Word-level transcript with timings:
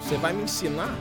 Você 0.00 0.16
vai 0.16 0.32
me 0.32 0.42
ensinar? 0.42 0.94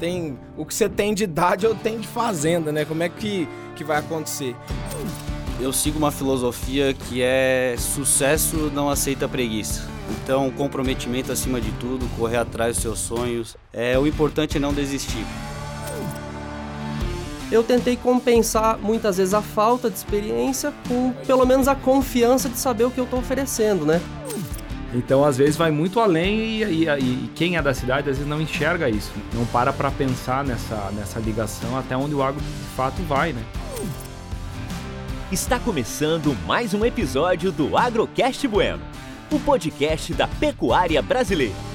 Tem 0.00 0.38
o 0.56 0.64
que 0.64 0.74
você 0.74 0.88
tem 0.88 1.12
de 1.12 1.24
idade 1.24 1.66
eu 1.66 1.74
tenho 1.74 2.00
de 2.00 2.08
fazenda, 2.08 2.72
né? 2.72 2.84
Como 2.84 3.02
é 3.02 3.08
que, 3.08 3.48
que 3.76 3.84
vai 3.84 3.98
acontecer? 3.98 4.56
Eu 5.60 5.72
sigo 5.72 5.98
uma 5.98 6.10
filosofia 6.10 6.94
que 6.94 7.20
é 7.20 7.74
sucesso 7.78 8.70
não 8.72 8.88
aceita 8.88 9.28
preguiça. 9.28 9.86
Então, 10.22 10.50
comprometimento 10.50 11.30
acima 11.30 11.60
de 11.60 11.70
tudo, 11.72 12.08
correr 12.16 12.38
atrás 12.38 12.76
dos 12.76 12.82
seus 12.82 12.98
sonhos. 12.98 13.56
É 13.72 13.98
o 13.98 14.06
importante 14.06 14.56
é 14.56 14.60
não 14.60 14.72
desistir. 14.72 15.24
Eu 17.50 17.62
tentei 17.62 17.96
compensar 17.96 18.78
muitas 18.78 19.16
vezes 19.16 19.32
a 19.32 19.40
falta 19.40 19.88
de 19.88 19.96
experiência 19.96 20.72
com 20.86 21.12
pelo 21.26 21.46
menos 21.46 21.66
a 21.66 21.74
confiança 21.74 22.48
de 22.48 22.58
saber 22.58 22.84
o 22.84 22.90
que 22.90 23.00
eu 23.00 23.04
estou 23.04 23.18
oferecendo, 23.18 23.86
né? 23.86 24.00
Então, 24.94 25.24
às 25.24 25.36
vezes, 25.36 25.56
vai 25.56 25.70
muito 25.70 26.00
além 26.00 26.62
e, 26.62 26.62
e, 26.62 26.88
e, 26.88 27.30
quem 27.34 27.56
é 27.56 27.62
da 27.62 27.74
cidade, 27.74 28.08
às 28.08 28.16
vezes, 28.16 28.26
não 28.26 28.40
enxerga 28.40 28.88
isso. 28.88 29.12
Não 29.34 29.44
para 29.46 29.72
para 29.72 29.90
pensar 29.90 30.44
nessa, 30.44 30.90
nessa 30.94 31.18
ligação 31.18 31.76
até 31.78 31.96
onde 31.96 32.14
o 32.14 32.22
agro, 32.22 32.40
de 32.40 32.76
fato, 32.76 33.02
vai, 33.02 33.32
né? 33.32 33.42
Está 35.30 35.58
começando 35.58 36.34
mais 36.46 36.72
um 36.72 36.86
episódio 36.86 37.52
do 37.52 37.76
Agrocast 37.76 38.48
Bueno, 38.48 38.82
o 39.30 39.38
podcast 39.40 40.14
da 40.14 40.26
pecuária 40.26 41.02
brasileira. 41.02 41.67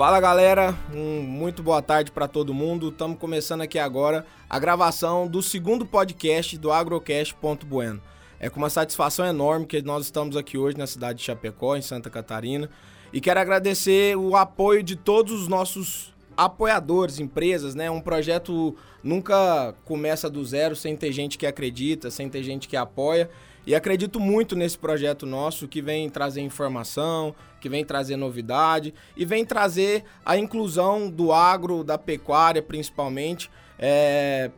Fala 0.00 0.18
galera, 0.18 0.74
um 0.94 1.20
muito 1.20 1.62
boa 1.62 1.82
tarde 1.82 2.10
para 2.10 2.26
todo 2.26 2.54
mundo. 2.54 2.88
Estamos 2.88 3.18
começando 3.18 3.60
aqui 3.60 3.78
agora 3.78 4.24
a 4.48 4.58
gravação 4.58 5.28
do 5.28 5.42
segundo 5.42 5.84
podcast 5.84 6.56
do 6.56 6.72
Agrocast.bueno. 6.72 8.00
É 8.40 8.48
com 8.48 8.56
uma 8.56 8.70
satisfação 8.70 9.26
enorme 9.26 9.66
que 9.66 9.82
nós 9.82 10.06
estamos 10.06 10.38
aqui 10.38 10.56
hoje 10.56 10.78
na 10.78 10.86
cidade 10.86 11.18
de 11.18 11.24
Chapecó, 11.26 11.76
em 11.76 11.82
Santa 11.82 12.08
Catarina, 12.08 12.70
e 13.12 13.20
quero 13.20 13.40
agradecer 13.40 14.16
o 14.16 14.34
apoio 14.36 14.82
de 14.82 14.96
todos 14.96 15.38
os 15.38 15.48
nossos 15.48 16.14
apoiadores, 16.34 17.18
empresas, 17.18 17.74
né? 17.74 17.90
Um 17.90 18.00
projeto 18.00 18.74
nunca 19.02 19.74
começa 19.84 20.30
do 20.30 20.42
zero 20.42 20.74
sem 20.74 20.96
ter 20.96 21.12
gente 21.12 21.36
que 21.36 21.46
acredita, 21.46 22.10
sem 22.10 22.26
ter 22.26 22.42
gente 22.42 22.68
que 22.68 22.76
apoia. 22.78 23.28
E 23.66 23.74
acredito 23.74 24.18
muito 24.18 24.56
nesse 24.56 24.78
projeto 24.78 25.26
nosso 25.26 25.68
que 25.68 25.82
vem 25.82 26.08
trazer 26.08 26.40
informação, 26.40 27.34
que 27.60 27.68
vem 27.68 27.84
trazer 27.84 28.16
novidade 28.16 28.94
e 29.16 29.24
vem 29.24 29.44
trazer 29.44 30.04
a 30.24 30.36
inclusão 30.36 31.10
do 31.10 31.32
agro, 31.32 31.84
da 31.84 31.98
pecuária 31.98 32.62
principalmente, 32.62 33.50
é, 33.78 34.50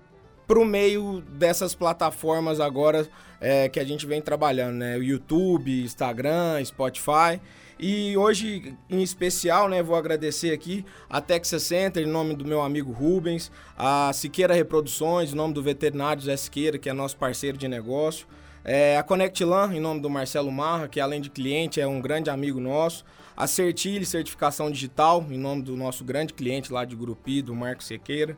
para 0.46 0.58
o 0.58 0.64
meio 0.64 1.22
dessas 1.30 1.74
plataformas 1.74 2.60
agora 2.60 3.08
é, 3.40 3.68
que 3.68 3.80
a 3.80 3.84
gente 3.84 4.06
vem 4.06 4.20
trabalhando, 4.20 4.76
né? 4.76 4.98
YouTube, 4.98 5.82
Instagram, 5.82 6.64
Spotify. 6.64 7.40
E 7.78 8.16
hoje, 8.16 8.76
em 8.88 9.02
especial, 9.02 9.68
né, 9.68 9.82
vou 9.82 9.96
agradecer 9.96 10.52
aqui 10.52 10.84
a 11.10 11.20
Texas 11.20 11.64
Center, 11.64 12.06
em 12.06 12.10
nome 12.10 12.36
do 12.36 12.44
meu 12.44 12.62
amigo 12.62 12.92
Rubens, 12.92 13.50
a 13.76 14.12
Siqueira 14.12 14.54
Reproduções, 14.54 15.32
em 15.32 15.36
nome 15.36 15.52
do 15.52 15.60
veterinário 15.60 16.22
Zé 16.22 16.36
Siqueira, 16.36 16.78
que 16.78 16.88
é 16.88 16.92
nosso 16.92 17.16
parceiro 17.16 17.58
de 17.58 17.66
negócio, 17.66 18.28
é, 18.64 18.96
a 18.96 19.02
ConnectLan, 19.02 19.74
em 19.74 19.80
nome 19.80 20.00
do 20.00 20.08
Marcelo 20.08 20.52
Marra, 20.52 20.88
que 20.88 21.00
além 21.00 21.20
de 21.20 21.30
cliente 21.30 21.80
é 21.80 21.86
um 21.86 22.00
grande 22.00 22.30
amigo 22.30 22.60
nosso, 22.60 23.04
a 23.36 23.46
Certile 23.46 24.06
Certificação 24.06 24.70
Digital, 24.70 25.24
em 25.30 25.38
nome 25.38 25.62
do 25.62 25.76
nosso 25.76 26.04
grande 26.04 26.32
cliente 26.32 26.72
lá 26.72 26.84
de 26.84 26.94
Grupi, 26.94 27.42
do 27.42 27.54
Marco 27.54 27.82
Sequeira. 27.82 28.36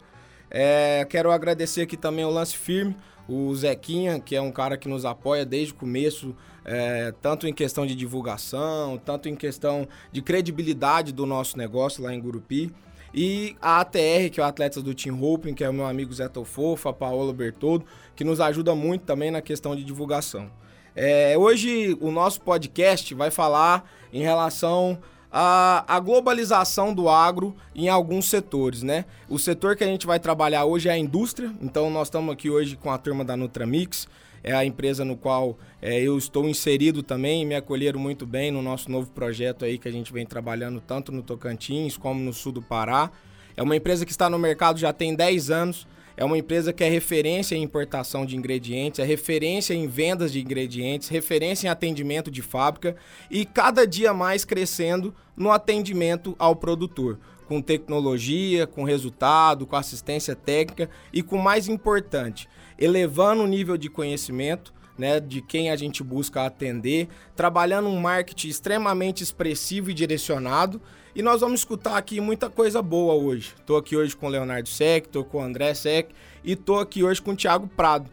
É, 0.50 1.06
quero 1.10 1.30
agradecer 1.30 1.82
aqui 1.82 1.96
também 1.96 2.24
o 2.24 2.30
Lance 2.30 2.56
Firme, 2.56 2.96
o 3.28 3.54
Zequinha, 3.54 4.20
que 4.20 4.36
é 4.36 4.40
um 4.40 4.52
cara 4.52 4.76
que 4.76 4.88
nos 4.88 5.04
apoia 5.04 5.44
desde 5.44 5.72
o 5.72 5.76
começo, 5.76 6.34
é, 6.64 7.12
tanto 7.20 7.46
em 7.46 7.52
questão 7.52 7.86
de 7.86 7.94
divulgação, 7.94 8.98
tanto 9.04 9.28
em 9.28 9.34
questão 9.34 9.88
de 10.12 10.22
credibilidade 10.22 11.12
do 11.12 11.26
nosso 11.26 11.58
negócio 11.58 12.02
lá 12.02 12.14
em 12.14 12.20
Gurupi. 12.20 12.72
E 13.14 13.56
a 13.62 13.80
ATR, 13.80 14.28
que 14.32 14.40
é 14.40 14.42
o 14.42 14.46
Atletas 14.46 14.82
do 14.82 14.92
Team 14.92 15.22
Hoping, 15.22 15.54
que 15.54 15.62
é 15.62 15.70
o 15.70 15.72
meu 15.72 15.86
amigo 15.86 16.12
Zé 16.12 16.28
Tofofo, 16.28 16.88
a 16.88 16.92
Paola 16.92 17.32
Bertoldo, 17.32 17.86
que 18.16 18.24
nos 18.24 18.40
ajuda 18.40 18.74
muito 18.74 19.02
também 19.02 19.30
na 19.30 19.40
questão 19.40 19.76
de 19.76 19.84
divulgação. 19.84 20.50
É, 20.96 21.38
hoje 21.38 21.96
o 22.00 22.10
nosso 22.10 22.40
podcast 22.40 23.14
vai 23.14 23.30
falar 23.30 23.88
em 24.12 24.22
relação 24.22 24.98
à, 25.30 25.84
à, 25.86 26.00
globalização 26.00 26.92
do 26.92 27.08
agro 27.08 27.54
em 27.74 27.88
alguns 27.88 28.28
setores, 28.28 28.82
né? 28.82 29.04
O 29.28 29.38
setor 29.38 29.76
que 29.76 29.84
a 29.84 29.88
gente 29.88 30.06
vai 30.06 30.18
trabalhar 30.18 30.64
hoje 30.64 30.88
é 30.88 30.92
a 30.92 30.98
indústria, 30.98 31.52
então 31.62 31.90
nós 31.90 32.08
estamos 32.08 32.32
aqui 32.32 32.50
hoje 32.50 32.76
com 32.76 32.90
a 32.90 32.98
turma 32.98 33.24
da 33.24 33.36
Nutramix, 33.36 34.08
é 34.44 34.52
a 34.52 34.64
empresa 34.64 35.04
no 35.04 35.16
qual 35.16 35.58
é, 35.80 35.98
eu 36.00 36.18
estou 36.18 36.46
inserido 36.46 37.02
também, 37.02 37.46
me 37.46 37.54
acolheram 37.54 37.98
muito 37.98 38.26
bem 38.26 38.50
no 38.50 38.60
nosso 38.60 38.90
novo 38.90 39.10
projeto 39.10 39.64
aí 39.64 39.78
que 39.78 39.88
a 39.88 39.90
gente 39.90 40.12
vem 40.12 40.26
trabalhando 40.26 40.82
tanto 40.86 41.10
no 41.10 41.22
Tocantins 41.22 41.96
como 41.96 42.20
no 42.20 42.32
sul 42.32 42.52
do 42.52 42.62
Pará. 42.62 43.10
É 43.56 43.62
uma 43.62 43.74
empresa 43.74 44.04
que 44.04 44.12
está 44.12 44.28
no 44.28 44.38
mercado 44.38 44.78
já 44.78 44.92
tem 44.92 45.14
10 45.14 45.50
anos, 45.50 45.86
é 46.16 46.24
uma 46.24 46.36
empresa 46.36 46.72
que 46.72 46.84
é 46.84 46.88
referência 46.88 47.56
em 47.56 47.62
importação 47.62 48.26
de 48.26 48.36
ingredientes, 48.36 49.00
é 49.00 49.04
referência 49.04 49.72
em 49.72 49.88
vendas 49.88 50.32
de 50.32 50.40
ingredientes, 50.40 51.08
referência 51.08 51.66
em 51.66 51.70
atendimento 51.70 52.30
de 52.30 52.42
fábrica 52.42 52.94
e 53.30 53.44
cada 53.44 53.86
dia 53.86 54.12
mais 54.12 54.44
crescendo 54.44 55.14
no 55.36 55.50
atendimento 55.50 56.36
ao 56.38 56.54
produtor, 56.54 57.18
com 57.46 57.60
tecnologia, 57.60 58.66
com 58.66 58.84
resultado, 58.84 59.66
com 59.66 59.74
assistência 59.74 60.36
técnica 60.36 60.88
e 61.12 61.22
com 61.22 61.38
mais 61.38 61.66
importante, 61.66 62.48
elevando 62.78 63.42
o 63.42 63.46
nível 63.46 63.76
de 63.76 63.88
conhecimento 63.88 64.72
né, 64.96 65.20
de 65.20 65.40
quem 65.40 65.70
a 65.70 65.76
gente 65.76 66.02
busca 66.02 66.44
atender, 66.44 67.08
trabalhando 67.34 67.88
um 67.88 68.00
marketing 68.00 68.48
extremamente 68.48 69.22
expressivo 69.22 69.90
e 69.90 69.94
direcionado. 69.94 70.80
E 71.14 71.22
nós 71.22 71.40
vamos 71.40 71.60
escutar 71.60 71.96
aqui 71.96 72.20
muita 72.20 72.50
coisa 72.50 72.82
boa 72.82 73.14
hoje. 73.14 73.54
Estou 73.58 73.76
aqui 73.76 73.96
hoje 73.96 74.16
com 74.16 74.26
o 74.26 74.28
Leonardo 74.28 74.68
Sec, 74.68 75.06
estou 75.06 75.24
com 75.24 75.38
o 75.38 75.42
André 75.42 75.74
Sec 75.74 76.10
e 76.42 76.52
estou 76.52 76.80
aqui 76.80 77.04
hoje 77.04 77.22
com 77.22 77.32
o 77.32 77.36
Thiago 77.36 77.68
Prado. 77.68 78.10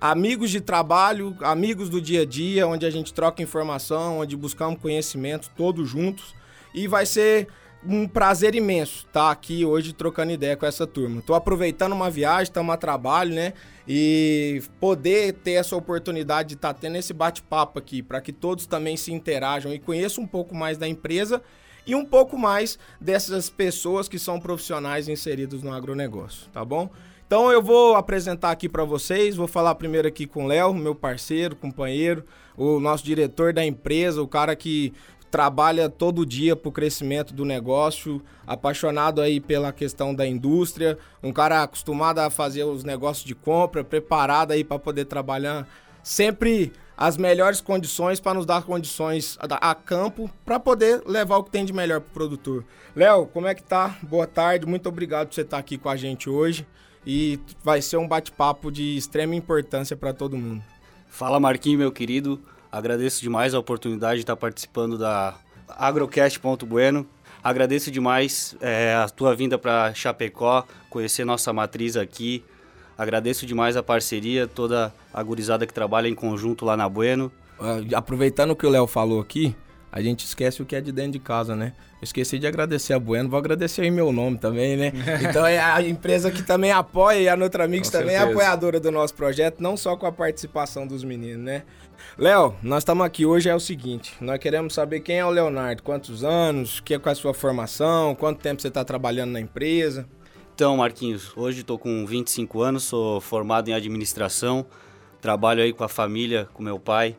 Amigos 0.00 0.50
de 0.50 0.60
trabalho, 0.60 1.36
amigos 1.40 1.90
do 1.90 2.00
dia 2.00 2.22
a 2.22 2.24
dia, 2.24 2.66
onde 2.66 2.86
a 2.86 2.90
gente 2.90 3.12
troca 3.12 3.42
informação, 3.42 4.20
onde 4.20 4.36
buscamos 4.36 4.80
conhecimento 4.80 5.50
todos 5.56 5.88
juntos. 5.88 6.34
E 6.72 6.86
vai 6.86 7.04
ser 7.04 7.48
um 7.86 8.08
prazer 8.08 8.54
imenso 8.54 9.06
estar 9.06 9.26
tá 9.26 9.30
aqui 9.30 9.64
hoje 9.64 9.92
trocando 9.92 10.32
ideia 10.32 10.56
com 10.56 10.66
essa 10.66 10.86
turma. 10.86 11.20
Estou 11.20 11.36
aproveitando 11.36 11.92
uma 11.92 12.10
viagem, 12.10 12.44
estamos 12.44 12.74
a 12.74 12.76
trabalho, 12.76 13.34
né? 13.34 13.52
E 13.86 14.62
poder 14.80 15.34
ter 15.34 15.52
essa 15.52 15.76
oportunidade 15.76 16.50
de 16.50 16.54
estar 16.54 16.74
tá 16.74 16.80
tendo 16.80 16.96
esse 16.96 17.12
bate-papo 17.12 17.78
aqui, 17.78 18.02
para 18.02 18.20
que 18.20 18.32
todos 18.32 18.66
também 18.66 18.96
se 18.96 19.12
interajam 19.12 19.72
e 19.72 19.78
conheçam 19.78 20.24
um 20.24 20.26
pouco 20.26 20.54
mais 20.54 20.76
da 20.76 20.88
empresa 20.88 21.42
e 21.86 21.94
um 21.94 22.04
pouco 22.04 22.36
mais 22.36 22.78
dessas 23.00 23.48
pessoas 23.48 24.08
que 24.08 24.18
são 24.18 24.38
profissionais 24.38 25.08
inseridos 25.08 25.62
no 25.62 25.72
agronegócio, 25.72 26.48
tá 26.52 26.64
bom? 26.64 26.90
Então 27.26 27.52
eu 27.52 27.62
vou 27.62 27.94
apresentar 27.94 28.50
aqui 28.50 28.68
para 28.68 28.84
vocês, 28.84 29.36
vou 29.36 29.46
falar 29.46 29.74
primeiro 29.74 30.08
aqui 30.08 30.26
com 30.26 30.44
o 30.44 30.46
Léo, 30.46 30.72
meu 30.72 30.94
parceiro, 30.94 31.54
companheiro, 31.54 32.24
o 32.56 32.80
nosso 32.80 33.04
diretor 33.04 33.52
da 33.52 33.64
empresa, 33.64 34.22
o 34.22 34.26
cara 34.26 34.56
que 34.56 34.92
trabalha 35.30 35.88
todo 35.88 36.24
dia 36.24 36.56
para 36.56 36.68
o 36.68 36.72
crescimento 36.72 37.34
do 37.34 37.44
negócio, 37.44 38.22
apaixonado 38.46 39.20
aí 39.20 39.40
pela 39.40 39.72
questão 39.72 40.14
da 40.14 40.26
indústria, 40.26 40.98
um 41.22 41.32
cara 41.32 41.62
acostumado 41.62 42.18
a 42.18 42.30
fazer 42.30 42.64
os 42.64 42.84
negócios 42.84 43.24
de 43.24 43.34
compra, 43.34 43.84
preparado 43.84 44.52
aí 44.52 44.64
para 44.64 44.78
poder 44.78 45.04
trabalhar 45.04 45.68
sempre 46.02 46.72
as 46.96 47.16
melhores 47.16 47.60
condições 47.60 48.18
para 48.18 48.34
nos 48.34 48.44
dar 48.44 48.62
condições 48.62 49.38
a, 49.40 49.70
a 49.70 49.74
campo 49.74 50.28
para 50.44 50.58
poder 50.58 51.02
levar 51.06 51.36
o 51.36 51.44
que 51.44 51.50
tem 51.50 51.64
de 51.64 51.72
melhor 51.72 52.00
para 52.00 52.10
o 52.10 52.12
produtor. 52.12 52.64
Léo, 52.96 53.26
como 53.26 53.46
é 53.46 53.54
que 53.54 53.62
tá? 53.62 53.96
Boa 54.02 54.26
tarde, 54.26 54.66
muito 54.66 54.88
obrigado 54.88 55.28
por 55.28 55.34
você 55.34 55.42
estar 55.42 55.58
aqui 55.58 55.78
com 55.78 55.88
a 55.88 55.96
gente 55.96 56.28
hoje 56.28 56.66
e 57.06 57.38
vai 57.62 57.80
ser 57.80 57.98
um 57.98 58.08
bate-papo 58.08 58.72
de 58.72 58.96
extrema 58.96 59.34
importância 59.34 59.96
para 59.96 60.12
todo 60.12 60.36
mundo. 60.36 60.62
Fala 61.08 61.38
Marquinhos, 61.38 61.78
meu 61.78 61.92
querido. 61.92 62.40
Agradeço 62.70 63.22
demais 63.22 63.54
a 63.54 63.58
oportunidade 63.58 64.16
de 64.16 64.22
estar 64.22 64.36
participando 64.36 64.98
da 64.98 65.38
Agrocast.bueno. 65.68 67.06
Agradeço 67.42 67.90
demais 67.90 68.56
é, 68.60 68.94
a 68.94 69.08
tua 69.08 69.34
vinda 69.34 69.58
para 69.58 69.94
Chapecó, 69.94 70.64
conhecer 70.90 71.24
nossa 71.24 71.52
matriz 71.52 71.96
aqui. 71.96 72.44
Agradeço 72.96 73.46
demais 73.46 73.76
a 73.76 73.82
parceria, 73.82 74.46
toda 74.46 74.92
a 75.14 75.22
gurizada 75.22 75.66
que 75.66 75.72
trabalha 75.72 76.08
em 76.08 76.14
conjunto 76.14 76.64
lá 76.64 76.76
na 76.76 76.88
Bueno. 76.88 77.30
Uh, 77.58 77.96
aproveitando 77.96 78.50
o 78.50 78.56
que 78.56 78.66
o 78.66 78.70
Léo 78.70 78.86
falou 78.86 79.20
aqui, 79.20 79.54
a 79.90 80.02
gente 80.02 80.24
esquece 80.24 80.60
o 80.62 80.66
que 80.66 80.76
é 80.76 80.80
de 80.80 80.92
dentro 80.92 81.12
de 81.12 81.18
casa, 81.20 81.56
né? 81.56 81.72
Eu 82.00 82.04
esqueci 82.04 82.38
de 82.38 82.46
agradecer 82.46 82.92
a 82.92 82.98
Bueno, 82.98 83.28
vou 83.28 83.38
agradecer 83.38 83.84
em 83.84 83.90
meu 83.90 84.12
nome 84.12 84.36
também, 84.36 84.76
né? 84.76 84.92
Então 85.28 85.46
é 85.46 85.58
a 85.58 85.80
empresa 85.80 86.30
que 86.30 86.42
também 86.42 86.72
apoia 86.72 87.20
e 87.20 87.28
a 87.28 87.36
Nutramix 87.36 87.88
também 87.88 88.16
é 88.16 88.18
apoiadora 88.18 88.78
do 88.78 88.90
nosso 88.90 89.14
projeto, 89.14 89.60
não 89.60 89.76
só 89.76 89.96
com 89.96 90.06
a 90.06 90.12
participação 90.12 90.86
dos 90.86 91.02
meninos, 91.02 91.44
né? 91.44 91.62
Léo, 92.16 92.54
nós 92.62 92.78
estamos 92.78 93.04
aqui 93.04 93.24
hoje 93.24 93.48
é 93.48 93.54
o 93.54 93.60
seguinte, 93.60 94.14
nós 94.20 94.38
queremos 94.38 94.74
saber 94.74 95.00
quem 95.00 95.18
é 95.18 95.24
o 95.24 95.30
Leonardo, 95.30 95.82
quantos 95.82 96.24
anos, 96.24 96.80
que 96.80 96.94
é 96.94 96.98
com 96.98 97.08
a 97.08 97.14
sua 97.14 97.32
formação, 97.32 98.14
quanto 98.14 98.40
tempo 98.40 98.60
você 98.60 98.68
está 98.68 98.84
trabalhando 98.84 99.32
na 99.32 99.40
empresa. 99.40 100.06
Então, 100.54 100.76
Marquinhos, 100.76 101.32
hoje 101.36 101.60
estou 101.60 101.78
com 101.78 102.04
25 102.04 102.60
anos, 102.62 102.82
sou 102.82 103.20
formado 103.20 103.68
em 103.68 103.72
administração, 103.72 104.66
trabalho 105.20 105.62
aí 105.62 105.72
com 105.72 105.84
a 105.84 105.88
família, 105.88 106.48
com 106.52 106.62
meu 106.62 106.78
pai, 106.80 107.16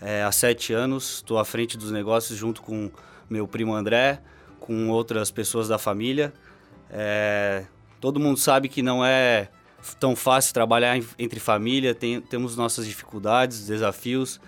é, 0.00 0.22
há 0.22 0.32
sete 0.32 0.72
anos, 0.72 1.16
estou 1.16 1.38
à 1.38 1.44
frente 1.44 1.78
dos 1.78 1.90
negócios 1.90 2.38
junto 2.38 2.60
com 2.60 2.90
meu 3.30 3.48
primo 3.48 3.72
André, 3.74 4.20
com 4.60 4.90
outras 4.90 5.30
pessoas 5.30 5.68
da 5.68 5.78
família. 5.78 6.32
É, 6.90 7.64
todo 8.00 8.20
mundo 8.20 8.38
sabe 8.38 8.68
que 8.68 8.82
não 8.82 9.04
é 9.04 9.48
tão 9.98 10.14
fácil 10.14 10.54
trabalhar 10.54 10.96
entre 11.18 11.40
família, 11.40 11.94
tem, 11.94 12.20
temos 12.20 12.56
nossas 12.56 12.86
dificuldades, 12.86 13.66
desafios, 13.66 14.40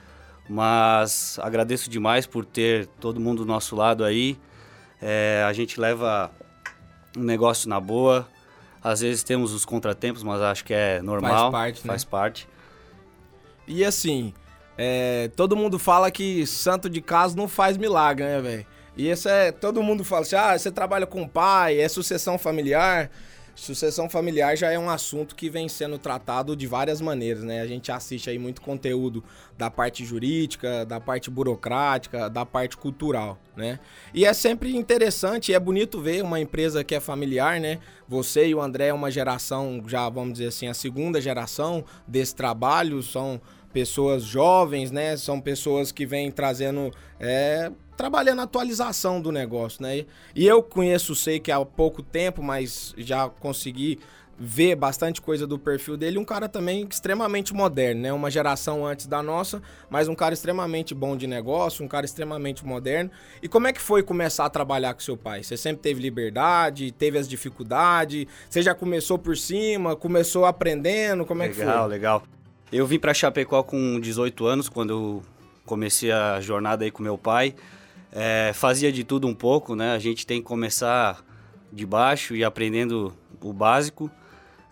mas 0.49 1.39
agradeço 1.43 1.89
demais 1.91 2.27
por 2.27 2.45
ter 2.45 2.87
todo 3.01 3.21
mundo 3.21 3.45
do 3.45 3.47
nosso 3.47 3.75
lado 3.75 4.05
aí. 4.05 4.39
É, 5.01 5.45
a 5.47 5.53
gente 5.53 5.81
leva 5.81 6.31
um 7.17 7.23
negócio 7.23 7.69
na 7.69 7.81
boa. 7.81 8.29
Às 8.83 9.01
vezes 9.01 9.23
temos 9.23 9.53
os 9.53 9.65
contratempos, 9.65 10.23
mas 10.23 10.41
acho 10.41 10.65
que 10.65 10.75
é 10.75 11.01
normal. 11.01 11.51
Faz 11.51 11.53
parte, 11.53 11.77
né? 11.79 11.87
Faz 11.87 12.05
parte. 12.05 12.49
E 13.67 13.85
assim, 13.85 14.35
é, 14.77 15.31
todo 15.35 15.57
mundo 15.57 15.79
fala 15.79 16.11
que 16.11 16.47
santo 16.47 16.91
de 16.91 17.01
casa 17.01 17.35
não 17.37 17.49
faz 17.49 17.77
milagre, 17.77 18.25
né, 18.25 18.41
velho? 18.41 18.67
E 18.97 19.11
isso 19.11 19.29
é. 19.29 19.51
Todo 19.51 19.83
mundo 19.83 20.05
fala 20.05 20.23
assim: 20.23 20.37
ah, 20.37 20.57
você 20.57 20.71
trabalha 20.71 21.07
com 21.07 21.27
pai, 21.27 21.81
é 21.81 21.89
sucessão 21.89 22.39
familiar. 22.39 23.11
Sucessão 23.55 24.11
familiar 24.11 24.57
já 24.57 24.71
é 24.71 24.79
um 24.79 24.91
assunto 24.91 25.35
que 25.35 25.49
vem 25.49 25.69
sendo 25.69 25.97
tratado 25.97 26.57
de 26.57 26.67
várias 26.67 27.01
maneiras, 27.01 27.45
né? 27.45 27.61
A 27.61 27.67
gente 27.67 27.93
assiste 27.93 28.29
aí 28.29 28.39
muito 28.39 28.61
conteúdo 28.61 29.23
da 29.57 29.71
parte 29.71 30.05
jurídica, 30.05 30.85
da 30.85 31.01
parte 31.01 31.31
burocrática, 31.31 32.29
da 32.29 32.45
parte 32.45 32.77
cultural, 32.77 33.39
né? 33.57 33.79
E 34.13 34.25
é 34.25 34.33
sempre 34.33 34.75
interessante 34.75 35.55
é 35.55 35.61
bonito 35.61 36.01
ver 36.01 36.23
uma 36.23 36.41
empresa 36.41 36.83
que 36.83 36.95
é 36.95 37.01
familiar, 37.01 37.61
né? 37.61 37.79
Você 38.09 38.49
e 38.49 38.55
o 38.55 38.61
André 38.61 38.89
é 38.89 38.95
uma 38.95 39.11
geração, 39.11 39.83
já 39.87 40.09
vamos 40.09 40.35
dizer 40.35 40.49
assim, 40.49 40.67
a 40.67 40.75
segunda 40.75 41.21
geração 41.21 41.85
desse 42.07 42.35
trabalho, 42.35 43.03
são 43.03 43.41
pessoas 43.75 44.23
jovens, 44.23 44.93
né? 44.93 45.17
São 45.17 45.41
pessoas 45.41 45.91
que 45.91 46.07
vêm 46.07 46.31
trazendo. 46.31 46.93
É, 47.19 47.71
trabalhando 47.97 48.41
a 48.41 48.45
atualização 48.45 49.21
do 49.21 49.31
negócio, 49.31 49.83
né? 49.83 50.05
E 50.35 50.47
eu 50.47 50.63
conheço, 50.63 51.15
sei 51.15 51.39
que 51.39 51.53
há 51.53 51.65
pouco 51.65 52.03
tempo, 52.03 52.43
mas 52.43 52.95
já 52.97 53.29
consegui 53.29 53.99
ver 54.37 54.75
bastante 54.75 55.21
coisa 55.21 55.47
do 55.47 55.59
perfil 55.59 55.97
dele. 55.97 56.19
Um 56.19 56.25
cara 56.25 56.49
também 56.49 56.87
extremamente 56.91 57.55
moderno, 57.55 58.03
né? 58.03 58.13
Uma 58.13 58.31
geração 58.31 58.85
antes 58.85 59.07
da 59.07 59.23
nossa, 59.23 59.63
mas 59.89 60.09
um 60.09 60.15
cara 60.15 60.35
extremamente 60.35 60.93
bom 60.93 61.17
de 61.17 61.27
negócio, 61.27 61.85
um 61.85 61.89
cara 61.89 62.05
extremamente 62.05 62.65
moderno. 62.67 63.11
E 63.41 63.49
como 63.49 63.69
é 63.69 63.73
que 63.73 63.81
foi 63.81 64.03
começar 64.03 64.45
a 64.45 64.51
trabalhar 64.51 64.93
com 64.95 65.01
seu 65.01 65.17
pai? 65.17 65.45
Você 65.45 65.57
sempre 65.57 65.83
teve 65.83 66.01
liberdade, 66.01 66.91
teve 66.93 67.17
as 67.17 67.29
dificuldades? 67.29 68.27
Você 68.51 68.61
já 68.61 68.75
começou 68.75 69.19
por 69.19 69.37
cima, 69.37 69.95
começou 69.95 70.45
aprendendo? 70.45 71.25
Como 71.25 71.43
é 71.43 71.47
legal, 71.47 71.57
que 71.57 71.65
foi? 71.65 71.73
Legal, 71.73 71.89
legal. 71.89 72.23
Eu 72.73 72.87
vim 72.87 72.99
para 72.99 73.15
Chapecó 73.15 73.63
com 73.63 74.01
18 74.01 74.47
anos, 74.47 74.69
quando 74.69 74.91
eu 74.91 75.23
comecei 75.65 76.11
a 76.11 76.41
jornada 76.41 76.85
aí 76.85 76.91
com 76.91 77.03
meu 77.03 77.17
pai. 77.17 77.55
É, 78.13 78.53
fazia 78.55 78.93
de 78.93 79.05
tudo 79.05 79.27
um 79.27 79.35
pouco, 79.35 79.75
né? 79.75 79.93
A 79.93 79.99
gente 79.99 80.27
tem 80.27 80.41
que 80.41 80.47
começar 80.47 81.25
de 81.73 81.85
baixo 81.85 82.35
e 82.35 82.45
aprendendo 82.45 83.15
o 83.41 83.53
básico. 83.53 84.11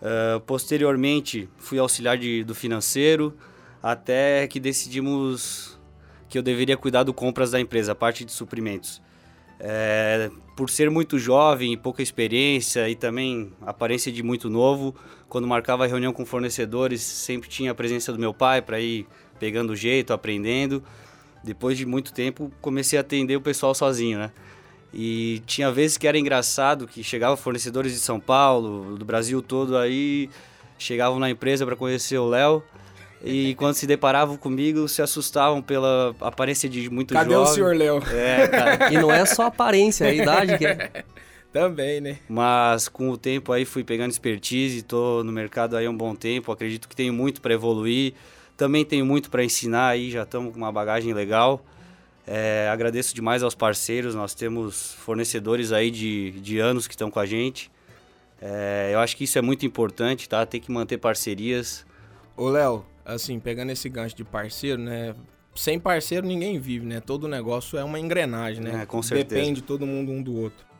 Uh, 0.01 0.39
posteriormente, 0.41 1.47
fui 1.57 1.79
auxiliar 1.79 2.17
de, 2.17 2.43
do 2.43 2.53
financeiro, 2.53 3.33
até 3.81 4.47
que 4.47 4.59
decidimos 4.59 5.79
que 6.27 6.37
eu 6.37 6.41
deveria 6.41 6.75
cuidar 6.75 7.03
do 7.03 7.13
compras 7.13 7.51
da 7.51 7.59
empresa, 7.59 7.91
a 7.91 7.95
parte 7.95 8.25
de 8.25 8.31
suprimentos. 8.31 9.01
É, 9.59 10.29
por 10.57 10.69
ser 10.69 10.89
muito 10.89 11.17
jovem, 11.17 11.77
pouca 11.77 12.01
experiência 12.01 12.89
e 12.89 12.95
também 12.95 13.53
aparência 13.61 14.11
de 14.11 14.21
muito 14.21 14.49
novo, 14.49 14.93
quando 15.33 15.47
marcava 15.47 15.87
reunião 15.87 16.13
com 16.13 16.23
fornecedores, 16.27 17.01
sempre 17.01 17.49
tinha 17.49 17.71
a 17.71 17.73
presença 17.73 18.13
do 18.13 18.19
meu 18.19 18.31
pai 18.35 18.61
para 18.61 18.79
ir 18.79 19.07
pegando 19.39 19.71
o 19.71 19.75
jeito, 19.75 20.13
aprendendo. 20.13 20.83
Depois 21.43 21.75
de 21.75 21.87
muito 21.87 22.13
tempo, 22.13 22.51
comecei 22.61 22.99
a 22.99 23.01
atender 23.01 23.35
o 23.35 23.41
pessoal 23.41 23.73
sozinho, 23.73 24.19
né? 24.19 24.31
E 24.93 25.41
tinha 25.47 25.71
vezes 25.71 25.97
que 25.97 26.07
era 26.07 26.19
engraçado 26.19 26.85
que 26.85 27.03
chegavam 27.03 27.35
fornecedores 27.35 27.93
de 27.93 27.97
São 27.97 28.19
Paulo, 28.19 28.95
do 28.95 29.03
Brasil 29.03 29.41
todo 29.41 29.75
aí, 29.75 30.29
chegavam 30.77 31.17
na 31.17 31.31
empresa 31.31 31.65
para 31.65 31.75
conhecer 31.75 32.19
o 32.19 32.29
Léo 32.29 32.61
e 33.23 33.55
quando 33.57 33.73
se 33.73 33.87
deparavam 33.87 34.37
comigo, 34.37 34.87
se 34.87 35.01
assustavam 35.01 35.63
pela 35.63 36.15
aparência 36.21 36.69
de 36.69 36.91
muito 36.91 37.11
Cadê 37.15 37.33
jovem. 37.33 37.43
Cadê 37.43 37.51
o 37.51 37.55
senhor 37.55 37.75
Léo? 37.75 38.03
É, 38.15 38.47
cara. 38.47 38.93
e 38.93 38.97
não 38.99 39.11
é 39.11 39.25
só 39.25 39.45
a 39.45 39.47
aparência, 39.47 40.05
é 40.05 40.09
a 40.09 40.13
idade 40.13 40.59
que 40.59 40.67
é. 40.67 41.03
Também, 41.53 42.01
né? 42.01 42.17
Mas 42.27 42.89
com 42.89 43.11
o 43.11 43.17
tempo 43.17 43.53
aí 43.53 43.63
fui 43.63 43.83
pegando 43.83 44.09
expertise, 44.09 44.81
tô 44.81 45.23
no 45.23 45.31
mercado 45.31 45.77
aí 45.77 45.85
há 45.85 45.89
um 45.89 45.95
bom 45.95 46.15
tempo, 46.15 46.51
acredito 46.51 46.89
que 46.89 46.95
tenho 46.95 47.13
muito 47.13 47.39
para 47.39 47.53
evoluir. 47.53 48.15
Também 48.57 48.83
tenho 48.83 49.05
muito 49.05 49.29
para 49.29 49.43
ensinar 49.43 49.89
aí, 49.89 50.09
já 50.09 50.23
estamos 50.23 50.51
com 50.51 50.57
uma 50.57 50.71
bagagem 50.71 51.13
legal. 51.13 51.63
É, 52.25 52.69
agradeço 52.71 53.13
demais 53.13 53.43
aos 53.43 53.53
parceiros, 53.53 54.15
nós 54.15 54.33
temos 54.33 54.93
fornecedores 54.93 55.71
aí 55.71 55.91
de, 55.91 56.31
de 56.31 56.57
anos 56.57 56.87
que 56.87 56.93
estão 56.93 57.11
com 57.11 57.19
a 57.19 57.25
gente. 57.25 57.69
É, 58.41 58.89
eu 58.93 58.99
acho 58.99 59.15
que 59.15 59.25
isso 59.25 59.37
é 59.37 59.41
muito 59.41 59.65
importante, 59.65 60.27
tá? 60.27 60.45
Tem 60.45 60.59
que 60.59 60.71
manter 60.71 60.97
parcerias. 60.97 61.85
Ô, 62.35 62.49
Léo, 62.49 62.83
assim, 63.05 63.39
pegando 63.39 63.71
esse 63.71 63.87
gancho 63.89 64.15
de 64.15 64.23
parceiro, 64.23 64.81
né? 64.81 65.13
Sem 65.55 65.79
parceiro 65.79 66.25
ninguém 66.25 66.59
vive, 66.59 66.85
né? 66.85 66.99
Todo 66.99 67.27
negócio 67.27 67.77
é 67.77 67.83
uma 67.83 67.99
engrenagem, 67.99 68.63
né? 68.63 68.81
É, 68.81 68.85
com 68.87 69.03
certeza. 69.03 69.39
Depende 69.39 69.61
todo 69.61 69.85
mundo 69.85 70.11
um 70.11 70.21
do 70.21 70.35
outro. 70.35 70.72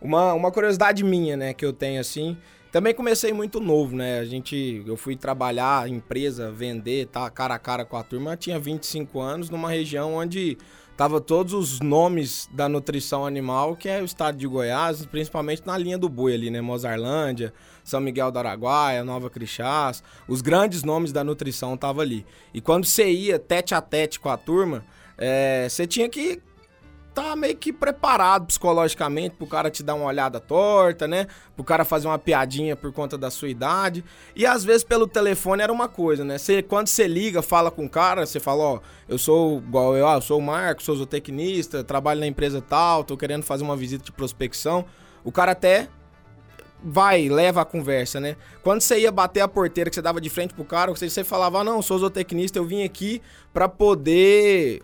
Uma, 0.00 0.32
uma 0.32 0.50
curiosidade 0.50 1.02
minha, 1.02 1.36
né, 1.36 1.52
que 1.52 1.64
eu 1.64 1.72
tenho 1.72 2.00
assim, 2.00 2.36
também 2.70 2.94
comecei 2.94 3.32
muito 3.32 3.60
novo, 3.60 3.96
né? 3.96 4.18
A 4.18 4.24
gente, 4.26 4.82
eu 4.86 4.96
fui 4.96 5.16
trabalhar 5.16 5.88
empresa, 5.88 6.52
vender, 6.52 7.06
tá 7.06 7.28
cara 7.30 7.54
a 7.54 7.58
cara 7.58 7.84
com 7.84 7.96
a 7.96 8.02
turma, 8.02 8.32
eu 8.32 8.36
tinha 8.36 8.58
25 8.58 9.18
anos 9.20 9.48
numa 9.48 9.70
região 9.70 10.14
onde 10.14 10.58
tava 10.94 11.18
todos 11.18 11.54
os 11.54 11.80
nomes 11.80 12.48
da 12.52 12.68
nutrição 12.68 13.24
animal, 13.24 13.74
que 13.74 13.88
é 13.88 14.02
o 14.02 14.04
estado 14.04 14.36
de 14.36 14.46
Goiás, 14.46 15.06
principalmente 15.06 15.62
na 15.64 15.78
linha 15.78 15.96
do 15.96 16.08
boi 16.08 16.34
ali, 16.34 16.50
né? 16.50 16.60
Mozarlândia, 16.60 17.54
São 17.82 18.00
Miguel 18.00 18.30
do 18.30 18.38
Araguaia, 18.38 19.02
Nova 19.02 19.30
Crixás, 19.30 20.02
os 20.26 20.42
grandes 20.42 20.82
nomes 20.82 21.10
da 21.10 21.24
nutrição 21.24 21.74
estavam 21.74 22.02
ali. 22.02 22.26
E 22.52 22.60
quando 22.60 22.84
você 22.84 23.10
ia 23.10 23.38
tete 23.38 23.74
a 23.74 23.80
tete 23.80 24.20
com 24.20 24.28
a 24.28 24.36
turma, 24.36 24.84
é, 25.16 25.66
você 25.70 25.86
tinha 25.86 26.08
que 26.08 26.42
tá 27.18 27.34
meio 27.34 27.56
que 27.56 27.72
preparado 27.72 28.46
psicologicamente 28.46 29.34
pro 29.34 29.46
cara 29.46 29.70
te 29.70 29.82
dar 29.82 29.94
uma 29.94 30.06
olhada 30.06 30.38
torta, 30.38 31.08
né? 31.08 31.26
Pro 31.56 31.64
cara 31.64 31.84
fazer 31.84 32.06
uma 32.06 32.18
piadinha 32.18 32.76
por 32.76 32.92
conta 32.92 33.18
da 33.18 33.28
sua 33.28 33.48
idade. 33.48 34.04
E 34.36 34.46
às 34.46 34.64
vezes 34.64 34.84
pelo 34.84 35.06
telefone 35.06 35.62
era 35.62 35.72
uma 35.72 35.88
coisa, 35.88 36.24
né? 36.24 36.38
Você, 36.38 36.62
quando 36.62 36.86
você 36.86 37.08
liga, 37.08 37.42
fala 37.42 37.72
com 37.72 37.86
o 37.86 37.90
cara, 37.90 38.24
você 38.24 38.38
fala, 38.38 38.62
ó, 38.62 38.80
eu 39.08 39.18
sou 39.18 39.58
igual 39.58 39.96
eu, 39.96 40.06
ah, 40.06 40.14
eu 40.14 40.22
sou 40.22 40.38
o 40.38 40.42
Marco, 40.42 40.80
sou 40.80 40.94
zootecnista, 40.94 41.82
trabalho 41.82 42.20
na 42.20 42.26
empresa 42.26 42.62
tal, 42.62 43.02
tô 43.02 43.16
querendo 43.16 43.42
fazer 43.42 43.64
uma 43.64 43.76
visita 43.76 44.04
de 44.04 44.12
prospecção. 44.12 44.84
O 45.24 45.32
cara 45.32 45.52
até 45.52 45.88
vai, 46.82 47.28
leva 47.28 47.62
a 47.62 47.64
conversa, 47.64 48.20
né? 48.20 48.36
Quando 48.62 48.80
você 48.80 49.00
ia 49.00 49.10
bater 49.10 49.40
a 49.40 49.48
porteira, 49.48 49.90
que 49.90 49.96
você 49.96 50.02
dava 50.02 50.20
de 50.20 50.30
frente 50.30 50.54
pro 50.54 50.64
cara, 50.64 50.92
você, 50.92 51.10
você 51.10 51.24
falava, 51.24 51.58
ah, 51.58 51.64
não, 51.64 51.82
sou 51.82 51.98
zootecnista, 51.98 52.60
eu 52.60 52.64
vim 52.64 52.84
aqui 52.84 53.20
para 53.52 53.68
poder 53.68 54.82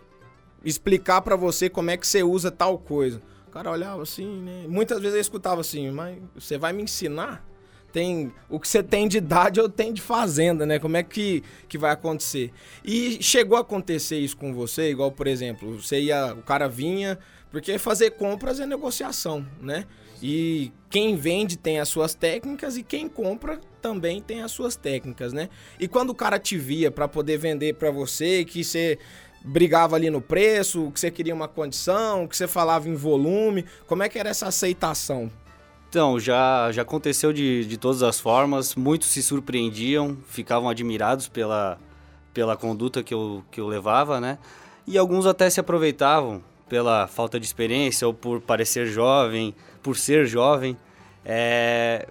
explicar 0.65 1.21
para 1.21 1.37
você 1.37 1.69
como 1.69 1.91
é 1.91 1.97
que 1.97 2.07
você 2.07 2.23
usa 2.23 2.51
tal 2.51 2.79
coisa. 2.79 3.21
O 3.47 3.51
cara 3.51 3.71
olhava 3.71 4.03
assim, 4.03 4.43
né? 4.43 4.65
Muitas 4.69 4.99
vezes 5.01 5.15
eu 5.15 5.21
escutava 5.21 5.61
assim, 5.61 5.91
mas 5.91 6.19
você 6.35 6.59
vai 6.59 6.73
me 6.73 6.83
ensinar? 6.83 7.45
Tem 7.93 8.33
o 8.49 8.59
que 8.59 8.67
você 8.67 8.83
tem 8.83 9.07
de 9.07 9.19
idade 9.19 9.61
eu 9.61 9.69
tenho 9.69 9.95
de 9.95 10.03
fazenda, 10.03 10.67
né? 10.67 10.81
Como 10.81 10.97
é 10.97 11.03
que, 11.03 11.45
que 11.69 11.79
vai 11.79 11.93
acontecer? 11.93 12.51
E 12.85 13.23
chegou 13.23 13.57
a 13.57 13.61
acontecer 13.61 14.19
isso 14.19 14.37
com 14.37 14.53
você, 14.53 14.91
igual 14.91 15.13
por 15.13 15.29
exemplo, 15.29 15.81
você 15.81 16.01
ia, 16.01 16.35
o 16.35 16.43
cara 16.43 16.69
vinha, 16.69 17.17
porque 17.53 17.79
fazer 17.79 18.11
compras 18.13 18.59
é 18.59 18.67
negociação, 18.67 19.47
né? 19.61 19.87
E 20.21 20.73
quem 20.91 21.17
vende 21.17 21.57
tem 21.57 21.79
as 21.79 21.89
suas 21.89 22.15
técnicas 22.15 22.77
e 22.77 22.83
quem 22.83 23.09
compra 23.09 23.61
também 23.81 24.23
tem 24.23 24.43
as 24.43 24.51
suas 24.51 24.75
técnicas, 24.75 25.33
né? 25.33 25.49
E 25.79 25.87
quando 25.87 26.11
o 26.11 26.15
cara 26.15 26.39
te 26.39 26.57
via 26.57 26.91
para 26.91 27.07
poder 27.07 27.37
vender 27.37 27.75
para 27.75 27.91
você, 27.91 28.45
que 28.45 28.65
você 28.65 28.99
brigava 29.45 29.95
ali 29.95 30.09
no 30.09 30.23
preço, 30.23 30.91
que 30.91 30.99
você 30.99 31.11
queria 31.11 31.35
uma 31.35 31.47
condição, 31.47 32.27
que 32.27 32.35
você 32.35 32.49
falava 32.49 32.89
em 32.89 32.95
volume, 32.95 33.67
como 33.87 34.03
é 34.03 34.09
que 34.09 34.19
era 34.19 34.31
essa 34.31 34.47
aceitação? 34.47 35.31
Então, 35.91 36.19
já, 36.19 36.73
já 36.73 36.83
aconteceu 36.83 37.33
de, 37.33 37.67
de 37.67 37.77
todas 37.77 38.03
as 38.03 38.19
formas, 38.19 38.75
muitos 38.75 39.09
se 39.11 39.23
surpreendiam, 39.23 40.17
ficavam 40.27 40.69
admirados 40.69 41.29
pela, 41.29 41.79
pela 42.33 42.57
conduta 42.57 43.03
que 43.03 43.13
eu, 43.13 43.45
que 43.51 43.61
eu 43.61 43.69
levava, 43.69 44.21
né? 44.21 44.39
E 44.87 44.99
alguns 44.99 45.27
até 45.27 45.49
se 45.49 45.61
aproveitavam 45.61 46.43
pela 46.69 47.07
falta 47.07 47.39
de 47.39 47.47
experiência 47.47 48.07
ou 48.07 48.13
por 48.13 48.41
parecer 48.41 48.87
jovem, 48.87 49.55
por 49.83 49.97
ser 49.97 50.27
jovem. 50.27 50.77
É, 51.25 52.09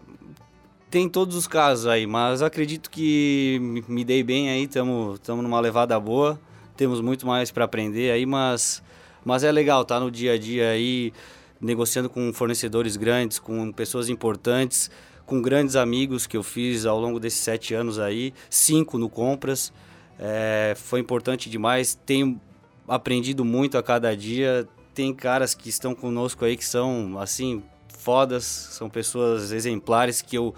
tem 0.89 1.09
todos 1.09 1.35
os 1.35 1.47
casos 1.47 1.87
aí, 1.87 2.07
mas 2.07 2.41
acredito 2.41 2.89
que 2.89 3.83
me 3.87 4.05
dei 4.05 4.23
bem 4.23 4.49
aí, 4.49 4.63
estamos 4.63 5.19
numa 5.27 5.59
levada 5.59 5.99
boa, 5.99 6.39
temos 6.75 7.01
muito 7.01 7.25
mais 7.25 7.51
para 7.51 7.65
aprender 7.65 8.11
aí, 8.11 8.25
mas, 8.25 8.83
mas 9.23 9.43
é 9.43 9.51
legal 9.51 9.81
estar 9.83 9.95
tá 9.95 10.01
no 10.01 10.11
dia 10.11 10.33
a 10.33 10.37
dia 10.37 10.69
aí, 10.69 11.13
negociando 11.59 12.09
com 12.09 12.31
fornecedores 12.33 12.97
grandes, 12.97 13.39
com 13.39 13.71
pessoas 13.71 14.09
importantes, 14.09 14.89
com 15.25 15.41
grandes 15.41 15.75
amigos 15.75 16.27
que 16.27 16.35
eu 16.35 16.43
fiz 16.43 16.85
ao 16.85 16.99
longo 16.99 17.19
desses 17.19 17.39
sete 17.39 17.73
anos 17.73 17.99
aí, 17.99 18.33
cinco 18.49 18.97
no 18.97 19.09
Compras, 19.09 19.71
é, 20.19 20.73
foi 20.75 20.99
importante 20.99 21.49
demais, 21.49 21.95
tenho 22.05 22.39
aprendido 22.87 23.45
muito 23.45 23.77
a 23.77 23.83
cada 23.83 24.15
dia, 24.15 24.67
tem 24.93 25.13
caras 25.13 25.55
que 25.55 25.69
estão 25.69 25.95
conosco 25.95 26.45
aí 26.45 26.55
que 26.55 26.65
são, 26.65 27.17
assim, 27.19 27.63
fodas, 27.87 28.43
são 28.43 28.89
pessoas 28.89 29.51
exemplares 29.51 30.21
que 30.21 30.37
eu, 30.37 30.53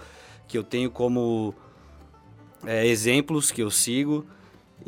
que 0.48 0.58
eu 0.58 0.64
tenho 0.64 0.90
como 0.90 1.54
é, 2.64 2.86
exemplos 2.86 3.50
que 3.50 3.62
eu 3.62 3.70
sigo, 3.70 4.26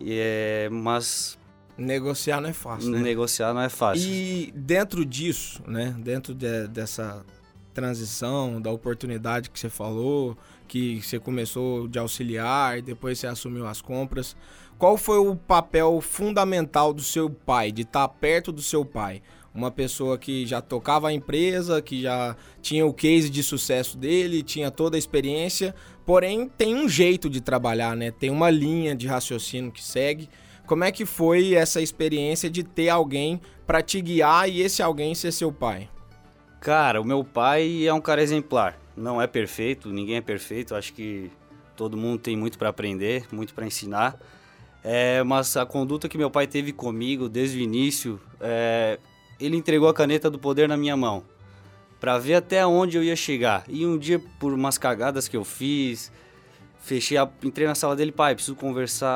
é, 0.06 0.68
mas 0.70 1.38
negociar 1.76 2.40
não 2.40 2.50
é 2.50 2.52
fácil, 2.52 2.90
né? 2.90 2.98
Negociar 2.98 3.54
não 3.54 3.60
é 3.60 3.68
fácil. 3.68 4.08
E 4.08 4.52
dentro 4.54 5.04
disso, 5.04 5.62
né, 5.66 5.94
dentro 5.98 6.34
de, 6.34 6.66
dessa 6.68 7.24
transição, 7.72 8.60
da 8.60 8.70
oportunidade 8.70 9.50
que 9.50 9.58
você 9.58 9.68
falou, 9.68 10.36
que 10.66 11.00
você 11.00 11.18
começou 11.18 11.86
de 11.86 11.98
auxiliar, 11.98 12.82
depois 12.82 13.18
você 13.18 13.26
assumiu 13.28 13.66
as 13.66 13.80
compras, 13.80 14.36
qual 14.76 14.96
foi 14.96 15.18
o 15.18 15.36
papel 15.36 16.00
fundamental 16.00 16.92
do 16.92 17.02
seu 17.02 17.30
pai, 17.30 17.72
de 17.72 17.82
estar 17.82 18.06
perto 18.08 18.52
do 18.52 18.62
seu 18.62 18.84
pai? 18.84 19.22
Uma 19.58 19.72
pessoa 19.72 20.16
que 20.16 20.46
já 20.46 20.62
tocava 20.62 21.08
a 21.08 21.12
empresa, 21.12 21.82
que 21.82 22.00
já 22.02 22.36
tinha 22.62 22.86
o 22.86 22.94
case 22.94 23.28
de 23.28 23.42
sucesso 23.42 23.98
dele, 23.98 24.42
tinha 24.42 24.70
toda 24.70 24.96
a 24.96 24.98
experiência, 24.98 25.74
porém 26.06 26.48
tem 26.48 26.76
um 26.76 26.88
jeito 26.88 27.28
de 27.28 27.40
trabalhar, 27.40 27.96
né? 27.96 28.12
Tem 28.12 28.30
uma 28.30 28.50
linha 28.50 28.94
de 28.94 29.08
raciocínio 29.08 29.72
que 29.72 29.82
segue. 29.82 30.30
Como 30.64 30.84
é 30.84 30.92
que 30.92 31.04
foi 31.04 31.54
essa 31.54 31.80
experiência 31.80 32.48
de 32.48 32.62
ter 32.62 32.88
alguém 32.88 33.40
para 33.66 33.82
te 33.82 34.00
guiar 34.00 34.48
e 34.48 34.60
esse 34.60 34.80
alguém 34.80 35.12
ser 35.14 35.32
seu 35.32 35.50
pai? 35.50 35.88
Cara, 36.60 37.00
o 37.00 37.04
meu 37.04 37.24
pai 37.24 37.84
é 37.86 37.92
um 37.92 38.00
cara 38.00 38.22
exemplar. 38.22 38.78
Não 38.96 39.20
é 39.20 39.26
perfeito, 39.26 39.90
ninguém 39.90 40.16
é 40.16 40.20
perfeito. 40.20 40.74
Acho 40.74 40.92
que 40.92 41.32
todo 41.76 41.96
mundo 41.96 42.20
tem 42.20 42.36
muito 42.36 42.58
para 42.58 42.68
aprender, 42.68 43.26
muito 43.32 43.52
para 43.54 43.66
ensinar. 43.66 44.18
É, 44.84 45.22
mas 45.24 45.56
a 45.56 45.66
conduta 45.66 46.08
que 46.08 46.16
meu 46.16 46.30
pai 46.30 46.46
teve 46.46 46.72
comigo 46.72 47.28
desde 47.28 47.58
o 47.58 47.60
início 47.60 48.20
é, 48.40 48.98
ele 49.40 49.56
entregou 49.56 49.88
a 49.88 49.94
caneta 49.94 50.30
do 50.30 50.38
poder 50.38 50.68
na 50.68 50.76
minha 50.76 50.96
mão 50.96 51.24
para 52.00 52.18
ver 52.18 52.34
até 52.34 52.64
onde 52.66 52.96
eu 52.96 53.02
ia 53.02 53.16
chegar. 53.16 53.64
E 53.68 53.84
um 53.84 53.98
dia, 53.98 54.20
por 54.38 54.52
umas 54.52 54.78
cagadas 54.78 55.26
que 55.26 55.36
eu 55.36 55.44
fiz, 55.44 56.12
fechei, 56.80 57.16
a, 57.16 57.28
entrei 57.42 57.66
na 57.66 57.74
sala 57.74 57.96
dele, 57.96 58.12
pai, 58.12 58.34
preciso 58.34 58.56
conversar. 58.56 59.08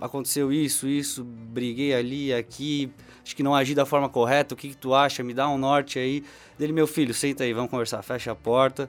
Ah, 0.00 0.04
aconteceu 0.04 0.52
isso, 0.52 0.88
isso, 0.88 1.24
briguei 1.24 1.94
ali, 1.94 2.32
aqui, 2.32 2.90
acho 3.24 3.36
que 3.36 3.42
não 3.42 3.54
agi 3.54 3.74
da 3.74 3.86
forma 3.86 4.08
correta. 4.08 4.54
O 4.54 4.56
que, 4.56 4.70
que 4.70 4.76
tu 4.76 4.94
acha? 4.94 5.22
Me 5.22 5.32
dá 5.32 5.48
um 5.48 5.58
norte 5.58 5.98
aí. 5.98 6.24
Dele, 6.58 6.72
meu 6.72 6.86
filho, 6.86 7.14
senta 7.14 7.44
aí, 7.44 7.52
vamos 7.52 7.70
conversar. 7.70 8.02
Fecha 8.02 8.32
a 8.32 8.34
porta. 8.34 8.88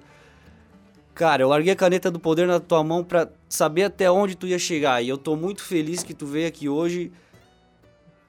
Cara, 1.13 1.43
eu 1.43 1.49
larguei 1.49 1.73
a 1.73 1.75
caneta 1.75 2.09
do 2.09 2.19
poder 2.19 2.47
na 2.47 2.59
tua 2.59 2.83
mão 2.83 3.03
para 3.03 3.29
saber 3.47 3.83
até 3.83 4.09
onde 4.09 4.35
tu 4.35 4.47
ia 4.47 4.57
chegar. 4.57 5.03
E 5.03 5.09
eu 5.09 5.17
tô 5.17 5.35
muito 5.35 5.61
feliz 5.61 6.01
que 6.01 6.13
tu 6.13 6.25
veio 6.25 6.47
aqui 6.47 6.69
hoje 6.69 7.11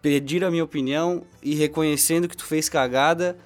pedir 0.03 0.45
a 0.45 0.51
minha 0.51 0.65
opinião 0.65 1.25
e 1.43 1.55
reconhecendo 1.55 2.29
que 2.29 2.37
tu 2.37 2.45
fez 2.45 2.69
cagada. 2.69 3.37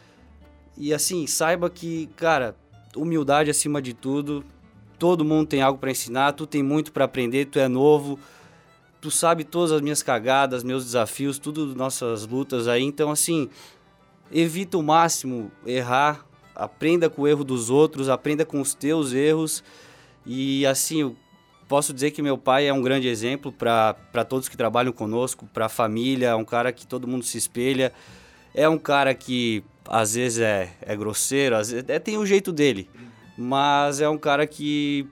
E 0.76 0.92
assim, 0.92 1.26
saiba 1.26 1.68
que, 1.70 2.08
cara, 2.16 2.56
humildade 2.96 3.50
acima 3.50 3.80
de 3.80 3.94
tudo. 3.94 4.44
Todo 4.98 5.24
mundo 5.24 5.48
tem 5.48 5.62
algo 5.62 5.78
para 5.78 5.90
ensinar, 5.90 6.32
tu 6.32 6.46
tem 6.46 6.62
muito 6.62 6.92
para 6.92 7.04
aprender, 7.04 7.46
tu 7.46 7.58
é 7.58 7.68
novo. 7.68 8.18
Tu 9.00 9.10
sabe 9.10 9.44
todas 9.44 9.72
as 9.72 9.80
minhas 9.80 10.02
cagadas, 10.02 10.64
meus 10.64 10.84
desafios, 10.84 11.38
tudo 11.38 11.74
nossas 11.74 12.26
lutas 12.26 12.66
aí. 12.68 12.82
Então, 12.82 13.10
assim, 13.10 13.50
evita 14.32 14.78
o 14.78 14.82
máximo 14.82 15.50
errar, 15.66 16.24
aprenda 16.54 17.10
com 17.10 17.22
o 17.22 17.28
erro 17.28 17.44
dos 17.44 17.68
outros, 17.68 18.08
aprenda 18.08 18.44
com 18.46 18.60
os 18.60 18.72
teus 18.72 19.12
erros. 19.12 19.62
E 20.24 20.64
assim, 20.64 21.14
posso 21.74 21.92
dizer 21.92 22.12
que 22.12 22.22
meu 22.22 22.38
pai 22.38 22.68
é 22.68 22.72
um 22.72 22.80
grande 22.80 23.08
exemplo 23.08 23.50
para 23.50 24.24
todos 24.28 24.48
que 24.48 24.56
trabalham 24.56 24.92
conosco, 24.92 25.44
para 25.52 25.66
a 25.66 25.68
família, 25.68 26.28
é 26.28 26.34
um 26.36 26.44
cara 26.44 26.72
que 26.72 26.86
todo 26.86 27.08
mundo 27.08 27.24
se 27.24 27.36
espelha. 27.36 27.92
É 28.54 28.68
um 28.68 28.78
cara 28.78 29.12
que 29.12 29.64
às 29.88 30.14
vezes 30.14 30.38
é, 30.38 30.70
é 30.80 30.94
grosseiro, 30.94 31.56
às 31.56 31.72
vezes 31.72 31.84
é, 31.88 31.98
tem 31.98 32.16
o 32.16 32.24
jeito 32.24 32.52
dele, 32.52 32.88
mas 33.36 34.00
é 34.00 34.08
um 34.08 34.16
cara 34.16 34.46
que 34.46 35.04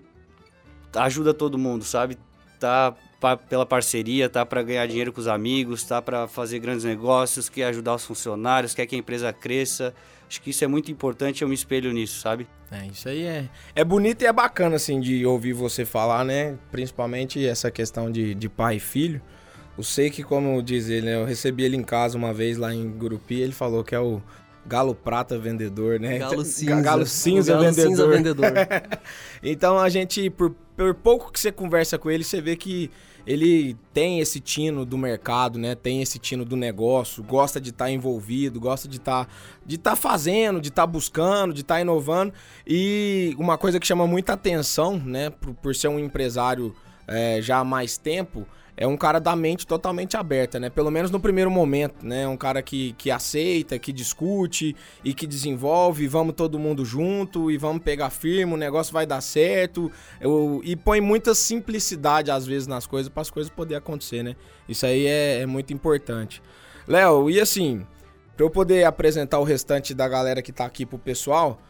ajuda 0.94 1.34
todo 1.34 1.58
mundo, 1.58 1.82
sabe? 1.82 2.16
Tá 2.60 2.94
pra, 3.18 3.36
pela 3.36 3.66
parceria, 3.66 4.28
tá 4.28 4.46
para 4.46 4.62
ganhar 4.62 4.86
dinheiro 4.86 5.12
com 5.12 5.20
os 5.20 5.26
amigos, 5.26 5.82
tá 5.82 6.00
para 6.00 6.28
fazer 6.28 6.60
grandes 6.60 6.84
negócios, 6.84 7.48
quer 7.48 7.64
ajudar 7.64 7.96
os 7.96 8.04
funcionários, 8.04 8.72
quer 8.72 8.86
que 8.86 8.94
a 8.94 8.98
empresa 8.98 9.32
cresça. 9.32 9.92
Acho 10.32 10.40
que 10.40 10.48
isso 10.48 10.64
é 10.64 10.66
muito 10.66 10.90
importante, 10.90 11.42
eu 11.42 11.48
me 11.48 11.54
espelho 11.54 11.92
nisso, 11.92 12.18
sabe? 12.18 12.48
É, 12.70 12.86
isso 12.86 13.06
aí 13.06 13.22
é, 13.22 13.50
é 13.74 13.84
bonito 13.84 14.22
e 14.22 14.26
é 14.26 14.32
bacana, 14.32 14.76
assim, 14.76 14.98
de 14.98 15.26
ouvir 15.26 15.52
você 15.52 15.84
falar, 15.84 16.24
né? 16.24 16.56
Principalmente 16.70 17.46
essa 17.46 17.70
questão 17.70 18.10
de, 18.10 18.34
de 18.34 18.48
pai 18.48 18.76
e 18.76 18.80
filho. 18.80 19.20
Eu 19.76 19.84
sei 19.84 20.08
que, 20.08 20.22
como 20.22 20.62
diz 20.62 20.88
ele, 20.88 21.04
né? 21.04 21.16
eu 21.16 21.26
recebi 21.26 21.64
ele 21.64 21.76
em 21.76 21.82
casa 21.82 22.16
uma 22.16 22.32
vez 22.32 22.56
lá 22.56 22.74
em 22.74 22.90
Gurupi, 22.92 23.42
ele 23.42 23.52
falou 23.52 23.84
que 23.84 23.94
é 23.94 24.00
o 24.00 24.22
Galo 24.64 24.94
Prata 24.94 25.38
vendedor, 25.38 26.00
né? 26.00 26.18
Galo 26.18 26.46
Cinza. 26.46 26.80
Galo 26.80 27.06
Cinza 27.06 27.52
Galo 27.52 27.64
vendedor. 27.66 27.90
Cinza 27.90 28.08
vendedor. 28.08 28.52
então 29.44 29.78
a 29.78 29.90
gente, 29.90 30.30
por, 30.30 30.54
por 30.76 30.94
pouco 30.94 31.32
que 31.32 31.38
você 31.38 31.52
conversa 31.52 31.98
com 31.98 32.10
ele, 32.10 32.24
você 32.24 32.40
vê 32.40 32.56
que 32.56 32.90
ele 33.26 33.76
tem 33.92 34.20
esse 34.20 34.40
tino 34.40 34.84
do 34.84 34.98
mercado, 34.98 35.58
né? 35.58 35.74
Tem 35.74 36.02
esse 36.02 36.18
tino 36.18 36.44
do 36.44 36.56
negócio, 36.56 37.22
gosta 37.22 37.60
de 37.60 37.70
estar 37.70 37.84
tá 37.84 37.90
envolvido, 37.90 38.58
gosta 38.58 38.88
de 38.88 38.96
estar 38.96 39.26
tá, 39.26 39.32
de 39.64 39.78
tá 39.78 39.94
fazendo, 39.94 40.60
de 40.60 40.68
estar 40.68 40.82
tá 40.82 40.86
buscando, 40.86 41.54
de 41.54 41.60
estar 41.60 41.76
tá 41.76 41.80
inovando. 41.80 42.32
E 42.66 43.34
uma 43.38 43.56
coisa 43.56 43.78
que 43.78 43.86
chama 43.86 44.06
muita 44.06 44.32
atenção, 44.32 44.98
né? 44.98 45.30
Por, 45.30 45.54
por 45.54 45.74
ser 45.74 45.88
um 45.88 45.98
empresário 45.98 46.74
é, 47.06 47.40
já 47.40 47.58
há 47.58 47.64
mais 47.64 47.96
tempo, 47.96 48.46
é 48.76 48.86
um 48.86 48.96
cara 48.96 49.18
da 49.18 49.36
mente 49.36 49.66
totalmente 49.66 50.16
aberta, 50.16 50.58
né? 50.58 50.70
Pelo 50.70 50.90
menos 50.90 51.10
no 51.10 51.20
primeiro 51.20 51.50
momento, 51.50 52.04
né? 52.04 52.26
Um 52.26 52.36
cara 52.36 52.62
que, 52.62 52.94
que 52.94 53.10
aceita, 53.10 53.78
que 53.78 53.92
discute 53.92 54.74
e 55.04 55.12
que 55.12 55.26
desenvolve, 55.26 56.08
vamos 56.08 56.34
todo 56.34 56.58
mundo 56.58 56.84
junto 56.84 57.50
e 57.50 57.58
vamos 57.58 57.82
pegar 57.82 58.10
firme, 58.10 58.54
o 58.54 58.56
negócio 58.56 58.92
vai 58.92 59.04
dar 59.06 59.20
certo. 59.20 59.90
Eu, 60.20 60.60
e 60.64 60.74
põe 60.74 61.00
muita 61.00 61.34
simplicidade 61.34 62.30
às 62.30 62.46
vezes 62.46 62.66
nas 62.66 62.86
coisas 62.86 63.08
para 63.08 63.20
as 63.20 63.30
coisas 63.30 63.52
poderem 63.52 63.78
acontecer, 63.78 64.22
né? 64.22 64.36
Isso 64.68 64.86
aí 64.86 65.06
é, 65.06 65.40
é 65.40 65.46
muito 65.46 65.72
importante. 65.72 66.42
Léo, 66.88 67.30
e 67.30 67.38
assim, 67.40 67.86
para 68.36 68.46
eu 68.46 68.50
poder 68.50 68.84
apresentar 68.84 69.38
o 69.38 69.44
restante 69.44 69.92
da 69.92 70.08
galera 70.08 70.40
que 70.40 70.52
tá 70.52 70.64
aqui 70.64 70.86
pro 70.86 70.98
pessoal, 70.98 71.60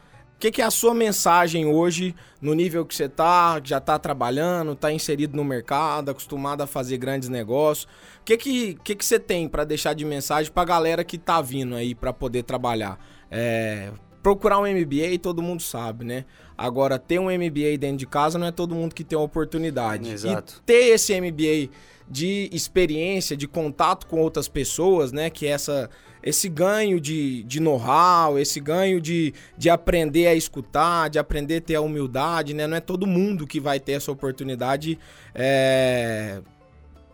que, 0.42 0.50
que 0.50 0.60
é 0.60 0.64
a 0.64 0.72
sua 0.72 0.92
mensagem 0.92 1.66
hoje 1.66 2.16
no 2.40 2.52
nível 2.52 2.84
que 2.84 2.96
você 2.96 3.04
está, 3.04 3.60
já 3.62 3.78
está 3.78 3.96
trabalhando, 3.96 4.72
está 4.72 4.92
inserido 4.92 5.36
no 5.36 5.44
mercado, 5.44 6.10
acostumado 6.10 6.62
a 6.62 6.66
fazer 6.66 6.98
grandes 6.98 7.28
negócios? 7.28 7.84
O 8.20 8.24
que, 8.24 8.36
que, 8.36 8.74
que, 8.82 8.96
que 8.96 9.04
você 9.04 9.20
tem 9.20 9.48
para 9.48 9.62
deixar 9.62 9.94
de 9.94 10.04
mensagem 10.04 10.50
para 10.50 10.62
a 10.62 10.66
galera 10.66 11.04
que 11.04 11.14
está 11.14 11.40
vindo 11.40 11.76
aí 11.76 11.94
para 11.94 12.12
poder 12.12 12.42
trabalhar? 12.42 12.98
É, 13.30 13.92
procurar 14.20 14.58
um 14.58 14.62
MBA 14.62 15.16
todo 15.22 15.40
mundo 15.40 15.62
sabe, 15.62 16.04
né? 16.04 16.24
Agora, 16.58 16.98
ter 16.98 17.20
um 17.20 17.26
MBA 17.26 17.78
dentro 17.78 17.98
de 17.98 18.06
casa 18.06 18.36
não 18.36 18.48
é 18.48 18.50
todo 18.50 18.74
mundo 18.74 18.96
que 18.96 19.04
tem 19.04 19.16
a 19.16 19.22
oportunidade. 19.22 20.10
Exato. 20.10 20.56
E 20.58 20.66
ter 20.66 20.88
esse 20.88 21.20
MBA 21.20 21.70
de 22.10 22.50
experiência, 22.52 23.36
de 23.36 23.46
contato 23.46 24.08
com 24.08 24.20
outras 24.20 24.48
pessoas, 24.48 25.12
né? 25.12 25.30
Que 25.30 25.46
é 25.46 25.50
essa 25.50 25.88
esse 26.22 26.48
ganho 26.48 27.00
de, 27.00 27.42
de 27.42 27.60
know-how, 27.60 28.38
esse 28.38 28.60
ganho 28.60 29.00
de, 29.00 29.34
de 29.58 29.68
aprender 29.68 30.26
a 30.28 30.34
escutar, 30.34 31.10
de 31.10 31.18
aprender 31.18 31.56
a 31.56 31.60
ter 31.60 31.74
a 31.74 31.80
humildade, 31.80 32.54
né? 32.54 32.66
Não 32.66 32.76
é 32.76 32.80
todo 32.80 33.06
mundo 33.06 33.46
que 33.46 33.58
vai 33.58 33.80
ter 33.80 33.92
essa 33.92 34.12
oportunidade 34.12 34.98
é, 35.34 36.40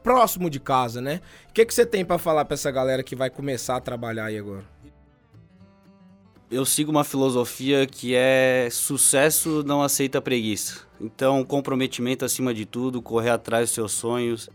próximo 0.02 0.50
de 0.50 0.60
casa, 0.60 1.00
né? 1.00 1.20
O 1.48 1.52
que, 1.52 1.64
que 1.64 1.74
você 1.74 1.86
tem 1.86 2.04
para 2.04 2.18
falar 2.18 2.44
para 2.44 2.54
essa 2.54 2.70
galera 2.70 3.02
que 3.02 3.16
vai 3.16 3.30
começar 3.30 3.76
a 3.76 3.80
trabalhar 3.80 4.26
aí 4.26 4.38
agora? 4.38 4.64
Eu 6.50 6.64
sigo 6.64 6.90
uma 6.90 7.04
filosofia 7.04 7.86
que 7.86 8.14
é 8.14 8.68
sucesso 8.70 9.62
não 9.64 9.82
aceita 9.82 10.20
preguiça. 10.20 10.80
Então, 10.98 11.44
comprometimento 11.44 12.24
acima 12.24 12.54
de 12.54 12.64
tudo, 12.64 13.02
correr 13.02 13.30
atrás 13.30 13.68
dos 13.68 13.74
seus 13.74 13.92
sonhos, 13.92 14.48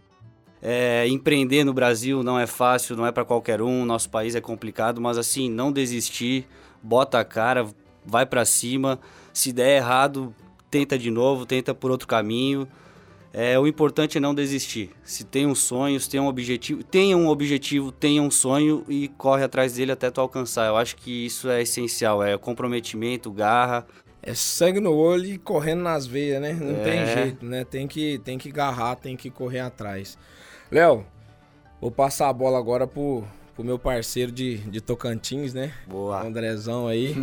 é, 0.65 1.05
empreender 1.09 1.65
no 1.65 1.73
Brasil 1.73 2.23
não 2.23 2.39
é 2.39 2.47
fácil, 2.47 2.95
não 2.95 3.05
é 3.05 3.11
para 3.11 3.25
qualquer 3.25 3.61
um. 3.61 3.83
Nosso 3.83 4.09
país 4.09 4.33
é 4.33 4.39
complicado, 4.39 5.01
mas 5.01 5.17
assim, 5.17 5.49
não 5.49 5.73
desistir, 5.73 6.47
bota 6.81 7.19
a 7.19 7.25
cara, 7.25 7.67
vai 8.05 8.25
para 8.25 8.45
cima. 8.45 8.97
Se 9.33 9.51
der 9.51 9.75
errado, 9.75 10.33
tenta 10.71 10.97
de 10.97 11.11
novo, 11.11 11.45
tenta 11.45 11.75
por 11.75 11.91
outro 11.91 12.07
caminho. 12.07 12.65
É, 13.33 13.59
o 13.59 13.67
importante 13.67 14.17
é 14.17 14.21
não 14.21 14.33
desistir. 14.33 14.91
Se 15.03 15.23
tem 15.25 15.45
um 15.45 15.55
sonho, 15.55 15.99
se 15.99 16.07
tem 16.09 16.19
um 16.19 16.27
objetivo, 16.27 16.81
tenha 16.83 17.17
um 17.17 17.27
objetivo, 17.27 17.91
tenha 17.91 18.21
um 18.21 18.31
sonho 18.31 18.85
e 18.87 19.09
corre 19.17 19.43
atrás 19.43 19.73
dele 19.73 19.91
até 19.91 20.09
tu 20.09 20.21
alcançar. 20.21 20.67
Eu 20.67 20.77
acho 20.77 20.95
que 20.95 21.25
isso 21.25 21.49
é 21.49 21.61
essencial, 21.61 22.23
é 22.23 22.37
comprometimento, 22.37 23.31
garra. 23.31 23.85
É 24.21 24.33
sangue 24.33 24.79
no 24.79 24.93
olho 24.93 25.25
e 25.25 25.37
correndo 25.37 25.81
nas 25.81 26.05
veias, 26.05 26.41
né? 26.41 26.53
Não 26.53 26.79
É. 26.79 26.83
tem 26.83 27.05
jeito, 27.07 27.45
né? 27.45 27.65
Tem 27.65 27.85
que, 27.87 28.19
tem 28.19 28.37
que 28.37 28.49
garrar, 28.49 28.95
tem 28.95 29.17
que 29.17 29.29
correr 29.29 29.59
atrás. 29.59 30.17
Léo, 30.73 31.05
vou 31.79 31.91
passar 31.91 32.29
a 32.29 32.33
bola 32.33 32.57
agora 32.57 32.87
pro, 32.87 33.23
pro 33.53 33.63
meu 33.63 33.77
parceiro 33.77 34.31
de, 34.31 34.57
de 34.57 34.81
Tocantins, 34.81 35.53
né? 35.53 35.71
Boa. 35.85 36.25
Andrezão 36.25 36.87
aí. 36.87 37.15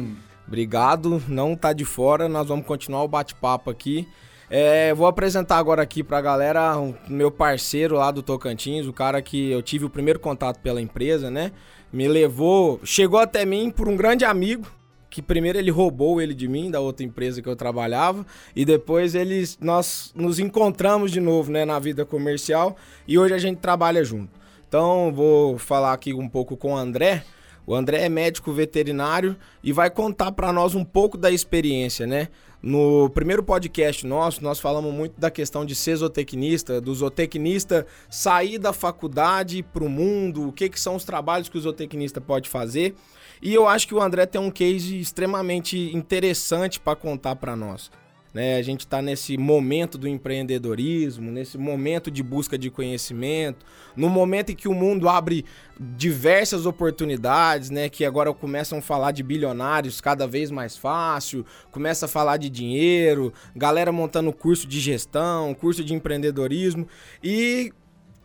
Obrigado, 0.46 1.20
não 1.26 1.56
tá 1.56 1.72
de 1.72 1.84
fora, 1.84 2.28
nós 2.28 2.46
vamos 2.46 2.64
continuar 2.64 3.02
o 3.02 3.08
bate-papo 3.08 3.68
aqui. 3.68 4.06
É, 4.48 4.94
vou 4.94 5.08
apresentar 5.08 5.58
agora 5.58 5.82
aqui 5.82 6.04
pra 6.04 6.20
galera 6.20 6.78
o 6.78 6.94
meu 7.08 7.28
parceiro 7.28 7.96
lá 7.96 8.12
do 8.12 8.22
Tocantins, 8.22 8.86
o 8.86 8.92
cara 8.92 9.20
que 9.20 9.50
eu 9.50 9.60
tive 9.62 9.84
o 9.84 9.90
primeiro 9.90 10.20
contato 10.20 10.60
pela 10.60 10.80
empresa, 10.80 11.28
né? 11.28 11.50
Me 11.92 12.06
levou, 12.06 12.80
chegou 12.84 13.18
até 13.18 13.44
mim 13.44 13.68
por 13.68 13.88
um 13.88 13.96
grande 13.96 14.24
amigo, 14.24 14.64
que 15.10 15.20
primeiro 15.20 15.58
ele 15.58 15.70
roubou 15.70 16.22
ele 16.22 16.32
de 16.32 16.46
mim, 16.46 16.70
da 16.70 16.78
outra 16.78 17.04
empresa 17.04 17.42
que 17.42 17.48
eu 17.48 17.56
trabalhava, 17.56 18.24
e 18.54 18.64
depois 18.64 19.14
eles, 19.16 19.58
nós 19.60 20.12
nos 20.14 20.38
encontramos 20.38 21.10
de 21.10 21.20
novo, 21.20 21.50
né, 21.50 21.64
na 21.64 21.78
vida 21.80 22.06
comercial, 22.06 22.76
e 23.06 23.18
hoje 23.18 23.34
a 23.34 23.38
gente 23.38 23.58
trabalha 23.58 24.04
junto. 24.04 24.30
Então, 24.68 25.12
vou 25.12 25.58
falar 25.58 25.92
aqui 25.92 26.14
um 26.14 26.28
pouco 26.28 26.56
com 26.56 26.74
o 26.74 26.76
André. 26.76 27.24
O 27.66 27.74
André 27.74 28.04
é 28.04 28.08
médico 28.08 28.52
veterinário 28.52 29.36
e 29.62 29.72
vai 29.72 29.90
contar 29.90 30.30
para 30.32 30.52
nós 30.52 30.76
um 30.76 30.84
pouco 30.84 31.18
da 31.18 31.30
experiência, 31.30 32.06
né? 32.06 32.28
No 32.62 33.08
primeiro 33.10 33.42
podcast 33.42 34.06
nosso, 34.06 34.44
nós 34.44 34.60
falamos 34.60 34.92
muito 34.92 35.18
da 35.18 35.30
questão 35.30 35.64
de 35.64 35.74
ser 35.74 35.96
zootecnista, 35.96 36.80
do 36.80 36.94
zootecnista 36.94 37.86
sair 38.08 38.58
da 38.58 38.72
faculdade 38.72 39.62
para 39.62 39.82
o 39.82 39.88
mundo, 39.88 40.48
o 40.48 40.52
que, 40.52 40.68
que 40.68 40.78
são 40.78 40.94
os 40.94 41.04
trabalhos 41.04 41.48
que 41.48 41.56
o 41.56 41.60
zootecnista 41.60 42.20
pode 42.20 42.48
fazer. 42.48 42.94
E 43.42 43.54
eu 43.54 43.66
acho 43.66 43.88
que 43.88 43.94
o 43.94 44.00
André 44.00 44.26
tem 44.26 44.40
um 44.40 44.50
case 44.50 44.98
extremamente 44.98 45.96
interessante 45.96 46.78
para 46.78 46.94
contar 46.94 47.36
para 47.36 47.56
nós. 47.56 47.90
Né? 48.32 48.56
A 48.56 48.62
gente 48.62 48.80
está 48.80 49.02
nesse 49.02 49.36
momento 49.36 49.98
do 49.98 50.06
empreendedorismo, 50.06 51.32
nesse 51.32 51.58
momento 51.58 52.10
de 52.10 52.22
busca 52.22 52.56
de 52.56 52.70
conhecimento, 52.70 53.66
no 53.96 54.08
momento 54.08 54.52
em 54.52 54.54
que 54.54 54.68
o 54.68 54.74
mundo 54.74 55.08
abre 55.08 55.44
diversas 55.78 56.64
oportunidades, 56.64 57.70
né? 57.70 57.88
Que 57.88 58.04
agora 58.04 58.32
começam 58.32 58.78
a 58.78 58.82
falar 58.82 59.10
de 59.10 59.22
bilionários 59.24 60.00
cada 60.00 60.28
vez 60.28 60.50
mais 60.50 60.76
fácil, 60.76 61.44
começa 61.72 62.06
a 62.06 62.08
falar 62.08 62.36
de 62.36 62.48
dinheiro, 62.48 63.32
galera 63.56 63.90
montando 63.90 64.32
curso 64.32 64.66
de 64.66 64.78
gestão, 64.78 65.52
curso 65.52 65.82
de 65.82 65.92
empreendedorismo. 65.92 66.86
E 67.24 67.72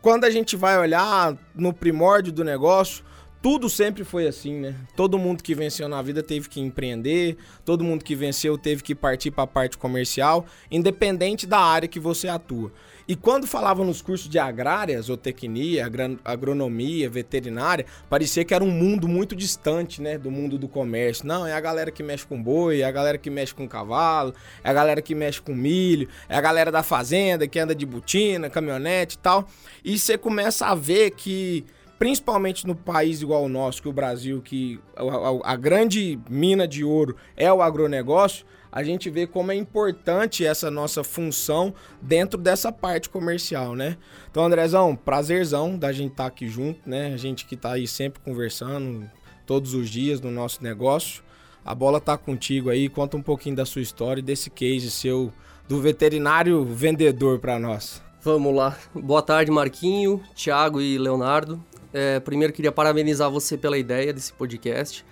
quando 0.04 0.26
a 0.26 0.30
gente 0.30 0.56
vai 0.56 0.78
olhar 0.78 1.36
no 1.56 1.74
primórdio 1.74 2.32
do 2.32 2.44
negócio, 2.44 3.04
tudo 3.46 3.70
sempre 3.70 4.04
foi 4.04 4.26
assim, 4.26 4.56
né? 4.56 4.74
Todo 4.96 5.20
mundo 5.20 5.44
que 5.44 5.54
venceu 5.54 5.88
na 5.88 6.02
vida 6.02 6.24
teve 6.24 6.50
que 6.50 6.60
empreender, 6.60 7.38
todo 7.64 7.84
mundo 7.84 8.04
que 8.04 8.16
venceu 8.16 8.58
teve 8.58 8.82
que 8.82 8.96
partir 8.96 9.30
para 9.30 9.44
a 9.44 9.48
parte 9.48 9.78
comercial, 9.78 10.48
independente 10.72 11.46
da 11.46 11.60
área 11.60 11.88
que 11.88 12.00
você 12.00 12.28
atua. 12.28 12.72
E 13.08 13.16
quando 13.16 13.46
falava 13.46 13.84
nos 13.84 14.02
cursos 14.02 14.28
de 14.28 14.40
agrária, 14.40 15.00
zootecnia, 15.00 15.88
agronomia, 16.26 17.08
veterinária, 17.08 17.86
parecia 18.10 18.44
que 18.44 18.52
era 18.52 18.64
um 18.64 18.72
mundo 18.72 19.08
muito 19.08 19.36
distante, 19.36 20.02
né, 20.02 20.18
do 20.18 20.32
mundo 20.32 20.58
do 20.58 20.68
comércio. 20.68 21.28
Não, 21.28 21.46
é 21.46 21.54
a 21.54 21.62
galera 21.62 21.92
que 21.92 22.02
mexe 22.02 22.26
com 22.26 22.42
boi, 22.42 22.82
é 22.82 22.86
a 22.86 22.92
galera 22.92 23.20
que 23.20 23.30
mexe 23.30 23.54
com 23.54 23.68
cavalo, 23.68 24.34
é 24.64 24.72
a 24.72 24.74
galera 24.74 25.04
que 25.04 25.14
mexe 25.14 25.40
com 25.40 25.54
milho, 25.54 26.10
é 26.28 26.36
a 26.36 26.42
galera 26.42 26.72
da 26.72 26.82
fazenda 26.82 27.48
que 27.48 27.60
anda 27.60 27.76
de 27.76 27.86
botina, 27.86 28.50
caminhonete 28.50 29.18
e 29.18 29.20
tal. 29.20 29.48
E 29.84 30.00
você 30.00 30.18
começa 30.18 30.66
a 30.66 30.74
ver 30.74 31.12
que 31.12 31.64
principalmente 31.98 32.66
no 32.68 32.76
país 32.76 33.22
igual 33.22 33.44
o 33.44 33.50
nosso, 33.50 33.82
que 33.82 33.88
o 33.90 33.94
Brasil, 33.94 34.42
que 34.42 34.80
a, 34.96 35.04
a- 35.04 35.54
a 35.54 35.56
grande 35.56 36.20
mina 36.30 36.68
de 36.68 36.84
ouro 36.84 37.16
é 37.38 37.52
o 37.52 37.62
agronegócio, 37.62 38.46
a 38.72 38.84
gente 38.84 39.10
vê 39.10 39.26
como 39.26 39.54
é 39.54 39.56
importante 39.56 40.46
essa 40.46 40.70
nossa 40.70 41.02
função 41.04 41.74
dentro 42.02 42.38
dessa 42.38 42.72
parte 42.74 43.10
comercial, 43.10 43.74
né? 43.74 43.98
Então, 44.30 44.44
Andrezão, 44.44 44.96
prazerzão 44.98 45.78
da 45.78 45.94
gente 45.94 46.12
estar 46.12 46.26
aqui 46.26 46.48
junto, 46.50 46.82
né? 46.86 47.14
A 47.14 47.18
gente 47.18 47.46
que 47.46 47.56
tá 47.56 47.72
aí 47.74 47.88
sempre 47.88 48.20
conversando 48.22 49.10
todos 49.46 49.74
os 49.74 49.90
dias 49.90 50.20
no 50.20 50.30
nosso 50.30 50.62
negócio. 50.62 51.24
A 51.64 51.74
bola 51.74 52.02
tá 52.02 52.18
contigo 52.18 52.70
aí, 52.70 52.90
conta 52.90 53.16
um 53.16 53.22
pouquinho 53.22 53.56
da 53.56 53.66
sua 53.66 53.82
história 53.82 54.20
e 54.20 54.24
desse 54.24 54.50
case 54.50 54.92
seu 54.92 55.32
do 55.70 55.80
veterinário 55.80 56.66
vendedor 56.66 57.40
para 57.40 57.58
nós. 57.58 58.04
Vamos 58.22 58.54
lá. 58.54 58.78
Boa 58.94 59.22
tarde, 59.22 59.52
Marquinho, 59.52 60.22
Thiago 60.36 60.82
e 60.82 60.98
Leonardo. 60.98 61.64
É, 61.98 62.20
primeiro 62.20 62.52
queria 62.52 62.74
parabenizar 62.74 63.32
você 63.32 63.58
pela 63.58 63.78
ideia 63.78 64.12
desse 64.12 64.34
podcast. 64.34 65.06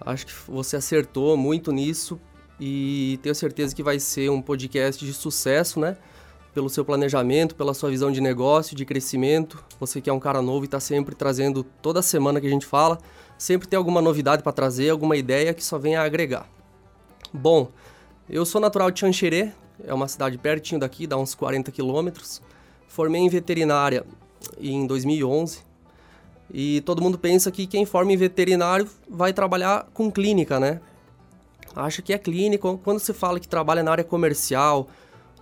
Acho 0.00 0.24
que 0.24 0.32
você 0.48 0.76
acertou 0.76 1.36
muito 1.36 1.70
nisso 1.70 2.18
e 2.58 3.20
tenho 3.22 3.34
certeza 3.34 3.76
que 3.76 3.82
vai 3.82 4.00
ser 4.00 4.30
um 4.30 4.40
podcast 4.40 5.04
de 5.04 5.12
sucesso, 5.12 5.78
né? 5.78 5.98
Pelo 6.54 6.70
seu 6.70 6.82
planejamento, 6.82 7.54
pela 7.54 7.74
sua 7.74 7.90
visão 7.90 8.10
de 8.10 8.22
negócio, 8.22 8.74
de 8.74 8.86
crescimento. 8.86 9.62
Você 9.78 10.00
que 10.00 10.08
é 10.08 10.12
um 10.14 10.18
cara 10.18 10.40
novo 10.40 10.64
e 10.64 10.66
está 10.66 10.80
sempre 10.80 11.14
trazendo 11.14 11.62
toda 11.62 12.00
semana 12.00 12.40
que 12.40 12.46
a 12.46 12.50
gente 12.50 12.64
fala, 12.64 12.96
sempre 13.36 13.68
tem 13.68 13.76
alguma 13.76 14.00
novidade 14.00 14.42
para 14.42 14.50
trazer, 14.50 14.88
alguma 14.88 15.18
ideia 15.18 15.52
que 15.52 15.62
só 15.62 15.76
venha 15.76 16.00
a 16.00 16.04
agregar. 16.04 16.48
Bom, 17.30 17.70
eu 18.30 18.46
sou 18.46 18.62
natural 18.62 18.90
de 18.90 19.00
Xanxerê, 19.00 19.52
é 19.84 19.92
uma 19.92 20.08
cidade 20.08 20.38
pertinho 20.38 20.80
daqui, 20.80 21.06
dá 21.06 21.18
uns 21.18 21.34
40 21.34 21.70
quilômetros. 21.70 22.40
Formei 22.88 23.20
em 23.20 23.28
veterinária 23.28 24.06
em 24.58 24.86
2011 24.86 25.68
e 26.52 26.80
todo 26.82 27.02
mundo 27.02 27.18
pensa 27.18 27.50
que 27.50 27.66
quem 27.66 27.86
forma 27.86 28.12
em 28.12 28.16
veterinário 28.16 28.88
vai 29.08 29.32
trabalhar 29.32 29.86
com 29.94 30.10
clínica, 30.10 30.58
né? 30.58 30.80
Acha 31.74 32.02
que 32.02 32.12
é 32.12 32.18
clínica. 32.18 32.76
Quando 32.82 32.98
você 32.98 33.14
fala 33.14 33.38
que 33.38 33.46
trabalha 33.46 33.82
na 33.82 33.92
área 33.92 34.04
comercial, 34.04 34.88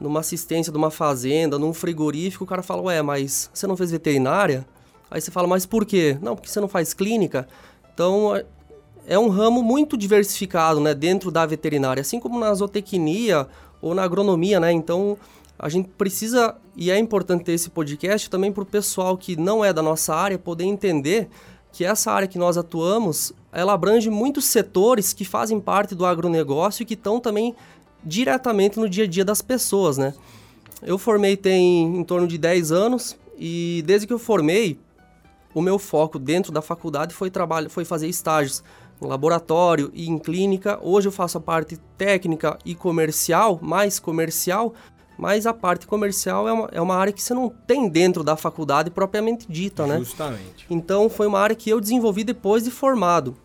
numa 0.00 0.20
assistência 0.20 0.70
de 0.70 0.78
uma 0.78 0.90
fazenda, 0.90 1.58
num 1.58 1.72
frigorífico, 1.72 2.44
o 2.44 2.46
cara 2.46 2.62
fala, 2.62 2.82
ué, 2.82 3.02
mas 3.02 3.50
você 3.52 3.66
não 3.66 3.76
fez 3.76 3.90
veterinária? 3.90 4.66
Aí 5.10 5.20
você 5.20 5.30
fala, 5.30 5.48
mas 5.48 5.64
por 5.64 5.86
quê? 5.86 6.18
Não, 6.20 6.36
porque 6.36 6.48
você 6.48 6.60
não 6.60 6.68
faz 6.68 6.92
clínica. 6.92 7.48
Então, 7.94 8.36
é- 8.36 8.44
é 9.06 9.18
um 9.18 9.28
ramo 9.28 9.62
muito 9.62 9.96
diversificado, 9.96 10.80
né, 10.80 10.94
dentro 10.94 11.30
da 11.30 11.46
veterinária, 11.46 12.02
assim 12.02 12.20
como 12.20 12.38
na 12.38 12.52
zootecnia 12.52 13.48
ou 13.80 13.94
na 13.94 14.02
agronomia, 14.02 14.60
né? 14.60 14.70
Então, 14.70 15.16
a 15.58 15.68
gente 15.68 15.88
precisa 15.88 16.56
e 16.76 16.90
é 16.90 16.98
importante 16.98 17.44
ter 17.44 17.52
esse 17.52 17.68
podcast 17.68 18.30
também 18.30 18.52
para 18.52 18.62
o 18.62 18.66
pessoal 18.66 19.16
que 19.16 19.36
não 19.36 19.64
é 19.64 19.72
da 19.72 19.82
nossa 19.82 20.14
área 20.14 20.38
poder 20.38 20.64
entender 20.64 21.28
que 21.72 21.84
essa 21.84 22.12
área 22.12 22.28
que 22.28 22.38
nós 22.38 22.56
atuamos, 22.56 23.32
ela 23.52 23.72
abrange 23.72 24.08
muitos 24.08 24.44
setores 24.44 25.12
que 25.12 25.24
fazem 25.24 25.60
parte 25.60 25.94
do 25.94 26.06
agronegócio 26.06 26.82
e 26.82 26.86
que 26.86 26.94
estão 26.94 27.18
também 27.18 27.54
diretamente 28.04 28.78
no 28.78 28.88
dia 28.88 29.04
a 29.04 29.06
dia 29.06 29.24
das 29.24 29.42
pessoas, 29.42 29.98
né? 29.98 30.14
Eu 30.82 30.96
formei 30.96 31.36
tem 31.36 31.96
em 31.96 32.04
torno 32.04 32.28
de 32.28 32.38
10 32.38 32.70
anos 32.70 33.16
e 33.36 33.82
desde 33.84 34.06
que 34.06 34.12
eu 34.12 34.18
formei, 34.18 34.78
o 35.52 35.60
meu 35.60 35.78
foco 35.78 36.18
dentro 36.18 36.52
da 36.52 36.62
faculdade 36.62 37.12
foi 37.12 37.30
trabalho, 37.30 37.68
foi 37.68 37.84
fazer 37.84 38.06
estágios 38.08 38.62
em 39.02 39.06
laboratório 39.06 39.90
e 39.92 40.08
em 40.08 40.18
clínica. 40.18 40.78
Hoje 40.80 41.08
eu 41.08 41.12
faço 41.12 41.38
a 41.38 41.40
parte 41.40 41.76
técnica 41.96 42.58
e 42.64 42.74
comercial, 42.76 43.58
mais 43.60 43.98
comercial, 43.98 44.74
mas 45.18 45.44
a 45.46 45.52
parte 45.52 45.86
comercial 45.86 46.48
é 46.48 46.52
uma, 46.52 46.68
é 46.72 46.80
uma 46.80 46.94
área 46.94 47.12
que 47.12 47.20
você 47.22 47.34
não 47.34 47.48
tem 47.48 47.88
dentro 47.88 48.22
da 48.22 48.36
faculdade 48.36 48.88
propriamente 48.90 49.46
dita, 49.50 49.86
né? 49.86 49.98
Justamente. 49.98 50.64
Então 50.70 51.10
foi 51.10 51.26
uma 51.26 51.40
área 51.40 51.56
que 51.56 51.68
eu 51.68 51.80
desenvolvi 51.80 52.22
depois 52.24 52.62
de 52.64 52.70
formado. 52.70 53.36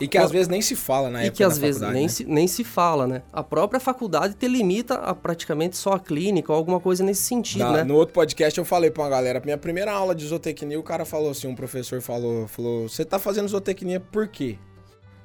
E 0.00 0.08
que 0.08 0.18
às 0.18 0.32
vezes 0.32 0.48
nem 0.48 0.60
se 0.60 0.74
fala 0.74 1.08
na 1.10 1.22
e 1.22 1.26
época 1.26 1.36
que 1.36 1.44
às 1.44 1.56
vezes 1.58 1.80
nem, 1.80 2.02
né? 2.02 2.08
se, 2.08 2.24
nem 2.24 2.48
se 2.48 2.64
fala, 2.64 3.06
né? 3.06 3.22
A 3.32 3.42
própria 3.42 3.78
faculdade 3.78 4.34
te 4.34 4.48
limita 4.48 4.94
a 4.96 5.14
praticamente 5.14 5.76
só 5.76 5.92
a 5.92 6.00
clínica 6.00 6.50
ou 6.50 6.58
alguma 6.58 6.80
coisa 6.80 7.04
nesse 7.04 7.22
sentido, 7.22 7.60
Da- 7.60 7.70
né? 7.72 7.84
No 7.84 7.94
outro 7.94 8.12
podcast 8.12 8.58
eu 8.58 8.64
falei 8.64 8.90
pra 8.90 9.04
uma 9.04 9.08
galera, 9.08 9.40
minha 9.44 9.56
primeira 9.58 9.92
aula 9.92 10.12
de 10.14 10.26
zootecnia, 10.26 10.78
o 10.78 10.82
cara 10.82 11.04
falou 11.04 11.30
assim, 11.30 11.46
um 11.46 11.54
professor 11.54 12.00
falou, 12.00 12.48
falou, 12.48 12.88
você 12.88 13.04
tá 13.04 13.18
fazendo 13.18 13.46
zootecnia 13.48 14.00
por 14.00 14.26
quê? 14.26 14.58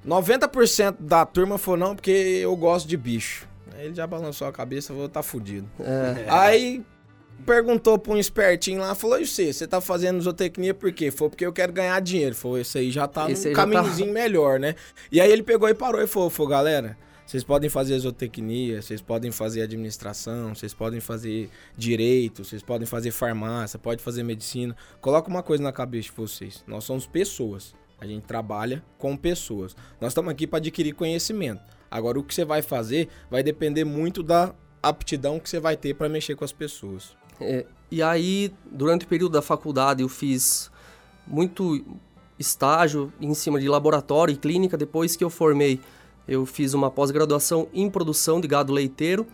90% 0.05 0.95
da 0.99 1.25
turma 1.25 1.57
falou, 1.57 1.79
não, 1.79 1.95
porque 1.95 2.11
eu 2.11 2.55
gosto 2.55 2.87
de 2.87 2.95
bicho. 2.95 3.47
Ele 3.77 3.93
já 3.93 4.05
balançou 4.07 4.47
a 4.47 4.51
cabeça 4.51 4.93
falou, 4.93 5.07
tá 5.09 5.21
fudido. 5.23 5.69
É, 5.79 6.25
Aí 6.29 6.83
perguntou 7.45 7.97
pra 7.99 8.13
um 8.13 8.17
espertinho 8.17 8.81
lá, 8.81 8.95
falou, 8.95 9.19
e 9.19 9.25
você, 9.27 9.53
você 9.53 9.67
tá 9.67 9.79
fazendo 9.79 10.21
zootecnia 10.21 10.73
por 10.73 10.91
quê? 10.91 11.11
Falou, 11.11 11.29
porque 11.29 11.45
eu 11.45 11.53
quero 11.53 11.71
ganhar 11.71 11.99
dinheiro. 12.01 12.35
Falou, 12.35 12.57
esse 12.57 12.77
aí 12.77 12.91
já 12.91 13.07
tá 13.07 13.29
Esse 13.29 13.49
num 13.49 13.53
tá- 13.55 13.61
caminhozinho 13.61 14.11
melhor, 14.13 14.59
né? 14.59 14.75
E 15.11 15.21
aí 15.21 15.31
ele 15.31 15.43
pegou 15.43 15.69
e 15.69 15.73
parou 15.73 16.01
e 16.01 16.07
falou, 16.07 16.29
falou, 16.29 16.49
galera... 16.49 16.97
Vocês 17.27 17.43
podem 17.43 17.69
fazer 17.69 17.99
zootecnia, 17.99 18.81
vocês 18.81 19.01
podem 19.01 19.31
fazer 19.31 19.61
administração, 19.61 20.55
vocês 20.55 20.73
podem 20.73 21.01
fazer 21.01 21.49
direito, 21.75 22.45
vocês 22.45 22.63
podem 22.63 22.87
fazer 22.87 23.11
farmácia, 23.11 23.77
pode 23.77 24.01
fazer 24.01 24.23
medicina. 24.23 24.73
Coloca 25.01 25.29
uma 25.29 25.43
coisa 25.43 25.61
na 25.61 25.73
cabeça 25.73 26.03
de 26.07 26.15
vocês. 26.15 26.63
Nós 26.65 26.85
somos 26.85 27.05
pessoas. 27.05 27.75
A 27.99 28.07
gente 28.07 28.23
trabalha 28.23 28.81
com 28.97 29.17
pessoas. 29.17 29.75
Nós 29.99 30.11
estamos 30.11 30.31
aqui 30.31 30.47
para 30.47 30.59
adquirir 30.59 30.93
conhecimento. 30.93 31.61
Agora 31.89 32.19
o 32.19 32.23
que 32.23 32.33
você 32.33 32.45
vai 32.45 32.61
fazer 32.61 33.07
vai 33.29 33.43
depender 33.43 33.83
muito 33.83 34.21
da 34.21 34.53
aptidão 34.81 35.39
que 35.39 35.49
você 35.49 35.59
vai 35.59 35.75
ter 35.75 35.93
para 35.93 36.09
mexer 36.09 36.35
com 36.35 36.43
as 36.43 36.51
pessoas. 36.51 37.15
É, 37.39 37.65
e 37.89 38.01
aí, 38.01 38.51
durante 38.71 39.05
o 39.05 39.07
período 39.07 39.33
da 39.33 39.41
faculdade, 39.41 40.01
eu 40.01 40.09
fiz 40.09 40.69
muito 41.25 41.83
estágio 42.39 43.11
em 43.19 43.33
cima 43.33 43.59
de 43.59 43.67
laboratório 43.67 44.33
e 44.33 44.37
clínica. 44.37 44.77
Depois 44.77 45.15
que 45.15 45.23
eu 45.23 45.29
formei, 45.29 45.79
eu 46.27 46.45
fiz 46.45 46.73
uma 46.73 46.91
pós-graduação 46.91 47.67
em 47.73 47.89
produção 47.89 48.41
de 48.41 48.47
gado 48.47 48.73
leiteiro. 48.73 49.25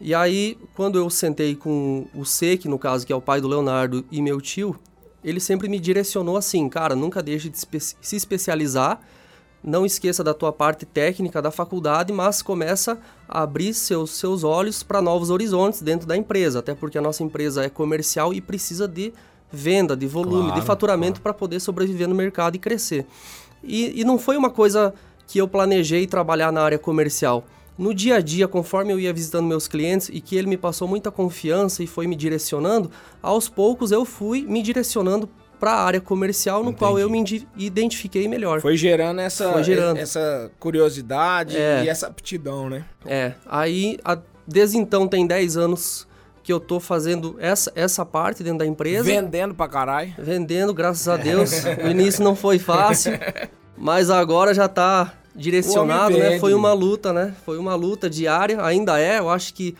E 0.00 0.14
aí, 0.14 0.56
quando 0.76 0.96
eu 0.96 1.10
sentei 1.10 1.56
com 1.56 2.06
o 2.14 2.24
Sek, 2.24 2.68
no 2.68 2.78
caso, 2.78 3.04
que 3.04 3.12
é 3.12 3.16
o 3.16 3.20
pai 3.20 3.40
do 3.40 3.48
Leonardo, 3.48 4.04
e 4.12 4.22
meu 4.22 4.40
tio, 4.40 4.78
ele 5.24 5.40
sempre 5.40 5.68
me 5.68 5.80
direcionou 5.80 6.36
assim, 6.36 6.68
cara, 6.68 6.94
nunca 6.94 7.20
deixe 7.20 7.48
de 7.48 7.58
se 7.58 8.16
especializar, 8.16 9.00
não 9.62 9.84
esqueça 9.84 10.22
da 10.22 10.32
tua 10.32 10.52
parte 10.52 10.86
técnica 10.86 11.42
da 11.42 11.50
faculdade, 11.50 12.12
mas 12.12 12.42
começa 12.42 12.98
a 13.28 13.42
abrir 13.42 13.74
seus, 13.74 14.12
seus 14.12 14.44
olhos 14.44 14.82
para 14.82 15.02
novos 15.02 15.30
horizontes 15.30 15.82
dentro 15.82 16.06
da 16.06 16.16
empresa, 16.16 16.60
até 16.60 16.74
porque 16.74 16.98
a 16.98 17.02
nossa 17.02 17.22
empresa 17.22 17.64
é 17.64 17.68
comercial 17.68 18.32
e 18.32 18.40
precisa 18.40 18.86
de 18.86 19.12
venda, 19.50 19.96
de 19.96 20.06
volume, 20.06 20.46
claro, 20.46 20.60
de 20.60 20.66
faturamento 20.66 21.20
claro. 21.20 21.22
para 21.22 21.34
poder 21.34 21.60
sobreviver 21.60 22.08
no 22.08 22.14
mercado 22.14 22.54
e 22.54 22.58
crescer. 22.58 23.06
E, 23.62 24.00
e 24.00 24.04
não 24.04 24.18
foi 24.18 24.36
uma 24.36 24.50
coisa 24.50 24.94
que 25.26 25.38
eu 25.38 25.48
planejei 25.48 26.06
trabalhar 26.06 26.52
na 26.52 26.62
área 26.62 26.78
comercial. 26.78 27.44
No 27.76 27.94
dia 27.94 28.16
a 28.16 28.20
dia, 28.20 28.48
conforme 28.48 28.92
eu 28.92 28.98
ia 28.98 29.12
visitando 29.12 29.46
meus 29.46 29.68
clientes 29.68 30.08
e 30.12 30.20
que 30.20 30.36
ele 30.36 30.48
me 30.48 30.56
passou 30.56 30.88
muita 30.88 31.12
confiança 31.12 31.82
e 31.82 31.86
foi 31.86 32.06
me 32.06 32.16
direcionando, 32.16 32.90
aos 33.22 33.48
poucos 33.48 33.92
eu 33.92 34.04
fui 34.04 34.42
me 34.42 34.62
direcionando 34.62 35.28
para 35.58 35.72
a 35.72 35.82
área 35.84 36.00
comercial, 36.00 36.62
no 36.62 36.70
Entendi. 36.70 36.78
qual 36.78 36.98
eu 36.98 37.10
me 37.10 37.24
identifiquei 37.56 38.28
melhor. 38.28 38.60
Foi 38.60 38.76
gerando 38.76 39.20
essa, 39.20 39.52
Foi 39.52 39.64
gerando. 39.64 39.98
essa 39.98 40.50
curiosidade 40.58 41.56
é. 41.56 41.84
e 41.84 41.88
essa 41.88 42.06
aptidão, 42.06 42.68
né? 42.70 42.84
É. 43.04 43.32
Aí, 43.46 43.98
a, 44.04 44.18
desde 44.46 44.78
então, 44.78 45.08
tem 45.08 45.26
10 45.26 45.56
anos 45.56 46.06
que 46.42 46.52
eu 46.52 46.58
tô 46.58 46.80
fazendo 46.80 47.36
essa, 47.38 47.70
essa 47.74 48.06
parte 48.06 48.42
dentro 48.42 48.60
da 48.60 48.66
empresa. 48.66 49.04
Vendendo 49.04 49.54
pra 49.54 49.68
caralho. 49.68 50.14
Vendendo, 50.18 50.72
graças 50.72 51.06
a 51.06 51.16
Deus. 51.18 51.52
o 51.84 51.88
início 51.88 52.24
não 52.24 52.34
foi 52.34 52.58
fácil, 52.58 53.12
mas 53.76 54.08
agora 54.08 54.54
já 54.54 54.66
tá 54.68 55.12
direcionado, 55.36 56.16
né? 56.16 56.38
Foi 56.38 56.54
uma 56.54 56.72
luta, 56.72 57.12
né? 57.12 57.34
Foi 57.44 57.58
uma 57.58 57.74
luta 57.74 58.08
diária, 58.08 58.62
ainda 58.64 58.98
é. 58.98 59.18
Eu 59.18 59.28
acho 59.28 59.54
que 59.54 59.76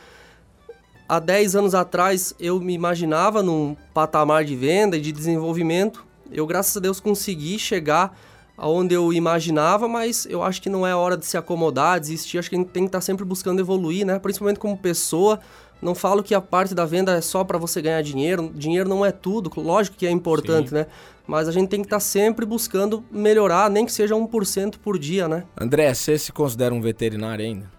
há 1.08 1.18
10 1.18 1.56
anos 1.56 1.74
atrás 1.74 2.34
eu 2.38 2.60
me 2.60 2.74
imaginava 2.74 3.42
num 3.42 3.74
patamar 3.94 4.44
de 4.44 4.54
venda 4.54 4.96
e 4.96 5.00
de 5.00 5.10
desenvolvimento. 5.10 6.06
Eu, 6.30 6.46
graças 6.46 6.76
a 6.76 6.80
Deus, 6.80 7.00
consegui 7.00 7.58
chegar 7.58 8.16
aonde 8.56 8.94
eu 8.94 9.12
imaginava, 9.12 9.88
mas 9.88 10.26
eu 10.28 10.42
acho 10.42 10.60
que 10.60 10.68
não 10.68 10.86
é 10.86 10.94
hora 10.94 11.16
de 11.16 11.24
se 11.24 11.36
acomodar, 11.36 11.98
desistir. 11.98 12.38
Acho 12.38 12.50
que 12.50 12.56
a 12.56 12.58
gente 12.58 12.70
tem 12.70 12.82
que 12.82 12.88
estar 12.88 13.00
sempre 13.00 13.24
buscando 13.24 13.60
evoluir, 13.60 14.04
né? 14.04 14.18
Principalmente 14.18 14.58
como 14.58 14.76
pessoa. 14.76 15.40
Não 15.80 15.94
falo 15.94 16.24
que 16.24 16.34
a 16.34 16.40
parte 16.40 16.74
da 16.74 16.84
venda 16.84 17.12
é 17.12 17.20
só 17.20 17.44
para 17.44 17.56
você 17.56 17.80
ganhar 17.80 18.02
dinheiro. 18.02 18.50
Dinheiro 18.52 18.88
não 18.88 19.06
é 19.06 19.12
tudo, 19.12 19.50
lógico 19.60 19.96
que 19.96 20.06
é 20.06 20.10
importante, 20.10 20.70
Sim. 20.70 20.74
né? 20.74 20.86
Mas 21.24 21.46
a 21.46 21.52
gente 21.52 21.68
tem 21.68 21.80
que 21.80 21.86
estar 21.86 22.00
sempre 22.00 22.44
buscando 22.44 23.04
melhorar, 23.12 23.70
nem 23.70 23.86
que 23.86 23.92
seja 23.92 24.14
1% 24.14 24.78
por 24.82 24.98
dia, 24.98 25.28
né? 25.28 25.44
André, 25.56 25.94
você 25.94 26.18
se 26.18 26.32
considera 26.32 26.74
um 26.74 26.80
veterinário 26.80 27.44
ainda? 27.44 27.77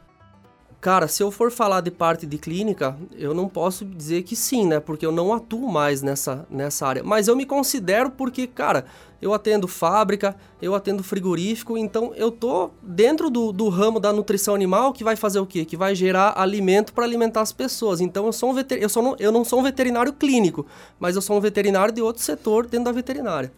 Cara, 0.81 1.09
se 1.09 1.21
eu 1.21 1.29
for 1.29 1.51
falar 1.51 1.81
de 1.81 1.91
parte 1.91 2.25
de 2.25 2.37
clínica, 2.37 2.95
eu 3.17 3.33
não 3.33 3.49
posso 3.49 3.83
dizer 3.83 4.23
que 4.23 4.33
sim, 4.33 4.65
né? 4.65 4.79
Porque 4.79 5.05
eu 5.05 5.11
não 5.11 5.33
atuo 5.33 5.69
mais 5.69 6.01
nessa, 6.01 6.47
nessa 6.49 6.87
área. 6.87 7.03
Mas 7.03 7.27
eu 7.27 7.35
me 7.35 7.45
considero 7.45 8.09
porque, 8.09 8.47
cara, 8.47 8.85
eu 9.21 9.33
atendo 9.33 9.67
fábrica, 9.67 10.37
eu 10.61 10.73
atendo 10.73 11.03
frigorífico, 11.03 11.77
então 11.77 12.13
eu 12.15 12.31
tô 12.31 12.69
dentro 12.81 13.29
do, 13.29 13.51
do 13.51 13.67
ramo 13.67 13.99
da 13.99 14.13
nutrição 14.13 14.55
animal 14.55 14.93
que 14.93 15.03
vai 15.03 15.17
fazer 15.17 15.41
o 15.41 15.45
quê? 15.45 15.65
Que 15.65 15.75
vai 15.75 15.93
gerar 15.93 16.39
alimento 16.39 16.93
para 16.93 17.03
alimentar 17.03 17.41
as 17.41 17.51
pessoas. 17.51 17.99
Então 17.99 18.25
eu 18.25 18.31
sou 18.31 18.51
um 18.51 18.53
veter... 18.53 18.81
eu, 18.81 18.87
sou 18.87 19.03
não, 19.03 19.15
eu 19.19 19.33
não 19.33 19.43
sou 19.43 19.59
um 19.59 19.63
veterinário 19.63 20.13
clínico, 20.13 20.65
mas 20.97 21.17
eu 21.17 21.21
sou 21.21 21.35
um 21.35 21.41
veterinário 21.41 21.93
de 21.93 22.01
outro 22.01 22.23
setor 22.23 22.65
dentro 22.65 22.85
da 22.85 22.93
veterinária. 22.93 23.51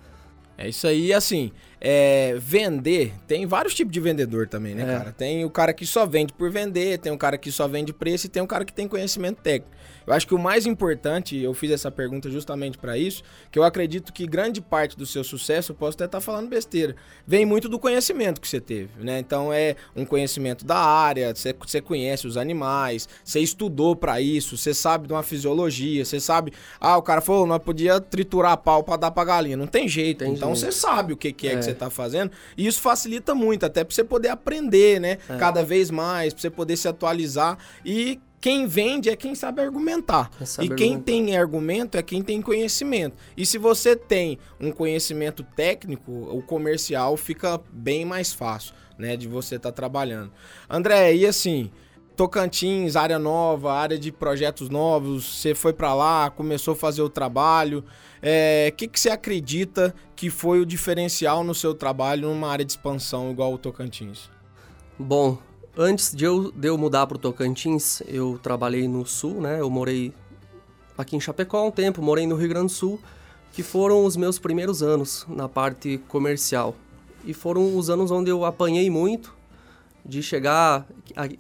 É 0.58 0.68
isso 0.70 0.88
aí, 0.88 1.14
assim, 1.14 1.52
é, 1.84 2.36
vender, 2.38 3.12
tem 3.28 3.48
vários 3.48 3.74
tipos 3.74 3.92
de 3.92 4.00
vendedor 4.00 4.48
também, 4.48 4.76
né, 4.76 4.84
é. 4.84 4.98
cara? 4.98 5.12
Tem 5.12 5.44
o 5.44 5.50
cara 5.50 5.74
que 5.74 5.84
só 5.84 6.06
vende 6.06 6.32
por 6.32 6.52
vender, 6.52 7.00
tem 7.00 7.12
o 7.12 7.18
cara 7.18 7.40
que 7.40 7.52
só 7.52 7.68
vende 7.68 7.92
preço 7.92 8.28
e 8.28 8.30
tem 8.30 8.42
o 8.44 8.48
cara 8.48 8.64
que 8.64 8.72
tem 8.72 8.88
conhecimento 8.88 9.42
técnico. 9.42 9.76
Eu 10.06 10.14
acho 10.14 10.28
que 10.28 10.34
o 10.34 10.40
mais 10.40 10.66
importante, 10.66 11.38
eu 11.38 11.54
fiz 11.54 11.72
essa 11.72 11.92
pergunta 11.92 12.30
justamente 12.30 12.78
para 12.78 12.98
isso, 12.98 13.24
que 13.52 13.58
eu 13.58 13.64
acredito 13.64 14.12
que 14.12 14.26
grande 14.28 14.60
parte 14.62 14.98
do 14.98 15.06
seu 15.06 15.24
sucesso, 15.24 15.72
eu 15.72 15.76
posso 15.76 15.96
até 15.96 16.06
estar 16.06 16.18
tá 16.18 16.22
falando 16.22 16.50
besteira, 16.50 16.96
vem 17.26 17.46
muito 17.46 17.70
do 17.70 17.80
conhecimento 17.80 18.42
que 18.42 18.48
você 18.48 18.60
teve, 18.60 18.90
né? 19.04 19.20
Então 19.20 19.52
é 19.52 19.76
um 19.96 20.06
conhecimento 20.06 20.66
da 20.66 20.78
área, 20.78 21.34
você, 21.34 21.54
você 21.54 21.82
conhece 21.82 22.28
os 22.28 22.38
animais, 22.38 23.08
você 23.24 23.40
estudou 23.40 23.96
para 23.96 24.20
isso, 24.22 24.58
você 24.58 24.74
sabe 24.74 25.08
de 25.08 25.14
uma 25.14 25.24
fisiologia, 25.24 26.04
você 26.04 26.20
sabe, 26.20 26.54
ah, 26.80 26.98
o 26.98 27.02
cara 27.02 27.22
falou, 27.22 27.46
nós 27.46 27.62
podia 27.64 28.00
triturar 28.00 28.58
pau 28.58 28.84
para 28.84 28.98
dar 28.98 29.12
para 29.12 29.24
galinha, 29.24 29.58
não 29.58 29.68
tem 29.68 29.88
jeito. 29.88 30.20
Tem 30.20 30.34
então 30.34 30.54
jeito. 30.56 30.72
você 30.72 30.80
sabe 30.80 31.14
o 31.14 31.18
que, 31.18 31.32
que 31.32 31.48
é, 31.48 31.54
é, 31.54 31.56
que 31.58 31.66
você 31.66 31.71
tá 31.74 31.90
fazendo, 31.90 32.32
e 32.58 32.68
isso 32.68 32.82
facilita 32.82 33.36
muito 33.36 33.66
até 33.66 33.84
para 33.84 33.94
você 33.94 34.04
poder 34.04 34.30
aprender, 34.30 35.00
né? 35.00 35.18
É. 35.30 35.38
Cada 35.38 35.64
vez 35.64 35.90
mais, 35.92 36.34
para 36.34 36.42
você 36.42 36.50
poder 36.50 36.78
se 36.78 36.88
atualizar 36.88 37.58
e 37.86 38.20
quem 38.42 38.66
vende 38.66 39.08
é 39.08 39.16
quem 39.16 39.36
sabe 39.36 39.62
argumentar. 39.62 40.32
Sabe 40.44 40.68
e 40.68 40.76
quem 40.76 41.00
tem 41.00 41.38
argumento 41.38 41.96
é 41.96 42.02
quem 42.02 42.24
tem 42.24 42.42
conhecimento. 42.42 43.16
E 43.38 43.46
se 43.46 43.60
você 43.60 43.96
tem 43.96 44.40
um 44.60 44.72
conhecimento 44.72 45.44
técnico, 45.56 46.12
o 46.12 46.42
comercial 46.42 47.16
fica 47.16 47.62
bem 47.72 48.04
mais 48.04 48.34
fácil, 48.34 48.74
né, 48.98 49.16
de 49.16 49.28
você 49.28 49.56
estar 49.56 49.70
tá 49.70 49.76
trabalhando. 49.76 50.32
André, 50.68 51.14
e 51.14 51.26
assim, 51.28 51.70
Tocantins, 52.16 52.96
área 52.96 53.18
nova, 53.18 53.74
área 53.74 53.98
de 53.98 54.12
projetos 54.12 54.70
novos, 54.70 55.42
você 55.42 55.56
foi 55.56 55.72
para 55.72 55.94
lá, 55.94 56.30
começou 56.30 56.74
a 56.74 56.78
fazer 56.78 57.02
o 57.02 57.10
trabalho. 57.10 57.84
O 58.22 58.24
é, 58.24 58.72
que, 58.72 58.88
que 58.88 59.00
você 59.00 59.10
acredita 59.10 59.96
que 60.16 60.30
foi 60.30 60.60
o 60.60 60.66
diferencial 60.66 61.44
no 61.44 61.56
seu 61.56 61.74
trabalho 61.74 62.30
numa 62.30 62.48
área 62.48 62.64
de 62.64 62.72
expansão 62.72 63.32
igual 63.32 63.54
o 63.54 63.58
Tocantins? 63.58 64.30
Bom, 65.00 65.40
Antes 65.78 66.14
de 66.14 66.26
eu, 66.26 66.52
de 66.52 66.68
eu 66.68 66.78
mudar 66.78 67.08
para 67.08 67.16
o 67.16 67.20
Tocantins, 67.20 68.02
eu 68.06 68.38
trabalhei 68.44 68.90
no 68.90 69.06
Sul, 69.06 69.40
né? 69.40 69.62
Eu 69.62 69.70
morei 69.70 70.14
aqui 70.98 71.16
em 71.16 71.20
Chapecó 71.20 71.60
há 71.60 71.64
um 71.68 71.72
tempo, 71.72 72.02
morei 72.02 72.28
no 72.28 72.36
Rio 72.36 72.50
Grande 72.50 72.68
do 72.68 72.72
Sul, 72.72 73.00
que 73.54 73.64
foram 73.64 74.04
os 74.04 74.18
meus 74.18 74.38
primeiros 74.38 74.84
anos 74.84 75.26
na 75.30 75.48
parte 75.48 75.98
comercial. 76.10 76.76
E 77.24 77.34
foram 77.34 77.78
os 77.78 77.90
anos 77.90 78.12
onde 78.12 78.30
eu 78.30 78.44
apanhei 78.44 78.90
muito 78.90 79.34
de 80.06 80.22
chegar... 80.22 80.86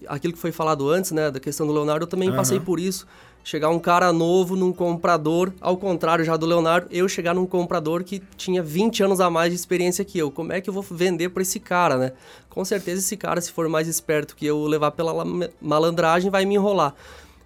Aquilo 0.07 0.33
que 0.33 0.39
foi 0.39 0.53
falado 0.53 0.89
antes, 0.89 1.11
né? 1.11 1.29
Da 1.29 1.39
questão 1.39 1.67
do 1.67 1.73
Leonardo, 1.73 2.05
eu 2.05 2.09
também 2.09 2.29
uhum. 2.29 2.35
passei 2.35 2.59
por 2.59 2.79
isso 2.79 3.05
chegar 3.43 3.69
um 3.69 3.79
cara 3.79 4.13
novo 4.13 4.55
num 4.55 4.71
comprador, 4.71 5.51
ao 5.59 5.75
contrário 5.77 6.23
já 6.23 6.37
do 6.37 6.45
Leonardo, 6.45 6.87
eu 6.91 7.07
chegar 7.07 7.33
num 7.33 7.45
comprador 7.45 8.03
que 8.03 8.21
tinha 8.37 8.61
20 8.61 9.03
anos 9.03 9.19
a 9.19 9.29
mais 9.29 9.49
de 9.49 9.55
experiência 9.55 10.05
que 10.05 10.17
eu. 10.17 10.31
Como 10.31 10.53
é 10.53 10.61
que 10.61 10.69
eu 10.69 10.73
vou 10.73 10.83
vender 10.83 11.29
para 11.29 11.41
esse 11.41 11.59
cara, 11.59 11.97
né? 11.97 12.11
Com 12.49 12.63
certeza 12.63 12.99
esse 12.99 13.17
cara, 13.17 13.41
se 13.41 13.51
for 13.51 13.67
mais 13.67 13.87
esperto 13.87 14.35
que 14.35 14.45
eu 14.45 14.63
levar 14.65 14.91
pela 14.91 15.25
malandragem, 15.61 16.29
vai 16.29 16.45
me 16.45 16.55
enrolar. 16.55 16.93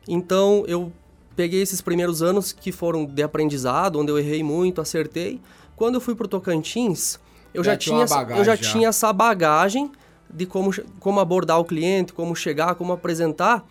Então, 0.07 0.63
eu 0.67 0.91
peguei 1.35 1.61
esses 1.61 1.81
primeiros 1.81 2.21
anos 2.21 2.51
que 2.51 2.71
foram 2.71 3.05
de 3.05 3.23
aprendizado, 3.23 3.99
onde 3.99 4.11
eu 4.11 4.19
errei 4.19 4.43
muito, 4.43 4.81
acertei. 4.81 5.39
Quando 5.75 5.95
eu 5.95 6.01
fui 6.01 6.15
pro 6.15 6.27
Tocantins, 6.27 7.19
eu 7.53 7.63
já, 7.63 7.71
já 7.71 7.77
tinha, 7.77 8.01
eu 8.01 8.43
já, 8.43 8.55
já 8.55 8.57
tinha 8.57 8.89
essa 8.89 9.11
bagagem 9.11 9.91
de 10.29 10.45
como, 10.45 10.71
como 10.99 11.19
abordar 11.19 11.59
o 11.59 11.65
cliente, 11.65 12.13
como 12.13 12.35
chegar, 12.35 12.75
como 12.75 12.93
apresentar 12.93 13.65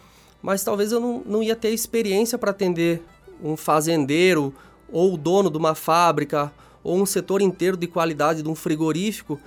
mas 0.44 0.62
talvez 0.62 0.92
eu 0.92 1.00
não, 1.00 1.22
não 1.24 1.42
ia 1.42 1.57
ter 1.57 1.70
experiência 1.70 2.37
para 2.37 2.50
atender 2.50 3.02
um 3.42 3.57
fazendeiro 3.57 4.52
ou 4.92 5.14
o 5.14 5.16
dono 5.16 5.48
de 5.48 5.57
uma 5.57 5.74
fábrica 5.74 6.52
ou 6.83 7.00
um 7.00 7.07
setor 7.07 7.40
inteiro 7.40 7.78
de 7.78 7.87
qualidade 7.87 8.42
de 8.42 8.48
um 8.50 8.54
frigorífico 8.54 9.40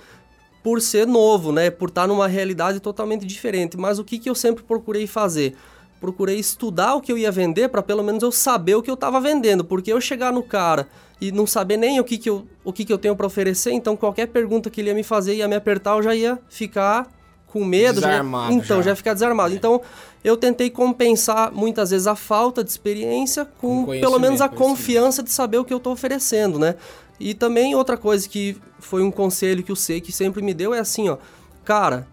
por 0.60 0.82
ser 0.82 1.06
novo, 1.06 1.52
né? 1.52 1.70
Por 1.70 1.88
estar 1.88 2.08
numa 2.08 2.26
realidade 2.26 2.80
totalmente 2.80 3.24
diferente. 3.24 3.76
Mas 3.76 4.00
o 4.00 4.04
que, 4.04 4.18
que 4.18 4.28
eu 4.28 4.34
sempre 4.34 4.64
procurei 4.64 5.06
fazer? 5.06 5.54
Procurei 6.00 6.36
estudar 6.36 6.96
o 6.96 7.00
que 7.00 7.12
eu 7.12 7.16
ia 7.16 7.30
vender 7.30 7.68
para 7.68 7.80
pelo 7.80 8.02
menos 8.02 8.24
eu 8.24 8.32
saber 8.32 8.74
o 8.74 8.82
que 8.82 8.90
eu 8.90 8.94
estava 8.94 9.20
vendendo, 9.20 9.64
porque 9.64 9.92
eu 9.92 10.00
chegar 10.00 10.32
no 10.32 10.42
cara 10.42 10.88
e 11.20 11.30
não 11.30 11.46
saber 11.46 11.76
nem 11.76 12.00
o 12.00 12.04
que, 12.04 12.18
que 12.18 12.28
eu, 12.28 12.44
o 12.64 12.72
que, 12.72 12.84
que 12.84 12.92
eu 12.92 12.98
tenho 12.98 13.14
para 13.14 13.26
oferecer, 13.26 13.70
então 13.70 13.96
qualquer 13.96 14.26
pergunta 14.26 14.68
que 14.68 14.80
ele 14.80 14.88
ia 14.88 14.94
me 14.94 15.04
fazer 15.04 15.36
ia 15.36 15.46
me 15.46 15.54
apertar, 15.54 15.96
eu 15.96 16.02
já 16.02 16.14
ia 16.14 16.40
ficar 16.48 17.08
com 17.48 17.64
medo. 17.64 18.00
Desarmado 18.00 18.52
já, 18.52 18.58
então, 18.58 18.76
já. 18.78 18.90
já 18.90 18.96
ficar 18.96 19.14
desarmado. 19.14 19.54
Então, 19.54 19.80
eu 20.22 20.36
tentei 20.36 20.70
compensar 20.70 21.52
muitas 21.52 21.90
vezes 21.90 22.06
a 22.06 22.14
falta 22.14 22.62
de 22.62 22.70
experiência 22.70 23.44
com, 23.44 23.86
com 23.86 23.92
pelo 23.92 24.18
menos 24.18 24.40
a 24.40 24.48
confiança 24.48 25.22
de 25.22 25.30
saber 25.30 25.58
o 25.58 25.64
que 25.64 25.72
eu 25.72 25.78
estou 25.78 25.92
oferecendo, 25.92 26.58
né? 26.58 26.74
E 27.20 27.34
também 27.34 27.74
outra 27.74 27.96
coisa 27.96 28.28
que 28.28 28.56
foi 28.78 29.02
um 29.02 29.10
conselho 29.10 29.62
que 29.62 29.72
o 29.72 29.76
que 29.76 30.12
sempre 30.12 30.42
me 30.42 30.54
deu 30.54 30.72
é 30.72 30.78
assim, 30.78 31.08
ó, 31.08 31.18
cara, 31.64 32.06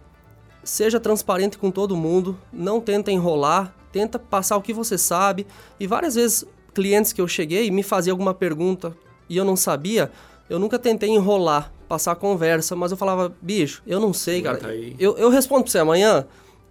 seja 0.64 1.00
transparente 1.00 1.58
com 1.58 1.70
todo 1.70 1.96
mundo, 1.96 2.38
não 2.52 2.82
tenta 2.82 3.12
enrolar, 3.12 3.74
tenta 3.92 4.18
passar 4.18 4.58
o 4.58 4.62
que 4.62 4.74
você 4.74 4.98
sabe. 4.98 5.46
E 5.80 5.86
várias 5.86 6.16
vezes 6.16 6.44
clientes 6.74 7.14
que 7.14 7.22
eu 7.22 7.28
cheguei 7.28 7.70
me 7.70 7.84
faziam 7.84 8.14
alguma 8.14 8.34
pergunta 8.34 8.96
e 9.30 9.38
eu 9.38 9.46
não 9.46 9.56
sabia, 9.56 10.12
eu 10.50 10.60
nunca 10.60 10.78
tentei 10.78 11.10
enrolar, 11.10 11.72
passar 11.88 12.14
a 12.14 12.16
conversa, 12.16 12.76
mas 12.76 12.92
eu 12.92 12.98
falava, 12.98 13.34
bicho, 13.42 13.82
eu 13.86 14.00
não 14.00 14.14
sei, 14.14 14.42
cara. 14.42 14.60
Eu, 15.00 15.18
eu 15.18 15.30
respondo 15.30 15.64
pra 15.64 15.72
você 15.72 15.80
amanhã. 15.80 16.26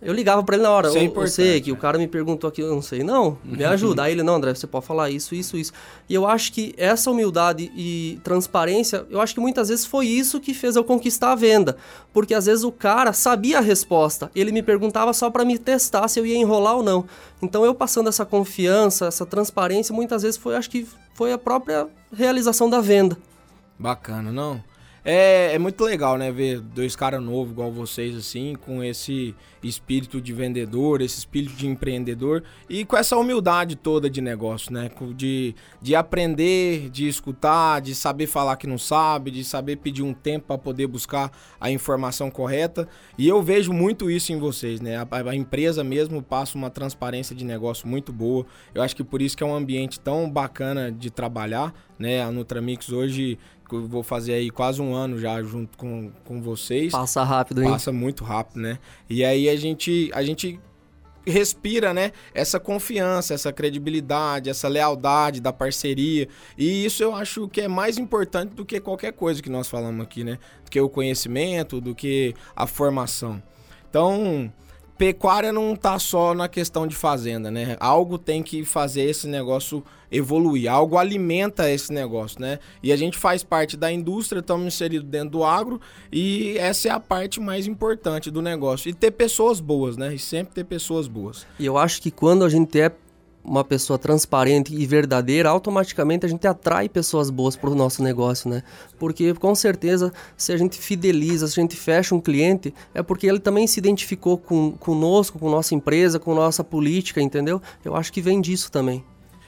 Eu 0.04 0.12
ligava 0.12 0.42
para 0.42 0.56
ele 0.56 0.64
na 0.64 0.70
hora, 0.70 0.88
é 0.88 1.06
eu, 1.06 1.14
eu 1.14 1.26
sei 1.28 1.62
que 1.62 1.72
o 1.72 1.76
cara 1.76 1.96
me 1.96 2.06
perguntou 2.06 2.46
aqui, 2.46 2.60
eu 2.60 2.68
não 2.68 2.82
sei, 2.82 3.02
não, 3.02 3.38
me 3.42 3.64
ajuda. 3.64 4.02
Aí 4.02 4.12
ele, 4.12 4.22
não, 4.22 4.34
André, 4.34 4.54
você 4.54 4.66
pode 4.66 4.84
falar 4.84 5.08
isso, 5.08 5.34
isso, 5.34 5.56
isso. 5.56 5.72
E 6.06 6.14
eu 6.14 6.26
acho 6.28 6.52
que 6.52 6.74
essa 6.76 7.10
humildade 7.10 7.72
e 7.74 8.20
transparência, 8.22 9.06
eu 9.08 9.18
acho 9.18 9.32
que 9.32 9.40
muitas 9.40 9.70
vezes 9.70 9.86
foi 9.86 10.06
isso 10.06 10.40
que 10.40 10.52
fez 10.52 10.76
eu 10.76 10.84
conquistar 10.84 11.32
a 11.32 11.34
venda. 11.34 11.78
Porque 12.12 12.34
às 12.34 12.44
vezes 12.44 12.64
o 12.64 12.70
cara 12.70 13.14
sabia 13.14 13.56
a 13.58 13.60
resposta, 13.62 14.30
ele 14.34 14.52
me 14.52 14.62
perguntava 14.62 15.10
só 15.14 15.30
para 15.30 15.42
me 15.42 15.56
testar 15.56 16.06
se 16.06 16.20
eu 16.20 16.26
ia 16.26 16.36
enrolar 16.36 16.76
ou 16.76 16.82
não. 16.82 17.06
Então 17.40 17.64
eu 17.64 17.74
passando 17.74 18.10
essa 18.10 18.26
confiança, 18.26 19.06
essa 19.06 19.24
transparência, 19.24 19.94
muitas 19.94 20.22
vezes 20.22 20.36
foi, 20.36 20.54
acho 20.54 20.68
que 20.68 20.86
foi 21.14 21.32
a 21.32 21.38
própria 21.38 21.88
realização 22.12 22.68
da 22.68 22.82
venda. 22.82 23.16
Bacana, 23.78 24.30
não? 24.30 24.62
É, 25.04 25.52
é 25.52 25.58
muito 25.58 25.84
legal, 25.84 26.16
né? 26.16 26.32
Ver 26.32 26.60
dois 26.60 26.96
caras 26.96 27.22
novos 27.22 27.52
igual 27.52 27.70
vocês, 27.70 28.16
assim, 28.16 28.54
com 28.54 28.82
esse 28.82 29.34
espírito 29.62 30.18
de 30.18 30.32
vendedor, 30.32 31.02
esse 31.02 31.18
espírito 31.18 31.54
de 31.54 31.66
empreendedor 31.66 32.42
e 32.70 32.86
com 32.86 32.96
essa 32.96 33.16
humildade 33.16 33.76
toda 33.76 34.08
de 34.08 34.22
negócio, 34.22 34.72
né? 34.72 34.90
De, 35.14 35.54
de 35.80 35.94
aprender, 35.94 36.88
de 36.88 37.06
escutar, 37.06 37.82
de 37.82 37.94
saber 37.94 38.26
falar 38.26 38.56
que 38.56 38.66
não 38.66 38.78
sabe, 38.78 39.30
de 39.30 39.44
saber 39.44 39.76
pedir 39.76 40.02
um 40.02 40.14
tempo 40.14 40.46
para 40.46 40.56
poder 40.58 40.86
buscar 40.86 41.30
a 41.60 41.70
informação 41.70 42.30
correta. 42.30 42.88
E 43.18 43.28
eu 43.28 43.42
vejo 43.42 43.74
muito 43.74 44.10
isso 44.10 44.32
em 44.32 44.38
vocês, 44.38 44.80
né? 44.80 44.96
A, 44.96 45.06
a 45.30 45.36
empresa 45.36 45.84
mesmo 45.84 46.22
passa 46.22 46.56
uma 46.56 46.70
transparência 46.70 47.36
de 47.36 47.44
negócio 47.44 47.86
muito 47.86 48.10
boa. 48.10 48.46
Eu 48.74 48.80
acho 48.80 48.96
que 48.96 49.04
por 49.04 49.20
isso 49.20 49.36
que 49.36 49.42
é 49.42 49.46
um 49.46 49.54
ambiente 49.54 50.00
tão 50.00 50.30
bacana 50.30 50.90
de 50.90 51.10
trabalhar, 51.10 51.74
né? 51.98 52.22
A 52.22 52.30
Nutramix 52.30 52.90
hoje, 52.90 53.38
eu 53.72 53.86
vou 53.86 54.02
fazer 54.02 54.34
aí 54.34 54.50
quase 54.50 54.80
um 54.80 54.94
ano 54.94 55.18
já 55.18 55.42
junto 55.42 55.76
com, 55.76 56.10
com 56.24 56.40
vocês. 56.40 56.92
Passa 56.92 57.22
rápido, 57.22 57.62
hein? 57.62 57.70
Passa 57.70 57.92
muito 57.92 58.24
rápido, 58.24 58.60
né? 58.60 58.78
E 59.08 59.24
aí 59.24 59.48
a 59.48 59.56
gente, 59.56 60.10
a 60.14 60.22
gente 60.22 60.60
respira, 61.26 61.94
né? 61.94 62.12
Essa 62.32 62.60
confiança, 62.60 63.34
essa 63.34 63.52
credibilidade, 63.52 64.50
essa 64.50 64.68
lealdade 64.68 65.40
da 65.40 65.52
parceria. 65.52 66.28
E 66.56 66.84
isso 66.84 67.02
eu 67.02 67.14
acho 67.14 67.48
que 67.48 67.62
é 67.62 67.68
mais 67.68 67.98
importante 67.98 68.54
do 68.54 68.64
que 68.64 68.80
qualquer 68.80 69.12
coisa 69.12 69.42
que 69.42 69.50
nós 69.50 69.68
falamos 69.68 70.04
aqui, 70.04 70.22
né? 70.22 70.38
Do 70.64 70.70
que 70.70 70.80
o 70.80 70.88
conhecimento, 70.88 71.80
do 71.80 71.94
que 71.94 72.34
a 72.54 72.66
formação. 72.66 73.42
Então, 73.88 74.52
pecuária 74.96 75.52
não 75.52 75.74
tá 75.74 75.98
só 75.98 76.34
na 76.34 76.48
questão 76.48 76.86
de 76.86 76.94
fazenda, 76.94 77.50
né? 77.50 77.76
Algo 77.80 78.18
tem 78.18 78.42
que 78.42 78.64
fazer 78.64 79.02
esse 79.02 79.26
negócio 79.26 79.82
evoluir, 80.10 80.70
algo 80.70 80.96
alimenta 80.96 81.68
esse 81.70 81.92
negócio, 81.92 82.40
né? 82.40 82.58
E 82.82 82.92
a 82.92 82.96
gente 82.96 83.18
faz 83.18 83.42
parte 83.42 83.76
da 83.76 83.90
indústria, 83.90 84.40
estamos 84.40 84.66
inseridos 84.66 85.08
dentro 85.08 85.30
do 85.30 85.44
agro 85.44 85.80
e 86.12 86.56
essa 86.58 86.88
é 86.88 86.90
a 86.92 87.00
parte 87.00 87.40
mais 87.40 87.66
importante 87.66 88.30
do 88.30 88.40
negócio. 88.40 88.88
E 88.88 88.94
ter 88.94 89.10
pessoas 89.10 89.60
boas, 89.60 89.96
né? 89.96 90.14
E 90.14 90.18
sempre 90.18 90.54
ter 90.54 90.64
pessoas 90.64 91.08
boas. 91.08 91.46
E 91.58 91.66
eu 91.66 91.76
acho 91.76 92.00
que 92.00 92.10
quando 92.10 92.44
a 92.44 92.48
gente 92.48 92.78
é 92.78 92.92
uma 93.44 93.62
pessoa 93.62 93.98
transparente 93.98 94.74
e 94.74 94.86
verdadeira, 94.86 95.50
automaticamente 95.50 96.24
a 96.24 96.28
gente 96.28 96.46
atrai 96.46 96.88
pessoas 96.88 97.30
boas 97.30 97.54
para 97.54 97.70
o 97.70 97.74
nosso 97.74 98.02
negócio, 98.02 98.48
né? 98.48 98.62
Porque 98.98 99.34
com 99.34 99.54
certeza, 99.54 100.12
se 100.36 100.52
a 100.52 100.56
gente 100.56 100.78
fideliza, 100.78 101.46
se 101.46 101.60
a 101.60 101.62
gente 101.62 101.76
fecha 101.76 102.14
um 102.14 102.20
cliente, 102.20 102.74
é 102.94 103.02
porque 103.02 103.26
ele 103.26 103.38
também 103.38 103.66
se 103.66 103.78
identificou 103.78 104.38
com, 104.38 104.72
conosco, 104.72 105.38
com 105.38 105.50
nossa 105.50 105.74
empresa, 105.74 106.18
com 106.18 106.34
nossa 106.34 106.64
política, 106.64 107.20
entendeu? 107.20 107.60
Eu 107.84 107.94
acho 107.94 108.12
que 108.12 108.20
vem 108.20 108.40
disso 108.40 108.72
também. 108.72 109.04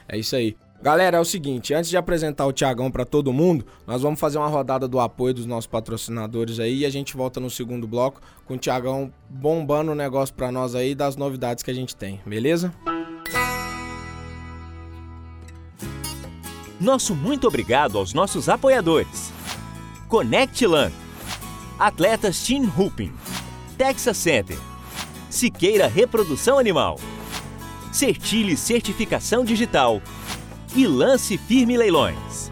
É 0.07 0.17
isso 0.17 0.35
aí. 0.35 0.55
Galera, 0.81 1.17
é 1.17 1.19
o 1.19 1.25
seguinte, 1.25 1.73
antes 1.73 1.89
de 1.89 1.97
apresentar 1.97 2.45
o 2.45 2.53
Tiagão 2.53 2.91
para 2.91 3.03
todo 3.03 3.33
mundo, 3.33 3.65
nós 3.87 4.03
vamos 4.03 4.19
fazer 4.19 4.37
uma 4.37 4.47
rodada 4.47 4.87
do 4.87 4.99
apoio 4.99 5.33
dos 5.33 5.47
nossos 5.47 5.65
patrocinadores 5.65 6.59
aí 6.59 6.79
e 6.79 6.85
a 6.85 6.89
gente 6.89 7.17
volta 7.17 7.39
no 7.39 7.49
segundo 7.49 7.87
bloco 7.87 8.21
com 8.45 8.53
o 8.53 8.57
Tiagão 8.57 9.11
bombando 9.27 9.91
o 9.91 9.95
negócio 9.95 10.35
para 10.35 10.51
nós 10.51 10.75
aí 10.75 10.93
das 10.93 11.15
novidades 11.15 11.63
que 11.63 11.71
a 11.71 11.73
gente 11.73 11.95
tem, 11.95 12.21
beleza? 12.27 12.71
Nosso 16.79 17.15
muito 17.15 17.47
obrigado 17.47 17.97
aos 17.97 18.13
nossos 18.13 18.47
apoiadores. 18.47 19.33
Conectlan, 20.07 20.91
Atletas 21.79 22.39
Team 22.45 22.71
Hooping, 22.77 23.13
Texas 23.77 24.17
Center, 24.17 24.57
Siqueira 25.29 25.87
Reprodução 25.87 26.59
Animal, 26.59 26.99
Certile 27.91 28.55
Certificação 28.55 29.43
Digital. 29.43 30.01
E 30.75 30.85
Lance 30.85 31.37
Firme 31.37 31.75
Leilões. 31.75 32.51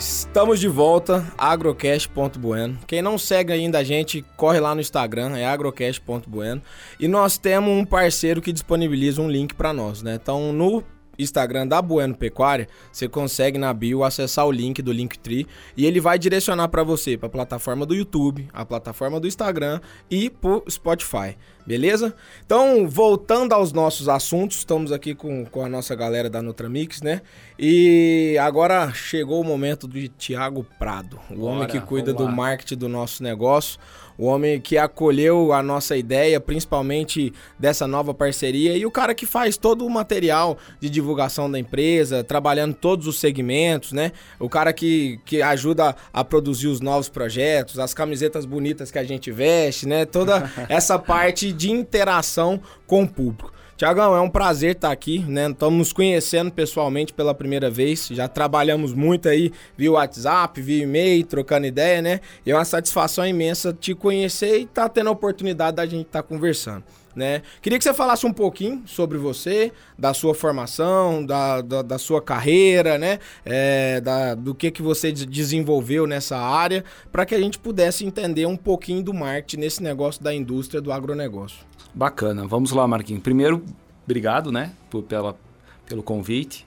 Estamos 0.00 0.58
de 0.58 0.66
volta, 0.66 1.30
agrocast.bueno. 1.36 2.78
Quem 2.86 3.02
não 3.02 3.18
segue 3.18 3.52
ainda 3.52 3.80
a 3.80 3.84
gente, 3.84 4.24
corre 4.34 4.58
lá 4.58 4.74
no 4.74 4.80
Instagram, 4.80 5.36
é 5.36 5.44
agrocast.bueno. 5.44 6.62
E 6.98 7.06
nós 7.06 7.36
temos 7.36 7.68
um 7.68 7.84
parceiro 7.84 8.40
que 8.40 8.50
disponibiliza 8.50 9.20
um 9.20 9.30
link 9.30 9.54
para 9.54 9.74
nós, 9.74 10.02
né? 10.02 10.14
Então, 10.14 10.54
no 10.54 10.82
Instagram 11.18 11.66
da 11.66 11.82
Bueno 11.82 12.16
Pecuária, 12.16 12.66
você 12.90 13.06
consegue 13.06 13.58
na 13.58 13.74
bio 13.74 14.02
acessar 14.02 14.46
o 14.46 14.50
link 14.50 14.80
do 14.80 14.90
Linktree 14.90 15.46
e 15.76 15.84
ele 15.84 16.00
vai 16.00 16.18
direcionar 16.18 16.68
para 16.68 16.82
você 16.82 17.18
para 17.18 17.26
a 17.26 17.30
plataforma 17.30 17.84
do 17.84 17.94
YouTube, 17.94 18.48
a 18.54 18.64
plataforma 18.64 19.20
do 19.20 19.28
Instagram 19.28 19.82
e 20.10 20.30
pro 20.30 20.64
Spotify. 20.66 21.36
Beleza? 21.66 22.14
Então, 22.44 22.88
voltando 22.88 23.52
aos 23.52 23.72
nossos 23.72 24.08
assuntos, 24.08 24.58
estamos 24.58 24.92
aqui 24.92 25.14
com, 25.14 25.44
com 25.44 25.64
a 25.64 25.68
nossa 25.68 25.94
galera 25.94 26.28
da 26.28 26.42
Nutramix, 26.42 27.02
né? 27.02 27.22
E 27.58 28.36
agora 28.40 28.92
chegou 28.92 29.40
o 29.40 29.44
momento 29.44 29.86
de 29.86 30.08
Tiago 30.08 30.66
Prado, 30.78 31.18
o 31.30 31.34
Bora, 31.34 31.52
homem 31.52 31.68
que 31.68 31.80
cuida 31.80 32.12
do 32.12 32.26
marketing 32.28 32.76
do 32.76 32.88
nosso 32.88 33.22
negócio, 33.22 33.78
o 34.20 34.26
homem 34.26 34.60
que 34.60 34.76
acolheu 34.76 35.50
a 35.50 35.62
nossa 35.62 35.96
ideia, 35.96 36.38
principalmente 36.38 37.32
dessa 37.58 37.86
nova 37.86 38.12
parceria, 38.12 38.76
e 38.76 38.84
o 38.84 38.90
cara 38.90 39.14
que 39.14 39.24
faz 39.24 39.56
todo 39.56 39.86
o 39.86 39.88
material 39.88 40.58
de 40.78 40.90
divulgação 40.90 41.50
da 41.50 41.58
empresa, 41.58 42.22
trabalhando 42.22 42.74
todos 42.74 43.06
os 43.06 43.18
segmentos, 43.18 43.92
né? 43.92 44.12
O 44.38 44.46
cara 44.46 44.74
que, 44.74 45.18
que 45.24 45.40
ajuda 45.40 45.96
a 46.12 46.22
produzir 46.22 46.68
os 46.68 46.82
novos 46.82 47.08
projetos, 47.08 47.78
as 47.78 47.94
camisetas 47.94 48.44
bonitas 48.44 48.90
que 48.90 48.98
a 48.98 49.04
gente 49.04 49.32
veste, 49.32 49.88
né? 49.88 50.04
Toda 50.04 50.50
essa 50.68 50.98
parte 50.98 51.49
de 51.52 51.70
interação 51.70 52.60
com 52.86 53.02
o 53.02 53.08
público. 53.08 53.52
Tiagão, 53.80 54.14
é 54.14 54.20
um 54.20 54.28
prazer 54.28 54.72
estar 54.72 54.92
aqui, 54.92 55.20
né? 55.20 55.48
Estamos 55.48 55.78
nos 55.78 55.90
conhecendo 55.90 56.52
pessoalmente 56.52 57.14
pela 57.14 57.34
primeira 57.34 57.70
vez. 57.70 58.08
Já 58.08 58.28
trabalhamos 58.28 58.92
muito 58.92 59.26
aí 59.26 59.50
via 59.74 59.92
WhatsApp, 59.92 60.60
via 60.60 60.82
e-mail, 60.82 61.24
trocando 61.24 61.66
ideia, 61.66 62.02
né? 62.02 62.20
E 62.44 62.50
é 62.50 62.54
uma 62.54 62.66
satisfação 62.66 63.26
imensa 63.26 63.72
te 63.72 63.94
conhecer 63.94 64.58
e 64.58 64.64
estar 64.64 64.86
tendo 64.90 65.08
a 65.08 65.12
oportunidade 65.12 65.78
da 65.78 65.86
gente 65.86 66.04
estar 66.04 66.22
conversando. 66.22 66.84
Né? 67.14 67.42
Queria 67.60 67.76
que 67.76 67.82
você 67.82 67.92
falasse 67.92 68.24
um 68.24 68.32
pouquinho 68.32 68.82
sobre 68.86 69.18
você, 69.18 69.72
da 69.98 70.14
sua 70.14 70.32
formação, 70.34 71.26
da, 71.26 71.60
da, 71.60 71.82
da 71.82 71.98
sua 71.98 72.22
carreira, 72.22 72.96
né? 72.98 73.18
É, 73.44 74.00
da, 74.00 74.34
do 74.36 74.54
que, 74.54 74.70
que 74.70 74.80
você 74.80 75.10
des- 75.10 75.26
desenvolveu 75.26 76.06
nessa 76.06 76.38
área, 76.38 76.84
para 77.10 77.26
que 77.26 77.34
a 77.34 77.40
gente 77.40 77.58
pudesse 77.58 78.04
entender 78.04 78.46
um 78.46 78.56
pouquinho 78.56 79.02
do 79.02 79.12
marketing 79.12 79.56
nesse 79.60 79.82
negócio 79.82 80.22
da 80.22 80.32
indústria 80.32 80.80
do 80.80 80.92
agronegócio. 80.92 81.58
Bacana. 81.92 82.46
Vamos 82.46 82.70
lá, 82.70 82.86
Marquinhos. 82.86 83.22
Primeiro, 83.22 83.64
obrigado, 84.04 84.52
né, 84.52 84.72
por, 84.88 85.02
pela, 85.02 85.36
pelo 85.86 86.04
convite. 86.04 86.64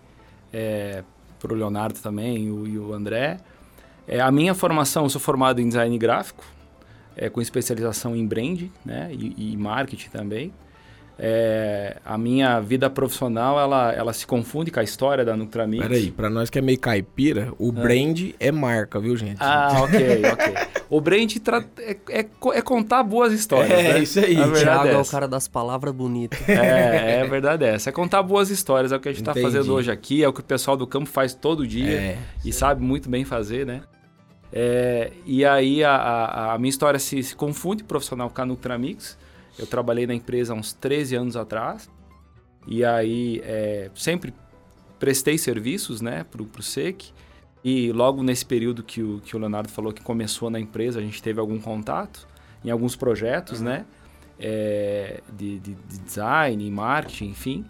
É, 0.52 1.04
pro 1.40 1.56
Leonardo 1.56 2.00
também 2.00 2.52
o, 2.52 2.68
e 2.68 2.78
o 2.78 2.94
André. 2.94 3.40
É, 4.06 4.20
a 4.20 4.30
minha 4.30 4.54
formação, 4.54 5.04
eu 5.04 5.10
sou 5.10 5.22
formado 5.22 5.62
em 5.62 5.68
design 5.68 5.98
gráfico, 5.98 6.44
é, 7.16 7.30
com 7.30 7.42
especialização 7.42 8.16
em 8.16 8.26
brand, 8.26 8.64
né, 8.86 9.10
e, 9.12 9.54
e 9.54 9.58
marketing 9.58 10.10
também. 10.10 10.54
É, 11.20 11.98
a 12.04 12.18
minha 12.18 12.60
vida 12.60 12.90
profissional, 12.90 13.60
ela, 13.60 13.94
ela 13.94 14.12
se 14.14 14.26
confunde 14.26 14.72
com 14.72 14.80
a 14.80 14.84
história 14.84 15.24
da 15.24 15.38
Nutramix. 15.38 15.84
Peraí, 15.88 16.10
pra 16.12 16.28
nós 16.28 16.50
que 16.50 16.58
é 16.58 16.62
meio 16.62 16.80
caipira, 16.80 17.54
o 17.60 17.72
brand 17.72 18.32
é 18.40 18.52
marca, 18.52 19.00
viu, 19.00 19.16
gente? 19.16 19.38
Ah, 19.40 19.84
ok, 19.84 20.22
ok. 20.34 20.54
O 20.90 21.00
brand 21.00 21.32
tra- 21.38 21.64
é, 21.78 21.98
é 22.10 22.26
é 22.56 22.62
contar 22.64 23.04
boas 23.04 23.32
histórias, 23.32 23.72
É, 23.72 23.94
né? 23.94 24.00
isso 24.00 24.20
aí. 24.20 24.36
A 24.38 24.48
O 24.48 24.52
verdade 24.52 24.64
Thiago 24.64 24.88
é 24.88 24.94
é 24.94 24.98
o 24.98 25.06
cara 25.06 25.28
das 25.28 25.48
palavras 25.48 25.94
bonitas. 25.94 26.50
É, 26.50 27.20
é 27.22 27.28
verdade 27.28 27.64
essa. 27.64 27.90
É 27.90 27.94
contar 27.94 28.24
boas 28.24 28.50
histórias, 28.50 28.92
é 28.92 28.96
o 28.96 29.00
que 29.00 29.08
a 29.08 29.12
gente 29.12 29.22
está 29.22 29.34
fazendo 29.40 29.72
hoje 29.72 29.92
aqui, 29.92 30.24
é 30.24 30.28
o 30.28 30.34
que 30.34 30.40
o 30.42 30.44
pessoal 30.44 30.76
do 30.76 30.88
campo 30.88 31.08
faz 31.10 31.36
todo 31.36 31.66
dia 31.68 31.92
É. 31.94 32.18
e 32.44 32.52
sabe 32.52 32.84
muito 32.84 33.08
bem 33.08 33.24
fazer, 33.24 33.68
né? 33.68 33.82
É, 34.56 35.12
e 35.26 35.44
aí 35.44 35.84
a, 35.84 35.96
a- 35.96 36.54
a 36.54 36.58
minha 36.60 36.70
história 36.70 37.00
se, 37.00 37.22
se 37.24 37.36
confunde 37.36 37.84
profissional 37.84 38.30
com 38.30 38.42
a 38.42 38.46
Nutramix. 38.46 39.18
Eu 39.58 39.66
trabalhei 39.66 40.06
na 40.06 40.14
empresa 40.14 40.54
há 40.54 40.56
uns 40.56 40.74
13 40.74 41.16
anos 41.16 41.36
atrás 41.36 41.90
e 42.68 42.86
aí 42.86 43.42
é, 43.44 43.90
sempre 43.96 44.32
prestei 45.00 45.38
serviços 45.38 46.02
né, 46.02 46.24
para 46.24 46.42
o 46.42 46.62
SEC. 46.62 47.12
E 47.64 47.92
logo 47.92 48.22
nesse 48.22 48.46
período 48.46 48.84
que 48.84 49.02
o, 49.02 49.20
que 49.26 49.36
o 49.36 49.40
Leonardo 49.40 49.70
falou 49.70 49.92
que 49.92 50.02
começou 50.04 50.50
na 50.50 50.60
empresa, 50.60 51.00
a 51.00 51.02
gente 51.02 51.22
teve 51.24 51.40
algum 51.40 51.60
contato 51.60 52.28
em 52.64 52.70
alguns 52.70 52.96
projetos, 52.96 53.60
né? 53.62 53.86
é, 54.40 55.22
de, 55.32 55.60
de- 55.60 55.74
de 55.76 55.98
design, 56.00 56.70
marketing, 56.72 57.30
enfim. 57.30 57.66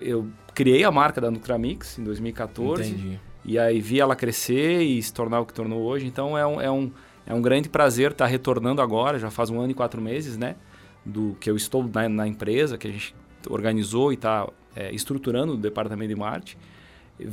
eu 0.00 0.28
criei 0.54 0.82
a 0.84 0.90
marca 0.90 1.20
da 1.20 1.30
Nutramix 1.30 1.98
em 1.98 2.04
2014. 2.04 2.82
Entendi. 2.90 3.20
E 3.44 3.58
aí 3.58 3.80
vi 3.80 4.00
ela 4.00 4.16
crescer 4.16 4.82
e 4.82 5.02
se 5.02 5.12
tornar 5.12 5.40
o 5.40 5.46
que 5.46 5.52
tornou 5.52 5.82
hoje. 5.82 6.06
Então 6.06 6.36
é 6.36 6.46
um, 6.46 6.60
é 6.60 6.70
um, 6.70 6.90
é 7.26 7.34
um 7.34 7.42
grande 7.42 7.68
prazer 7.68 8.12
estar 8.12 8.26
retornando 8.26 8.80
agora, 8.80 9.18
já 9.18 9.30
faz 9.30 9.50
um 9.50 9.60
ano 9.60 9.70
e 9.70 9.74
quatro 9.74 10.00
meses, 10.00 10.36
né? 10.36 10.56
Do 11.04 11.36
que 11.40 11.50
eu 11.50 11.56
estou 11.56 11.86
na, 11.86 12.08
na 12.08 12.26
empresa, 12.26 12.78
que 12.78 12.88
a 12.88 12.90
gente 12.90 13.14
organizou 13.48 14.12
e 14.12 14.14
está 14.14 14.48
é, 14.74 14.92
estruturando 14.94 15.54
o 15.54 15.56
departamento 15.56 16.08
de 16.08 16.16
marketing. 16.16 16.56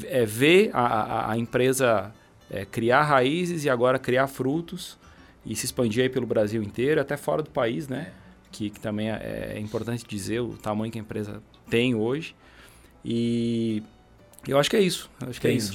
É, 0.08 0.26
ver 0.26 0.70
a, 0.74 0.86
a, 0.86 1.32
a 1.32 1.38
empresa 1.38 2.14
é, 2.50 2.66
criar 2.66 3.04
raízes 3.04 3.64
e 3.64 3.70
agora 3.70 3.98
criar 3.98 4.28
frutos 4.28 5.00
e 5.46 5.56
se 5.56 5.66
expandir 5.66 6.04
aí 6.04 6.10
pelo 6.10 6.28
Brasil 6.28 6.62
inteiro, 6.62 7.00
até 7.00 7.16
fora 7.16 7.42
do 7.42 7.50
país, 7.50 7.88
né? 7.88 8.12
Que, 8.52 8.70
que 8.70 8.80
também 8.82 9.10
é, 9.10 9.54
é 9.56 9.60
importante 9.60 10.06
dizer 10.06 10.42
o 10.42 10.58
tamanho 10.58 10.92
que 10.92 11.00
a 11.00 11.02
empresa 11.02 11.42
tem 11.70 11.96
hoje. 11.96 12.36
E 13.04 13.82
eu 14.48 14.58
acho 14.60 14.70
que 14.70 14.76
é 14.78 14.82
isso. 14.82 15.10
Acho 15.28 15.40
que 15.40 15.48
é 15.48 15.52
isso. 15.52 15.72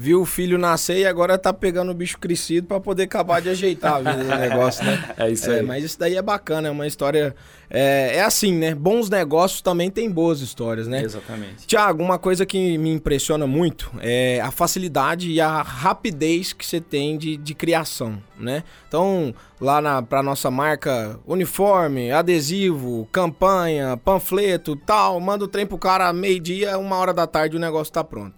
Viu 0.00 0.22
o 0.22 0.24
filho 0.24 0.56
nascer 0.58 0.98
e 0.98 1.06
agora 1.06 1.36
tá 1.36 1.52
pegando 1.52 1.90
o 1.90 1.94
bicho 1.94 2.18
crescido 2.18 2.68
para 2.68 2.78
poder 2.78 3.02
acabar 3.02 3.42
de 3.42 3.48
ajeitar 3.48 3.94
a 3.94 3.98
vida 3.98 4.22
do 4.22 4.30
negócio, 4.38 4.84
né? 4.84 5.12
É 5.16 5.28
isso 5.28 5.50
É, 5.50 5.56
aí. 5.58 5.62
mas 5.66 5.82
isso 5.82 5.98
daí 5.98 6.14
é 6.16 6.22
bacana, 6.22 6.68
é 6.68 6.70
uma 6.70 6.86
história. 6.86 7.34
É, 7.68 8.12
é 8.14 8.22
assim, 8.22 8.54
né? 8.54 8.76
Bons 8.76 9.10
negócios 9.10 9.60
também 9.60 9.90
tem 9.90 10.08
boas 10.08 10.40
histórias, 10.40 10.86
né? 10.86 11.02
Exatamente. 11.02 11.66
Tiago, 11.66 12.00
uma 12.00 12.16
coisa 12.16 12.46
que 12.46 12.78
me 12.78 12.90
impressiona 12.92 13.44
muito 13.44 13.90
é 14.00 14.40
a 14.40 14.52
facilidade 14.52 15.32
e 15.32 15.40
a 15.40 15.62
rapidez 15.62 16.52
que 16.52 16.64
você 16.64 16.80
tem 16.80 17.18
de, 17.18 17.36
de 17.36 17.52
criação, 17.52 18.22
né? 18.38 18.62
Então, 18.86 19.34
lá 19.60 19.80
na, 19.80 20.00
pra 20.00 20.22
nossa 20.22 20.48
marca, 20.48 21.18
uniforme, 21.26 22.12
adesivo, 22.12 23.08
campanha, 23.10 23.96
panfleto, 23.96 24.76
tal, 24.76 25.18
manda 25.18 25.44
o 25.44 25.48
trem 25.48 25.66
pro 25.66 25.76
cara 25.76 26.12
meio-dia, 26.12 26.78
uma 26.78 26.94
hora 26.98 27.12
da 27.12 27.26
tarde 27.26 27.56
o 27.56 27.60
negócio 27.60 27.92
tá 27.92 28.04
pronto. 28.04 28.37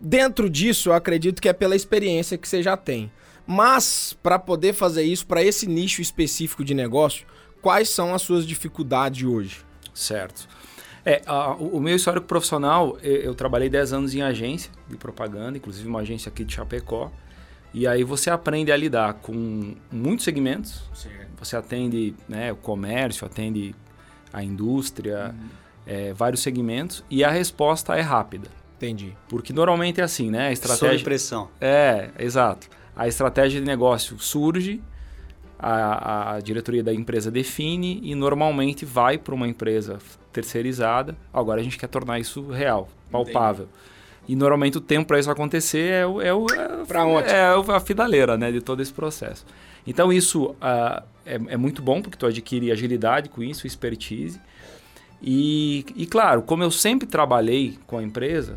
Dentro 0.00 0.48
disso, 0.50 0.90
eu 0.90 0.92
acredito 0.94 1.40
que 1.40 1.48
é 1.48 1.52
pela 1.52 1.74
experiência 1.76 2.36
que 2.36 2.48
você 2.48 2.62
já 2.62 2.76
tem. 2.76 3.10
Mas, 3.46 4.16
para 4.22 4.38
poder 4.38 4.72
fazer 4.72 5.04
isso, 5.04 5.26
para 5.26 5.42
esse 5.42 5.66
nicho 5.66 6.02
específico 6.02 6.64
de 6.64 6.74
negócio, 6.74 7.26
quais 7.62 7.88
são 7.88 8.14
as 8.14 8.22
suas 8.22 8.46
dificuldades 8.46 9.26
hoje? 9.26 9.64
Certo. 9.94 10.48
É, 11.04 11.22
a- 11.26 11.54
o 11.54 11.78
meu 11.80 11.94
histórico 11.94 12.26
profissional, 12.26 12.98
eu, 13.02 13.16
eu 13.16 13.34
trabalhei 13.34 13.68
10 13.68 13.92
anos 13.92 14.14
em 14.14 14.22
agência 14.22 14.70
de 14.88 14.96
propaganda, 14.96 15.56
inclusive 15.56 15.88
uma 15.88 16.00
agência 16.00 16.28
aqui 16.28 16.44
de 16.44 16.52
Chapecó. 16.52 17.10
E 17.72 17.86
aí 17.86 18.02
você 18.02 18.28
aprende 18.30 18.72
a 18.72 18.76
lidar 18.76 19.14
com 19.14 19.74
muitos 19.92 20.24
segmentos. 20.24 20.82
Você 21.38 21.56
atende 21.56 22.14
né, 22.28 22.50
o 22.52 22.56
comércio, 22.56 23.24
atende 23.26 23.74
a 24.32 24.42
indústria, 24.42 25.34
é, 25.86 26.12
vários 26.12 26.40
segmentos. 26.42 27.04
E 27.08 27.22
a 27.22 27.30
resposta 27.30 27.94
é 27.94 28.00
rápida. 28.00 28.48
Entendi. 28.76 29.16
Porque 29.28 29.52
normalmente 29.52 30.00
é 30.00 30.04
assim, 30.04 30.30
né? 30.30 30.48
A 30.48 30.56
Sob 30.56 30.72
estratégia... 30.72 31.04
pressão. 31.04 31.48
É, 31.60 32.10
exato. 32.18 32.68
A 32.94 33.08
estratégia 33.08 33.60
de 33.60 33.66
negócio 33.66 34.18
surge, 34.18 34.82
a, 35.58 36.34
a 36.34 36.40
diretoria 36.40 36.82
da 36.82 36.92
empresa 36.92 37.30
define 37.30 38.00
e 38.02 38.14
normalmente 38.14 38.84
vai 38.84 39.18
para 39.18 39.34
uma 39.34 39.48
empresa 39.48 39.98
terceirizada. 40.32 41.16
Agora 41.32 41.60
a 41.60 41.64
gente 41.64 41.78
quer 41.78 41.88
tornar 41.88 42.18
isso 42.18 42.50
real, 42.50 42.88
palpável. 43.10 43.68
E 44.28 44.34
normalmente 44.34 44.76
o 44.76 44.80
tempo 44.80 45.06
para 45.06 45.18
isso 45.18 45.30
acontecer 45.30 45.92
é, 45.92 46.06
o, 46.06 46.20
é, 46.20 46.34
o, 46.34 46.46
é, 46.48 47.04
onde? 47.04 47.28
é 47.28 47.74
a 47.74 47.80
finaleira 47.80 48.36
né, 48.36 48.50
de 48.50 48.60
todo 48.60 48.82
esse 48.82 48.92
processo. 48.92 49.46
Então 49.86 50.12
isso 50.12 50.54
ah, 50.60 51.02
é, 51.24 51.34
é 51.34 51.56
muito 51.56 51.80
bom 51.80 52.02
porque 52.02 52.16
tu 52.16 52.26
adquire 52.26 52.72
agilidade 52.72 53.28
com 53.28 53.42
isso, 53.42 53.66
expertise. 53.66 54.40
E, 55.22 55.84
e 55.96 56.06
claro, 56.06 56.42
como 56.42 56.62
eu 56.62 56.70
sempre 56.70 57.06
trabalhei 57.06 57.78
com 57.86 57.98
a 57.98 58.02
empresa, 58.02 58.56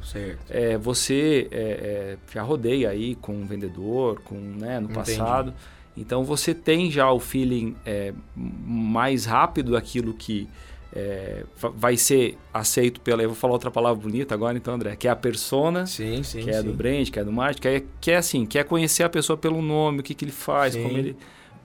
é, 0.49 0.77
você 0.77 1.47
é, 1.51 1.57
é, 1.57 2.17
já 2.33 2.41
rodeia 2.43 2.89
aí 2.89 3.15
com 3.15 3.33
um 3.33 3.45
vendedor, 3.45 4.19
com 4.25 4.35
né, 4.35 4.79
no 4.79 4.85
Entendi. 4.85 4.93
passado. 4.93 5.53
Então 5.97 6.23
você 6.23 6.53
tem 6.53 6.91
já 6.91 7.11
o 7.11 7.19
feeling 7.19 7.75
é, 7.85 8.13
mais 8.35 9.25
rápido 9.25 9.71
daquilo 9.71 10.13
que 10.13 10.47
é, 10.93 11.43
va- 11.59 11.69
vai 11.69 11.95
ser 11.97 12.37
aceito 12.53 12.99
pela. 13.01 13.21
Eu 13.23 13.29
vou 13.29 13.35
falar 13.37 13.53
outra 13.53 13.71
palavra 13.71 14.01
bonita 14.01 14.33
agora, 14.33 14.57
então, 14.57 14.73
André, 14.73 14.95
que 14.95 15.07
é 15.07 15.11
a 15.11 15.15
persona, 15.15 15.85
Sim, 15.85 16.23
sim. 16.23 16.41
que 16.41 16.49
é 16.49 16.61
sim. 16.61 16.63
do 16.67 16.73
brand, 16.73 17.09
que 17.09 17.19
é 17.19 17.23
do 17.23 17.31
marketing, 17.31 17.61
que 17.61 17.67
é, 17.69 17.83
que 18.01 18.11
é 18.11 18.17
assim, 18.17 18.45
que 18.45 18.57
é 18.59 18.63
conhecer 18.63 19.03
a 19.03 19.09
pessoa 19.09 19.37
pelo 19.37 19.61
nome, 19.61 19.99
o 19.99 20.03
que, 20.03 20.13
que 20.13 20.25
ele 20.25 20.31
faz, 20.31 20.75
como 20.75 20.97
ele, 20.97 21.15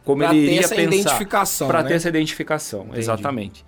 como 0.04 0.18
Pra 0.22 0.34
ele 0.34 0.46
ter 0.46 0.52
iria 0.52 0.60
essa 0.64 0.74
pensar. 0.74 0.94
identificação, 0.94 1.66
Para 1.68 1.82
né? 1.82 1.88
ter 1.88 1.94
essa 1.94 2.08
identificação, 2.08 2.82
Entendi. 2.84 2.98
exatamente. 3.00 3.64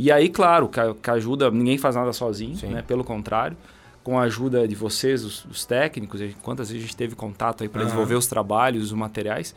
E 0.00 0.12
aí, 0.12 0.28
claro, 0.28 0.68
que, 0.68 1.10
ajuda, 1.10 1.50
ninguém 1.50 1.76
faz 1.76 1.96
nada 1.96 2.12
sozinho, 2.12 2.56
né? 2.70 2.82
Pelo 2.82 3.02
contrário, 3.02 3.56
com 4.04 4.16
a 4.16 4.22
ajuda 4.22 4.66
de 4.68 4.76
vocês, 4.76 5.24
os, 5.24 5.44
os 5.46 5.66
técnicos, 5.66 6.20
quantas 6.40 6.68
vezes 6.68 6.84
a 6.84 6.86
gente 6.86 6.96
teve 6.96 7.16
contato 7.16 7.62
aí 7.64 7.68
para 7.68 7.80
Aham. 7.80 7.86
desenvolver 7.86 8.14
os 8.14 8.28
trabalhos, 8.28 8.84
os 8.84 8.92
materiais, 8.92 9.56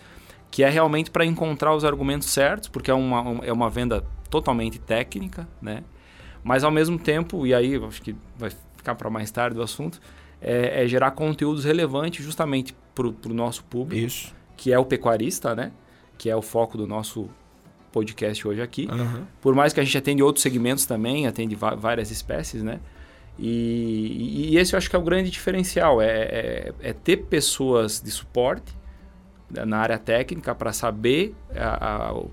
que 0.49 0.63
é 0.63 0.69
realmente 0.69 1.12
para 1.12 1.23
encontrar 1.25 1.75
os 1.75 1.86
argumentos 1.86 2.27
certos, 2.27 2.67
porque 2.69 2.89
é 2.89 2.93
uma, 2.93 3.21
um- 3.21 3.43
é 3.43 3.54
uma 3.54 3.69
venda 3.69 4.04
totalmente 4.32 4.80
técnica, 4.80 5.47
né? 5.62 5.84
Mas 6.43 6.63
ao 6.63 6.71
mesmo 6.71 6.97
tempo, 6.97 7.45
e 7.45 7.54
aí 7.54 7.75
acho 7.86 8.01
que 8.01 8.15
vai 8.36 8.49
ficar 8.75 8.95
para 8.95 9.10
mais 9.12 9.30
tarde 9.30 9.60
o 9.60 9.62
assunto, 9.62 10.01
é, 10.41 10.84
é 10.84 10.88
gerar 10.88 11.12
conteúdos 11.12 11.63
relevantes 11.65 12.25
justamente 12.25 12.75
para 12.95 13.06
o 13.08 13.34
nosso 13.34 13.63
público, 13.65 14.04
Isso. 14.08 14.34
que 14.58 14.73
é 14.73 14.80
o 14.80 14.86
pecuarista, 14.86 15.54
né? 15.54 15.71
Que 16.17 16.32
é 16.32 16.36
o 16.36 16.41
foco 16.41 16.77
do 16.80 16.88
nosso 16.88 17.30
podcast 17.91 18.47
hoje 18.47 18.62
aqui. 18.62 18.88
Aham. 18.89 19.27
Por 19.41 19.54
mais 19.56 19.73
que 19.73 19.80
a 19.80 19.84
gente 19.84 19.97
atende 19.97 20.23
outros 20.23 20.41
segmentos 20.43 20.86
também, 20.86 21.27
atende 21.27 21.56
várias 21.56 22.10
espécies, 22.12 22.63
né? 22.63 22.80
E, 23.39 24.49
e 24.54 24.58
esse 24.58 24.73
eu 24.73 24.77
acho 24.77 24.89
que 24.89 24.95
é 24.95 24.99
o 24.99 25.01
grande 25.01 25.30
diferencial, 25.30 26.01
é, 26.01 26.08
é- 26.10 26.73
é 26.82 26.93
ter 26.93 27.17
pessoas 27.17 28.01
de 28.01 28.12
suporte 28.12 28.73
na 29.49 29.77
área 29.80 29.97
técnica 29.97 30.54
para 30.56 30.71
saber 30.71 31.34
a- 31.56 32.12
a- 32.12 32.23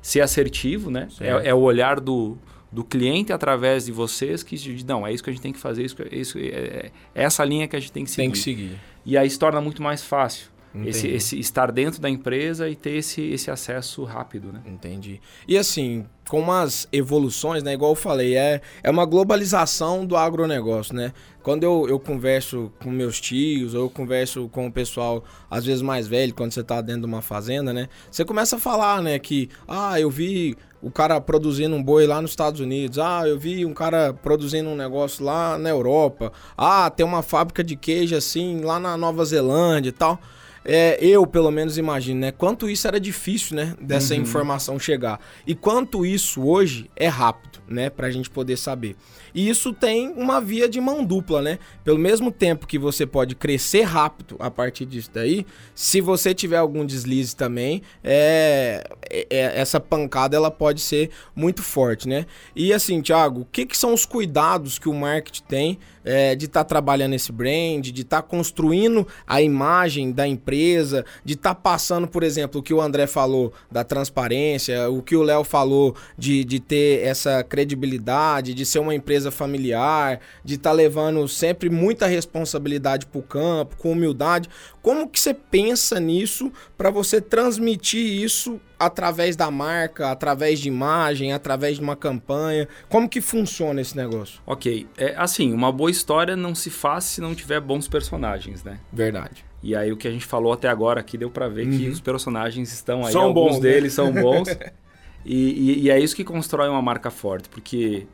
ser 0.00 0.20
assertivo, 0.20 0.90
né? 0.90 1.08
É, 1.20 1.48
é 1.48 1.54
o 1.54 1.58
olhar 1.60 2.00
do, 2.00 2.36
do 2.72 2.82
cliente 2.84 3.32
através 3.32 3.86
de 3.86 3.92
vocês 3.92 4.42
que 4.42 4.56
diz, 4.56 4.82
não, 4.84 5.06
é 5.06 5.12
isso 5.12 5.22
que 5.22 5.30
a 5.30 5.32
gente 5.32 5.42
tem 5.42 5.52
que 5.52 5.58
fazer, 5.58 5.84
isso, 5.84 5.96
isso, 6.10 6.38
é, 6.38 6.90
é 7.14 7.22
essa 7.22 7.44
linha 7.44 7.68
que 7.68 7.76
a 7.76 7.80
gente 7.80 7.92
tem 7.92 8.04
que 8.04 8.10
seguir. 8.10 8.22
Tem 8.22 8.32
que 8.32 8.38
seguir. 8.38 8.78
E 9.06 9.16
aí 9.18 9.28
se 9.28 9.38
torna 9.38 9.60
muito 9.60 9.82
mais 9.82 10.02
fácil 10.02 10.48
esse, 10.84 11.06
esse 11.08 11.38
estar 11.38 11.70
dentro 11.70 12.00
da 12.00 12.10
empresa 12.10 12.68
e 12.68 12.74
ter 12.74 12.96
esse, 12.96 13.22
esse 13.22 13.50
acesso 13.50 14.02
rápido, 14.04 14.52
né? 14.52 14.60
Entendi. 14.66 15.20
E 15.46 15.56
assim, 15.56 16.04
com 16.28 16.40
umas 16.40 16.88
evoluções, 16.90 17.62
né? 17.62 17.74
Igual 17.74 17.92
eu 17.92 17.96
falei, 17.96 18.36
é, 18.36 18.60
é 18.82 18.90
uma 18.90 19.04
globalização 19.04 20.04
do 20.04 20.16
agronegócio, 20.16 20.94
né? 20.94 21.12
Quando 21.42 21.62
eu, 21.62 21.86
eu 21.88 22.00
converso 22.00 22.72
com 22.82 22.90
meus 22.90 23.20
tios, 23.20 23.74
ou 23.74 23.82
eu 23.82 23.90
converso 23.90 24.48
com 24.48 24.66
o 24.66 24.72
pessoal, 24.72 25.22
às 25.50 25.64
vezes 25.64 25.82
mais 25.82 26.08
velho, 26.08 26.34
quando 26.34 26.52
você 26.52 26.62
tá 26.62 26.80
dentro 26.80 27.02
de 27.02 27.06
uma 27.06 27.22
fazenda, 27.22 27.72
né? 27.72 27.88
Você 28.10 28.24
começa 28.24 28.56
a 28.56 28.58
falar, 28.58 29.02
né, 29.02 29.18
que, 29.18 29.50
ah, 29.68 30.00
eu 30.00 30.10
vi 30.10 30.56
o 30.80 30.90
cara 30.90 31.20
produzindo 31.20 31.74
um 31.76 31.82
boi 31.82 32.06
lá 32.06 32.20
nos 32.20 32.32
Estados 32.32 32.60
Unidos, 32.60 32.98
ah, 32.98 33.22
eu 33.26 33.38
vi 33.38 33.64
um 33.64 33.72
cara 33.72 34.12
produzindo 34.12 34.68
um 34.68 34.76
negócio 34.76 35.24
lá 35.24 35.56
na 35.58 35.70
Europa, 35.70 36.32
ah, 36.56 36.90
tem 36.90 37.04
uma 37.04 37.22
fábrica 37.22 37.62
de 37.62 37.76
queijo 37.76 38.16
assim 38.16 38.60
lá 38.60 38.80
na 38.80 38.96
Nova 38.96 39.24
Zelândia 39.24 39.90
e 39.90 39.92
tal. 39.92 40.18
É, 40.64 40.96
eu, 41.00 41.26
pelo 41.26 41.50
menos, 41.50 41.76
imagino, 41.76 42.20
né? 42.20 42.32
Quanto 42.32 42.68
isso 42.70 42.88
era 42.88 42.98
difícil, 42.98 43.54
né? 43.56 43.74
Dessa 43.80 44.14
informação 44.22 44.78
chegar. 44.78 45.20
E 45.46 45.54
quanto 45.54 46.06
isso 46.06 46.42
hoje 46.46 46.90
é 46.96 47.06
rápido, 47.06 47.60
né? 47.68 47.90
Pra 47.90 48.10
gente 48.10 48.30
poder 48.30 48.56
saber. 48.56 48.96
E 49.34 49.48
isso 49.48 49.72
tem 49.72 50.08
uma 50.10 50.40
via 50.40 50.68
de 50.68 50.80
mão 50.80 51.04
dupla, 51.04 51.42
né? 51.42 51.58
Pelo 51.82 51.98
mesmo 51.98 52.30
tempo 52.30 52.66
que 52.66 52.78
você 52.78 53.04
pode 53.04 53.34
crescer 53.34 53.82
rápido 53.82 54.36
a 54.38 54.50
partir 54.50 54.86
disso 54.86 55.10
daí, 55.12 55.44
se 55.74 56.00
você 56.00 56.32
tiver 56.32 56.56
algum 56.56 56.86
deslize 56.86 57.34
também, 57.36 57.82
é, 58.02 58.84
é- 59.10 59.26
é- 59.28 59.60
essa 59.60 59.78
pancada 59.80 60.36
ela 60.36 60.50
pode 60.50 60.80
ser 60.80 61.10
muito 61.34 61.62
forte, 61.62 62.08
né? 62.08 62.26
E 62.54 62.72
assim, 62.72 63.02
Thiago, 63.02 63.42
o 63.42 63.44
que, 63.44 63.66
que 63.66 63.76
são 63.76 63.92
os 63.92 64.06
cuidados 64.06 64.78
que 64.78 64.88
o 64.88 64.94
marketing 64.94 65.42
tem 65.42 65.78
é, 66.04 66.34
de 66.34 66.46
estar 66.46 66.64
trabalhando 66.64 67.14
esse 67.14 67.32
brand, 67.32 67.86
de 67.86 68.02
estar 68.02 68.22
construindo 68.22 69.06
a 69.26 69.40
imagem 69.40 70.12
da 70.12 70.28
empresa, 70.28 71.04
de 71.24 71.34
estar 71.34 71.54
passando, 71.54 72.06
por 72.06 72.22
exemplo, 72.22 72.60
o 72.60 72.62
que 72.62 72.74
o 72.74 72.80
André 72.80 73.06
falou 73.06 73.52
da 73.70 73.82
transparência, 73.82 74.90
o 74.90 75.02
que 75.02 75.16
o 75.16 75.22
Léo 75.22 75.42
falou 75.42 75.96
de, 76.16 76.44
de 76.44 76.60
ter 76.60 77.04
essa 77.04 77.42
credibilidade, 77.42 78.54
de 78.54 78.66
ser 78.66 78.78
uma 78.78 78.94
empresa 78.94 79.30
familiar, 79.30 80.20
de 80.44 80.54
estar 80.54 80.72
levando 80.72 81.26
sempre 81.26 81.70
muita 81.70 82.06
responsabilidade 82.06 83.06
para 83.06 83.18
o 83.18 83.22
campo, 83.22 83.76
com 83.76 83.92
humildade. 83.92 84.48
Como 84.82 85.08
que 85.08 85.18
você 85.18 85.32
pensa 85.32 85.98
nisso 85.98 86.52
para 86.76 86.90
você 86.90 87.20
transmitir 87.20 88.22
isso 88.22 88.60
através 88.78 89.36
da 89.36 89.50
marca, 89.50 90.10
através 90.10 90.58
de 90.60 90.68
imagem, 90.68 91.32
através 91.32 91.76
de 91.76 91.82
uma 91.82 91.96
campanha? 91.96 92.68
Como 92.88 93.08
que 93.08 93.20
funciona 93.20 93.80
esse 93.80 93.96
negócio? 93.96 94.40
Ok, 94.46 94.86
é 94.96 95.14
assim, 95.16 95.52
uma 95.52 95.70
boa 95.72 95.90
história 95.90 96.36
não 96.36 96.54
se 96.54 96.70
faz 96.70 97.04
se 97.04 97.20
não 97.20 97.34
tiver 97.34 97.60
bons 97.60 97.88
personagens, 97.88 98.62
né? 98.64 98.78
Verdade. 98.92 99.44
E 99.62 99.74
aí 99.74 99.90
o 99.90 99.96
que 99.96 100.06
a 100.06 100.10
gente 100.10 100.26
falou 100.26 100.52
até 100.52 100.68
agora 100.68 101.00
aqui 101.00 101.16
deu 101.16 101.30
pra 101.30 101.48
ver 101.48 101.66
que 101.70 101.88
os 101.88 102.00
personagens 102.00 102.72
estão 102.72 103.04
aí, 103.06 103.12
São 103.12 103.22
alguns 103.22 103.52
bons, 103.54 103.60
né? 103.60 103.70
deles 103.70 103.92
são 103.94 104.12
bons. 104.12 104.48
e, 105.24 105.34
e- 105.34 105.78
e 105.84 105.90
é 105.90 105.98
isso 105.98 106.14
que 106.14 106.22
constrói 106.24 106.68
uma 106.68 106.82
marca 106.82 107.10
forte, 107.10 107.48
porque 107.48 108.06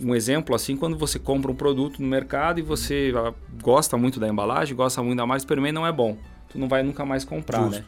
um 0.00 0.14
exemplo 0.14 0.54
assim, 0.54 0.76
quando 0.76 0.96
você 0.96 1.18
compra 1.18 1.50
um 1.50 1.54
produto 1.54 2.00
no 2.00 2.06
mercado 2.08 2.58
e 2.60 2.62
você 2.62 3.12
ah, 3.16 3.32
gosta 3.62 3.96
muito 3.96 4.20
da 4.20 4.28
embalagem, 4.28 4.74
gosta 4.76 5.02
muito 5.02 5.16
da 5.18 5.26
marca, 5.26 5.38
experimenta 5.40 5.74
não 5.74 5.86
é 5.86 5.92
bom. 5.92 6.16
Tu 6.48 6.58
não 6.58 6.68
vai 6.68 6.82
nunca 6.82 7.04
mais 7.04 7.24
comprar, 7.24 7.62
Justo. 7.64 7.78
né? 7.80 7.84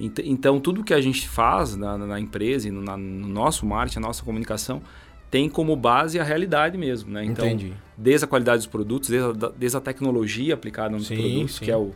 Ent- 0.00 0.20
Então, 0.24 0.58
tudo 0.60 0.82
que 0.82 0.94
a 0.94 1.00
gente 1.00 1.28
faz 1.28 1.76
na, 1.76 1.96
na 1.98 2.18
empresa 2.20 2.68
e 2.68 2.70
no, 2.70 2.82
na- 2.82 2.96
no 2.96 3.28
nosso 3.28 3.64
marketing, 3.66 3.98
a 3.98 4.02
nossa 4.02 4.22
comunicação, 4.24 4.82
tem 5.30 5.48
como 5.48 5.74
base 5.76 6.18
a 6.18 6.24
realidade 6.24 6.76
mesmo, 6.76 7.10
né? 7.10 7.24
Então, 7.24 7.46
Entendi. 7.46 7.72
desde 7.96 8.24
a 8.24 8.28
qualidade 8.28 8.58
dos 8.58 8.66
produtos, 8.66 9.08
desde 9.08 9.46
a, 9.46 9.50
desde 9.56 9.76
a 9.78 9.80
tecnologia 9.80 10.54
aplicada 10.54 10.90
nos 10.94 11.06
Sim, 11.06 11.16
produtos, 11.16 11.54
sim. 11.56 11.64
que 11.64 11.70
é 11.70 11.76
o 11.76 11.92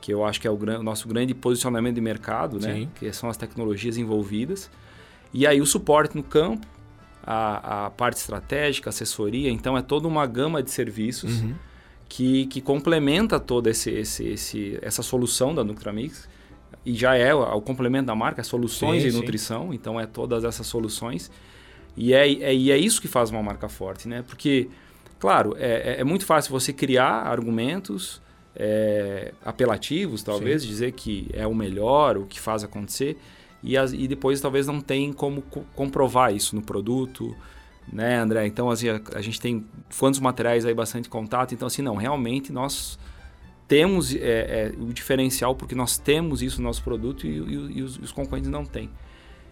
que 0.00 0.12
eu 0.12 0.22
acho 0.22 0.38
que 0.38 0.46
é 0.46 0.50
o, 0.50 0.56
gran- 0.56 0.80
o 0.80 0.82
nosso 0.82 1.08
grande 1.08 1.32
posicionamento 1.34 1.94
de 1.94 2.00
mercado, 2.02 2.60
né? 2.60 2.74
Sim. 2.74 2.88
Que 2.94 3.10
são 3.10 3.30
as 3.30 3.38
tecnologias 3.38 3.96
envolvidas. 3.96 4.70
E 5.32 5.46
aí 5.46 5.62
o 5.62 5.66
suporte 5.66 6.14
no 6.14 6.22
campo, 6.22 6.66
a, 7.26 7.86
a 7.86 7.90
parte 7.90 8.18
estratégica, 8.18 8.90
assessoria, 8.90 9.50
então 9.50 9.78
é 9.78 9.80
toda 9.82 10.06
uma 10.06 10.26
gama 10.26 10.62
de 10.62 10.70
serviços 10.70 11.40
Uhum. 11.40 11.54
que, 12.06 12.44
que 12.48 12.60
complementa 12.60 13.40
toda 13.40 13.70
esse, 13.70 13.88
esse, 13.90 14.26
esse, 14.28 14.78
essa 14.82 15.02
solução 15.02 15.54
da 15.54 15.64
Nutramix. 15.64 16.28
E 16.84 16.94
já 16.94 17.16
é 17.16 17.34
o, 17.34 17.60
complemento 17.62 18.06
da 18.06 18.14
marca, 18.14 18.42
soluções 18.42 19.02
Sim, 19.02 19.08
de 19.08 19.12
sim. 19.12 19.18
nutrição, 19.18 19.72
então 19.72 19.98
é 19.98 20.06
todas 20.06 20.44
essas 20.44 20.66
soluções. 20.66 21.30
E 21.96 22.12
é, 22.12 22.30
é, 22.30 22.54
e 22.54 22.70
é 22.70 22.76
isso 22.76 23.00
que 23.00 23.08
faz 23.08 23.30
uma 23.30 23.42
marca 23.42 23.68
forte, 23.68 24.06
né? 24.08 24.22
Porque, 24.26 24.68
claro, 25.18 25.54
é, 25.58 25.94
é- 25.96 26.00
é 26.00 26.04
muito 26.04 26.26
fácil 26.26 26.50
você 26.50 26.72
criar 26.72 27.26
argumentos 27.26 28.22
é, 28.56 29.32
apelativos, 29.44 30.22
talvez, 30.22 30.64
dizer 30.64 30.92
que 30.92 31.28
é 31.32 31.44
o 31.46 31.54
melhor, 31.54 32.16
o 32.16 32.24
que 32.26 32.38
faz 32.38 32.62
acontecer, 32.62 33.18
e, 33.62 33.76
as- 33.76 33.92
e 33.92 34.06
depois 34.06 34.40
talvez 34.40 34.66
não 34.66 34.80
tem 34.80 35.12
como 35.12 35.42
co- 35.42 35.64
comprovar 35.74 36.32
isso 36.32 36.54
no 36.54 36.62
produto, 36.62 37.34
né, 37.92 38.16
André? 38.18 38.46
Então, 38.46 38.70
assim, 38.70 38.88
a, 38.90 39.00
a 39.14 39.20
gente 39.20 39.40
tem 39.40 39.64
quantos 39.98 40.20
materiais 40.20 40.64
aí, 40.64 40.72
bastante 40.74 41.08
contato, 41.08 41.52
então, 41.52 41.66
assim, 41.66 41.82
não, 41.82 41.96
realmente 41.96 42.52
nós 42.52 42.96
temos 43.66 44.14
é, 44.14 44.18
é, 44.18 44.72
o 44.78 44.92
diferencial 44.92 45.54
porque 45.54 45.74
nós 45.74 45.96
temos 45.98 46.42
isso 46.42 46.60
no 46.60 46.68
nosso 46.68 46.82
produto 46.82 47.26
e, 47.26 47.30
e- 47.38 47.78
e 47.78 47.82
os, 47.82 47.98
os 47.98 48.12
concorrentes 48.12 48.50
não 48.50 48.64
têm. 48.64 48.90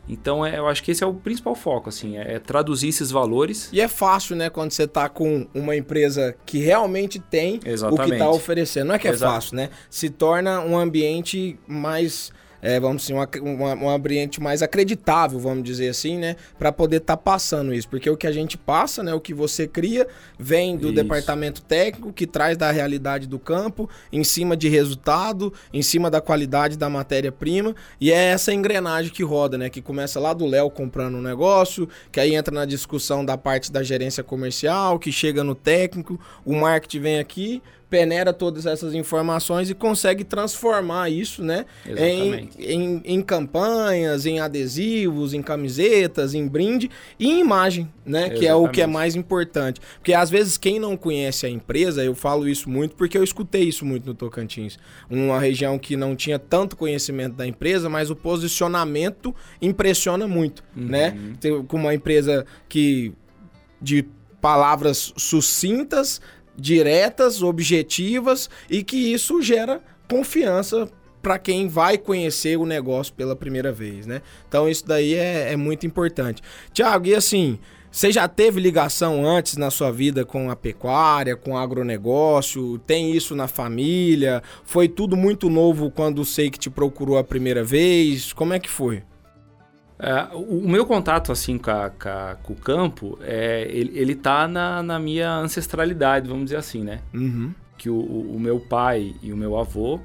Então, 0.08 0.44
é, 0.44 0.58
eu 0.58 0.66
acho 0.66 0.82
que 0.82 0.90
esse 0.90 1.04
é 1.04 1.06
o 1.06 1.14
principal 1.14 1.54
foco, 1.54 1.88
assim, 1.88 2.18
é, 2.18 2.34
é 2.34 2.38
traduzir 2.40 2.88
esses 2.88 3.12
valores. 3.12 3.68
E 3.72 3.80
é 3.80 3.86
fácil, 3.86 4.34
né, 4.34 4.50
quando 4.50 4.72
você 4.72 4.84
tá 4.86 5.08
com 5.08 5.46
uma 5.54 5.76
empresa 5.76 6.34
que 6.44 6.58
realmente 6.58 7.20
tem 7.20 7.56
o 7.56 7.60
que 7.60 7.68
Exatamente. 7.68 8.18
tá 8.18 8.28
oferecendo. 8.28 8.88
Não 8.88 8.96
é 8.96 8.98
que 8.98 9.06
é 9.06 9.12
Exato. 9.12 9.32
fácil, 9.34 9.56
né? 9.56 9.70
Se 9.88 10.10
torna 10.10 10.60
um 10.60 10.76
ambiente 10.76 11.56
mais, 11.68 12.32
é, 12.62 12.78
vamos 12.78 13.02
dizer, 13.02 13.14
um, 13.42 13.84
um 13.84 13.90
ambiente 13.90 14.40
mais 14.40 14.62
acreditável, 14.62 15.40
vamos 15.40 15.64
dizer 15.64 15.88
assim, 15.88 16.16
né? 16.16 16.36
Pra 16.56 16.70
poder 16.70 16.98
estar 16.98 17.16
passando 17.16 17.74
isso. 17.74 17.88
Porque 17.88 18.08
o 18.08 18.16
que 18.16 18.26
a 18.26 18.30
gente 18.30 18.56
passa, 18.56 19.02
né, 19.02 19.12
o 19.12 19.20
que 19.20 19.34
você 19.34 19.66
cria, 19.66 20.06
vem 20.38 20.76
do 20.76 20.86
Isso. 20.86 20.94
departamento 20.94 21.60
técnico, 21.60 22.12
que 22.12 22.24
traz 22.24 22.56
da 22.56 22.70
realidade 22.70 23.26
do 23.26 23.38
campo, 23.38 23.90
em 24.12 24.22
cima 24.22 24.56
de 24.56 24.68
resultado, 24.68 25.52
em 25.72 25.82
cima 25.82 26.08
da 26.08 26.20
qualidade 26.20 26.78
da 26.78 26.88
matéria-prima. 26.88 27.74
E 28.00 28.12
é 28.12 28.26
essa 28.26 28.54
engrenagem 28.54 29.12
que 29.12 29.24
roda, 29.24 29.58
né? 29.58 29.68
Que 29.68 29.82
começa 29.82 30.20
lá 30.20 30.32
do 30.32 30.46
Léo 30.46 30.70
comprando 30.70 31.16
um 31.16 31.22
negócio, 31.22 31.88
que 32.12 32.20
aí 32.20 32.34
entra 32.34 32.54
na 32.54 32.64
discussão 32.64 33.24
da 33.24 33.36
parte 33.36 33.72
da 33.72 33.82
gerência 33.82 34.22
comercial, 34.22 35.00
que 35.00 35.10
chega 35.10 35.42
no 35.42 35.56
técnico, 35.56 36.20
o 36.44 36.54
marketing 36.54 37.00
vem 37.00 37.18
aqui, 37.18 37.60
peneira 37.93 38.32
todas 38.32 38.64
essas 38.64 38.95
informações 38.95 39.68
e 39.68 39.74
consegue 39.74 40.24
transformar 40.24 41.11
isso, 41.11 41.45
né? 41.45 41.66
Em, 42.03 42.49
em, 42.59 43.03
em 43.05 43.20
campanhas, 43.22 44.24
em 44.24 44.40
adesivos, 44.40 45.34
em 45.34 45.43
camisetas, 45.43 46.32
em 46.32 46.49
brinde 46.49 46.90
e 47.18 47.28
em 47.28 47.40
imagem, 47.40 47.93
né? 48.07 48.30
Que 48.30 48.47
é 48.47 48.55
o 48.55 48.66
que 48.70 48.80
é 48.80 48.86
mais 48.86 49.14
importante. 49.14 49.78
Porque 49.99 50.14
às 50.14 50.30
vezes 50.30 50.57
quem 50.57 50.78
não 50.80 50.97
conhece 50.97 51.45
a 51.45 51.51
empresa, 51.51 52.03
eu 52.03 52.14
falo 52.14 52.49
isso 52.49 52.70
muito 52.70 52.97
porque 52.97 53.18
eu 53.18 53.22
escutei 53.22 53.64
isso 53.64 53.84
muito 53.84 54.07
no 54.07 54.14
Tocantins. 54.14 54.78
Uma 55.11 55.38
região 55.38 55.78
que 55.78 55.95
não 55.95 56.16
tinha 56.16 56.38
tanto 56.38 56.74
conhecimento 56.78 57.34
da 57.36 57.47
empresa, 57.47 57.90
mas 57.90 58.09
o 58.09 58.16
posicionamento 58.16 59.34
impressiona 59.61 60.26
muito, 60.26 60.64
né? 60.74 61.14
Tem- 61.38 61.62
Com 61.64 61.76
uma 61.76 61.93
empresa 61.95 62.47
que 62.70 63.12
de 63.82 64.07
palavras 64.40 65.12
sucintas, 65.16 66.20
diretas, 66.57 67.42
objetivas 67.42 68.48
e 68.68 68.82
que 68.82 68.96
isso 68.96 69.40
gera 69.40 69.80
confiança 70.09 70.88
para 71.22 71.38
quem 71.38 71.68
vai 71.68 71.96
conhecer 71.96 72.59
o 72.59 72.66
negócio 72.66 73.14
pela 73.14 73.36
primeira 73.36 73.70
vez, 73.70 74.07
né? 74.07 74.22
Então 74.48 74.68
isso 74.68 74.86
daí 74.86 75.14
é, 75.14 75.53
é 75.53 75.57
muito 75.57 75.86
importante. 75.86 76.42
Tiago, 76.72 77.07
e 77.07 77.14
assim, 77.14 77.59
você 77.90 78.11
já 78.11 78.26
teve 78.26 78.59
ligação 78.59 79.24
antes 79.24 79.57
na 79.57 79.70
sua 79.70 79.92
vida 79.92 80.24
com 80.24 80.50
a 80.50 80.57
pecuária, 80.57 81.36
com 81.36 81.53
o 81.53 81.59
agronegócio? 81.59 82.78
Tem 82.78 83.12
isso 83.12 83.36
na 83.36 83.46
família? 83.46 84.42
Foi 84.64 84.88
tudo 84.88 85.16
muito 85.16 85.48
novo 85.48 85.90
quando 85.90 86.24
sei 86.24 86.50
que 86.50 86.59
te 86.59 86.70
procurou 86.70 87.18
a 87.18 87.24
primeira 87.24 87.62
vez? 87.62 88.32
Como 88.32 88.53
é 88.53 88.59
que 88.59 88.70
foi? 88.70 89.03
É, 90.03 90.34
o 90.34 90.68
meu 90.68 90.84
contato 90.84 91.30
assim 91.30 91.57
com, 91.59 91.70
a- 91.70 91.90
com 91.90 92.09
a- 92.09 92.36
com 92.42 92.53
o 92.53 92.57
campo, 92.57 93.16
é, 93.22 93.66
ele, 93.70 93.96
ele 93.96 94.14
tá 94.16 94.48
na, 94.48 94.82
na 94.82 94.98
minha 94.98 95.30
ancestralidade, 95.36 96.28
vamos 96.28 96.44
dizer 96.46 96.57
assim, 96.57 96.82
né? 96.82 96.98
Uhum. 97.14 97.53
Que 97.78 97.88
o, 97.88 97.94
o- 98.00 98.38
meu 98.40 98.59
pai 98.59 99.14
e 99.22 99.32
o 99.32 99.36
meu 99.36 99.57
avô, 99.57 100.00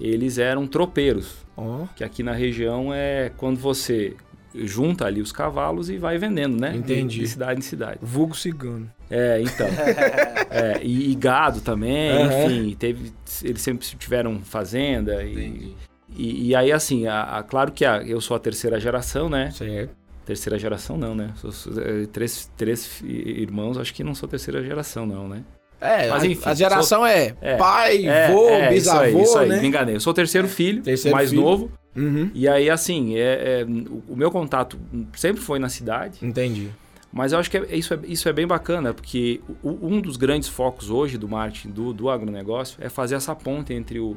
eles 0.00 0.36
eram 0.38 0.66
tropeiros, 0.66 1.46
Ó, 1.56 1.86
que 1.94 2.02
aqui 2.02 2.22
na 2.22 2.32
região 2.32 2.92
é 2.92 3.30
quando 3.36 3.58
você 3.58 4.14
junta 4.54 5.04
ali 5.06 5.20
os 5.20 5.32
cavalos 5.32 5.88
e 5.90 5.96
vai 5.98 6.18
vendendo, 6.18 6.58
né? 6.60 6.70
De- 6.72 6.78
Entendi. 6.78 7.20
De, 7.20 7.28
cidade 7.28 7.60
em 7.60 7.62
cidade. 7.62 7.98
vulgo 8.02 8.34
cigano. 8.36 8.90
É, 9.08 9.40
então. 9.40 9.66
É, 10.48 10.80
e, 10.82 11.10
e 11.10 11.14
gado 11.14 11.60
também, 11.60 12.10
Aham. 12.12 12.44
enfim, 12.46 12.76
teve, 12.78 13.12
eles 13.42 13.60
sempre 13.60 13.86
tiveram 13.86 14.40
fazenda 14.40 15.22
e, 15.22 15.74
e, 16.16 16.48
e 16.48 16.54
aí 16.54 16.72
assim, 16.72 17.06
a, 17.06 17.22
a- 17.38 17.42
claro 17.42 17.72
que 17.72 17.84
a- 17.84 18.02
eu 18.02 18.20
sou 18.20 18.36
a 18.36 18.40
terceira 18.40 18.78
geração, 18.80 19.28
né? 19.28 19.50
Certo. 19.50 19.94
Terceira 20.24 20.58
geração 20.58 20.96
não, 20.96 21.14
né? 21.14 21.30
Sou, 21.36 21.52
sou- 21.52 21.80
é, 21.80 22.06
três, 22.06 22.50
três 22.56 23.00
irmãos, 23.04 23.78
acho 23.78 23.94
que 23.94 24.02
não 24.02 24.14
sou 24.14 24.28
terceira 24.28 24.62
geração 24.62 25.06
não, 25.06 25.28
né? 25.28 25.44
É, 25.80 26.08
Mas 26.08 26.24
enfim, 26.24 26.40
a 26.48 26.54
geração 26.54 27.04
é, 27.06 27.34
é, 27.40 27.56
pai, 27.56 28.06
É, 28.06 28.32
vô, 28.32 28.48
é, 28.48 28.62
isso 28.74 28.90
bisavô, 28.90 29.00
aí, 29.02 29.22
isso 29.22 29.38
aí, 29.38 29.48
né? 29.50 29.60
me 29.60 29.68
enganei. 29.68 29.94
Eu 29.96 30.00
sou 30.00 30.10
o 30.10 30.14
terceiro 30.14 30.48
filho, 30.48 30.82
Terceiro 30.82 31.14
mais 31.14 31.30
filho. 31.30 31.42
novo. 31.42 31.70
Uhum. 31.94 32.30
E 32.34 32.48
aí, 32.48 32.68
assim, 32.70 33.16
é, 33.16 33.60
é, 33.60 33.64
o- 33.64 34.02
o 34.08 34.16
meu 34.16 34.30
contato 34.30 34.78
sempre 35.14 35.40
foi 35.42 35.58
na 35.58 35.68
cidade, 35.68 36.18
Entendi. 36.22 36.70
mas 37.12 37.32
eu 37.32 37.38
acho 37.38 37.50
que 37.50 37.58
é- 37.58 37.76
isso, 37.76 37.92
é, 37.94 37.98
isso 38.06 38.26
é 38.28 38.32
bem 38.32 38.46
bacana, 38.46 38.92
porque 38.94 39.40
o- 39.62 39.78
um 39.86 40.00
dos 40.00 40.16
grandes 40.16 40.48
focos 40.48 40.88
hoje 40.90 41.18
do 41.18 41.28
marketing, 41.28 41.68
do, 41.70 41.92
do 41.92 42.08
agronegócio, 42.10 42.78
é 42.80 42.88
fazer 42.88 43.14
essa 43.14 43.34
ponte 43.34 43.72
entre, 43.74 44.00
o, 44.00 44.16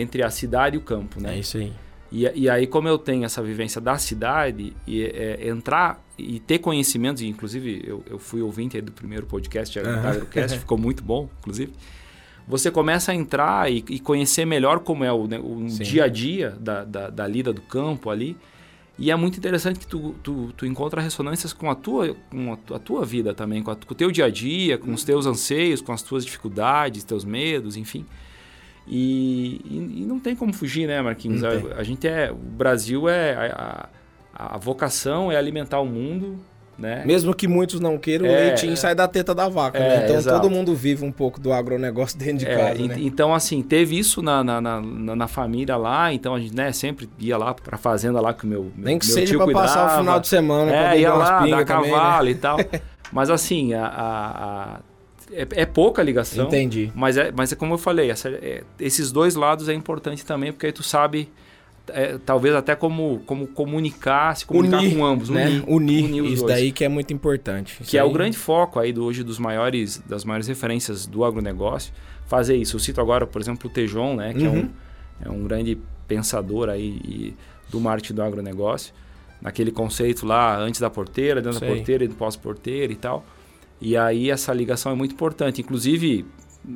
entre 0.00 0.22
a 0.22 0.30
cidade 0.30 0.76
e 0.76 0.78
o 0.78 0.82
campo, 0.82 1.20
né? 1.20 1.36
É 1.36 1.38
isso 1.38 1.56
aí. 1.58 1.72
E, 2.12 2.30
e 2.42 2.48
aí, 2.48 2.66
como 2.66 2.86
eu 2.86 2.96
tenho 2.98 3.24
essa 3.24 3.42
vivência 3.42 3.80
da 3.80 3.98
cidade, 3.98 4.72
e 4.86 5.02
é, 5.02 5.48
entrar 5.48 6.00
e 6.16 6.38
ter 6.38 6.58
conhecimentos, 6.60 7.22
e 7.22 7.26
inclusive 7.26 7.82
eu, 7.84 8.04
eu 8.08 8.18
fui 8.18 8.40
ouvinte 8.40 8.76
aí 8.76 8.82
do 8.82 8.92
primeiro 8.92 9.26
podcast, 9.26 9.76
Aham. 9.78 10.02
da 10.02 10.10
Agrocast, 10.10 10.58
ficou 10.60 10.78
muito 10.78 11.02
bom, 11.02 11.28
inclusive. 11.40 11.72
Você 12.46 12.70
começa 12.70 13.10
a 13.10 13.14
entrar 13.14 13.72
e, 13.72 13.82
e 13.88 13.98
conhecer 13.98 14.44
melhor 14.44 14.80
como 14.80 15.02
é 15.02 15.10
o, 15.12 15.26
né, 15.26 15.38
o 15.38 15.64
dia 15.66 16.04
a 16.04 16.08
dia 16.08 16.50
da, 16.60 16.84
da, 16.84 17.10
da 17.10 17.26
lida 17.26 17.52
do 17.52 17.62
campo 17.62 18.10
ali. 18.10 18.36
E 18.96 19.10
é 19.10 19.16
muito 19.16 19.36
interessante 19.38 19.80
que 19.80 19.86
tu, 19.86 20.14
tu, 20.22 20.52
tu 20.56 20.64
encontra 20.66 21.00
ressonâncias 21.00 21.52
com 21.52 21.68
a 21.68 21.74
tua, 21.74 22.14
com 22.30 22.52
a 22.52 22.56
tua, 22.56 22.76
a 22.76 22.78
tua 22.78 23.04
vida 23.04 23.34
também, 23.34 23.60
com, 23.62 23.70
a- 23.72 23.76
com 23.76 23.92
o 23.92 23.96
teu 23.96 24.08
dia 24.12 24.26
a 24.26 24.30
dia, 24.30 24.78
com 24.78 24.92
os 24.92 25.02
teus 25.02 25.26
anseios, 25.26 25.80
com 25.80 25.90
as 25.90 26.00
tuas 26.02 26.24
dificuldades, 26.24 27.02
teus 27.02 27.24
medos, 27.24 27.76
enfim. 27.76 28.04
E, 28.86 29.60
e- 29.64 30.02
e 30.02 30.06
não 30.06 30.18
tem 30.20 30.36
como 30.36 30.52
fugir, 30.52 30.86
né, 30.86 31.00
Marquinhos? 31.00 31.42
A, 31.42 31.50
a 31.78 31.82
gente 31.82 32.06
é. 32.06 32.30
O 32.30 32.34
Brasil 32.36 33.08
é. 33.08 33.34
A, 33.34 33.88
a- 34.36 34.54
a 34.54 34.58
vocação 34.58 35.30
é 35.30 35.36
alimentar 35.36 35.78
o 35.78 35.86
mundo, 35.86 36.40
né? 36.76 37.04
Mesmo 37.06 37.32
que 37.32 37.46
muitos 37.46 37.78
não 37.78 37.96
queiram, 37.96 38.26
o 38.26 38.28
É, 38.28 38.36
leitinho 38.48 38.72
é. 38.72 38.76
sai 38.76 38.92
da 38.92 39.06
teta 39.06 39.32
da 39.32 39.48
vaca, 39.48 39.78
É, 39.78 39.80
né? 39.98 40.04
Então 40.04 40.16
exato. 40.16 40.40
todo 40.40 40.50
mundo 40.52 40.74
vive 40.74 41.04
um 41.04 41.12
pouco 41.12 41.38
do 41.40 41.52
agronegócio 41.52 42.18
dentro 42.18 42.38
de 42.38 42.46
É, 42.46 42.56
casa, 42.56 42.82
né? 42.88 42.96
Então, 42.98 43.32
assim, 43.32 43.62
teve 43.62 43.96
isso 43.96 44.20
na, 44.20 44.42
na, 44.42 44.60
na, 44.60 44.80
na- 44.80 45.28
família 45.28 45.76
lá, 45.76 46.12
então 46.12 46.34
a 46.34 46.40
gente 46.40 46.52
né, 46.52 46.72
sempre 46.72 47.08
ia 47.16 47.38
lá 47.38 47.54
pra 47.54 47.78
fazenda 47.78 48.20
lá 48.20 48.34
que 48.34 48.44
o 48.44 48.48
meu, 48.48 48.72
Nem 48.76 48.98
que 48.98 49.06
meu 49.06 49.14
seja 49.14 49.28
tio 49.36 49.44
pra 49.44 49.52
passar 49.52 49.78
o 49.78 49.82
cuidava. 49.82 50.00
final 50.02 50.18
de 50.20 50.26
semana, 50.26 50.72
É, 50.74 50.98
ia 50.98 51.14
lá, 51.14 51.30
dar 51.30 51.36
também, 51.38 51.54
né? 51.54 51.64
cavalo 51.64 52.28
e 52.28 52.34
tal. 52.34 52.56
Mas 53.12 53.30
assim, 53.30 53.72
a, 53.72 53.86
a- 53.86 54.74
a- 54.76 54.80
é, 55.32 55.46
é 55.62 55.66
pouca 55.66 56.02
ligação. 56.02 56.46
Entendi. 56.46 56.90
Mas 56.94 57.16
é, 57.16 57.32
mas 57.34 57.52
é 57.52 57.56
como 57.56 57.74
eu 57.74 57.78
falei, 57.78 58.10
essa- 58.10 58.28
é, 58.28 58.62
esses 58.78 59.10
dois 59.12 59.34
lados 59.34 59.68
é 59.68 59.74
importante 59.74 60.24
também, 60.24 60.52
porque 60.52 60.66
aí 60.66 60.72
tu 60.72 60.82
sabe, 60.82 61.28
é, 61.88 62.18
talvez 62.24 62.54
até 62.54 62.74
como, 62.74 63.20
como 63.26 63.46
comunicar, 63.46 64.36
se 64.36 64.46
comunicar 64.46 64.78
Unir, 64.78 64.96
com 64.96 65.04
ambos, 65.04 65.28
né? 65.28 65.46
unir, 65.46 65.64
Unir, 65.66 66.04
unir 66.04 66.20
os 66.22 66.32
isso 66.32 66.42
dois. 66.46 66.54
daí 66.54 66.72
que 66.72 66.84
é 66.84 66.88
muito 66.88 67.12
importante. 67.12 67.78
Que 67.84 67.98
é 67.98 68.02
o 68.04 68.06
aí- 68.08 68.12
grande 68.12 68.36
foco 68.36 68.78
aí 68.80 68.92
do, 68.92 69.04
hoje 69.04 69.22
dos 69.22 69.38
maiores, 69.38 69.98
das 70.06 70.24
maiores 70.24 70.46
referências 70.48 71.06
do 71.06 71.24
agronegócio, 71.24 71.92
fazer 72.26 72.56
isso. 72.56 72.76
Eu 72.76 72.80
cito 72.80 73.00
agora, 73.00 73.26
por 73.26 73.40
exemplo, 73.40 73.68
o 73.68 73.72
Tejon, 73.72 74.16
né, 74.16 74.32
que 74.32 74.44
é, 74.46 74.48
um, 74.48 74.54
Uhum. 74.54 74.68
é 75.24 75.28
um 75.30 75.42
grande 75.44 75.78
pensador 76.08 76.68
aí 76.68 77.00
e- 77.04 77.34
do 77.70 77.80
marketing 77.80 78.14
do 78.14 78.22
agronegócio, 78.22 78.92
naquele 79.42 79.70
conceito 79.70 80.24
lá 80.26 80.56
antes 80.58 80.80
da 80.80 80.88
porteira, 80.88 81.42
dentro 81.42 81.58
Sei. 81.58 81.68
da 81.68 81.74
porteira 81.74 82.04
e 82.04 82.08
do 82.08 82.14
pós-porteira 82.14 82.92
e 82.92 82.96
tal. 82.96 83.24
E 83.84 83.98
aí 83.98 84.30
essa 84.30 84.50
ligação 84.54 84.90
é 84.90 84.94
muito 84.94 85.12
importante. 85.12 85.60
Inclusive, 85.60 86.24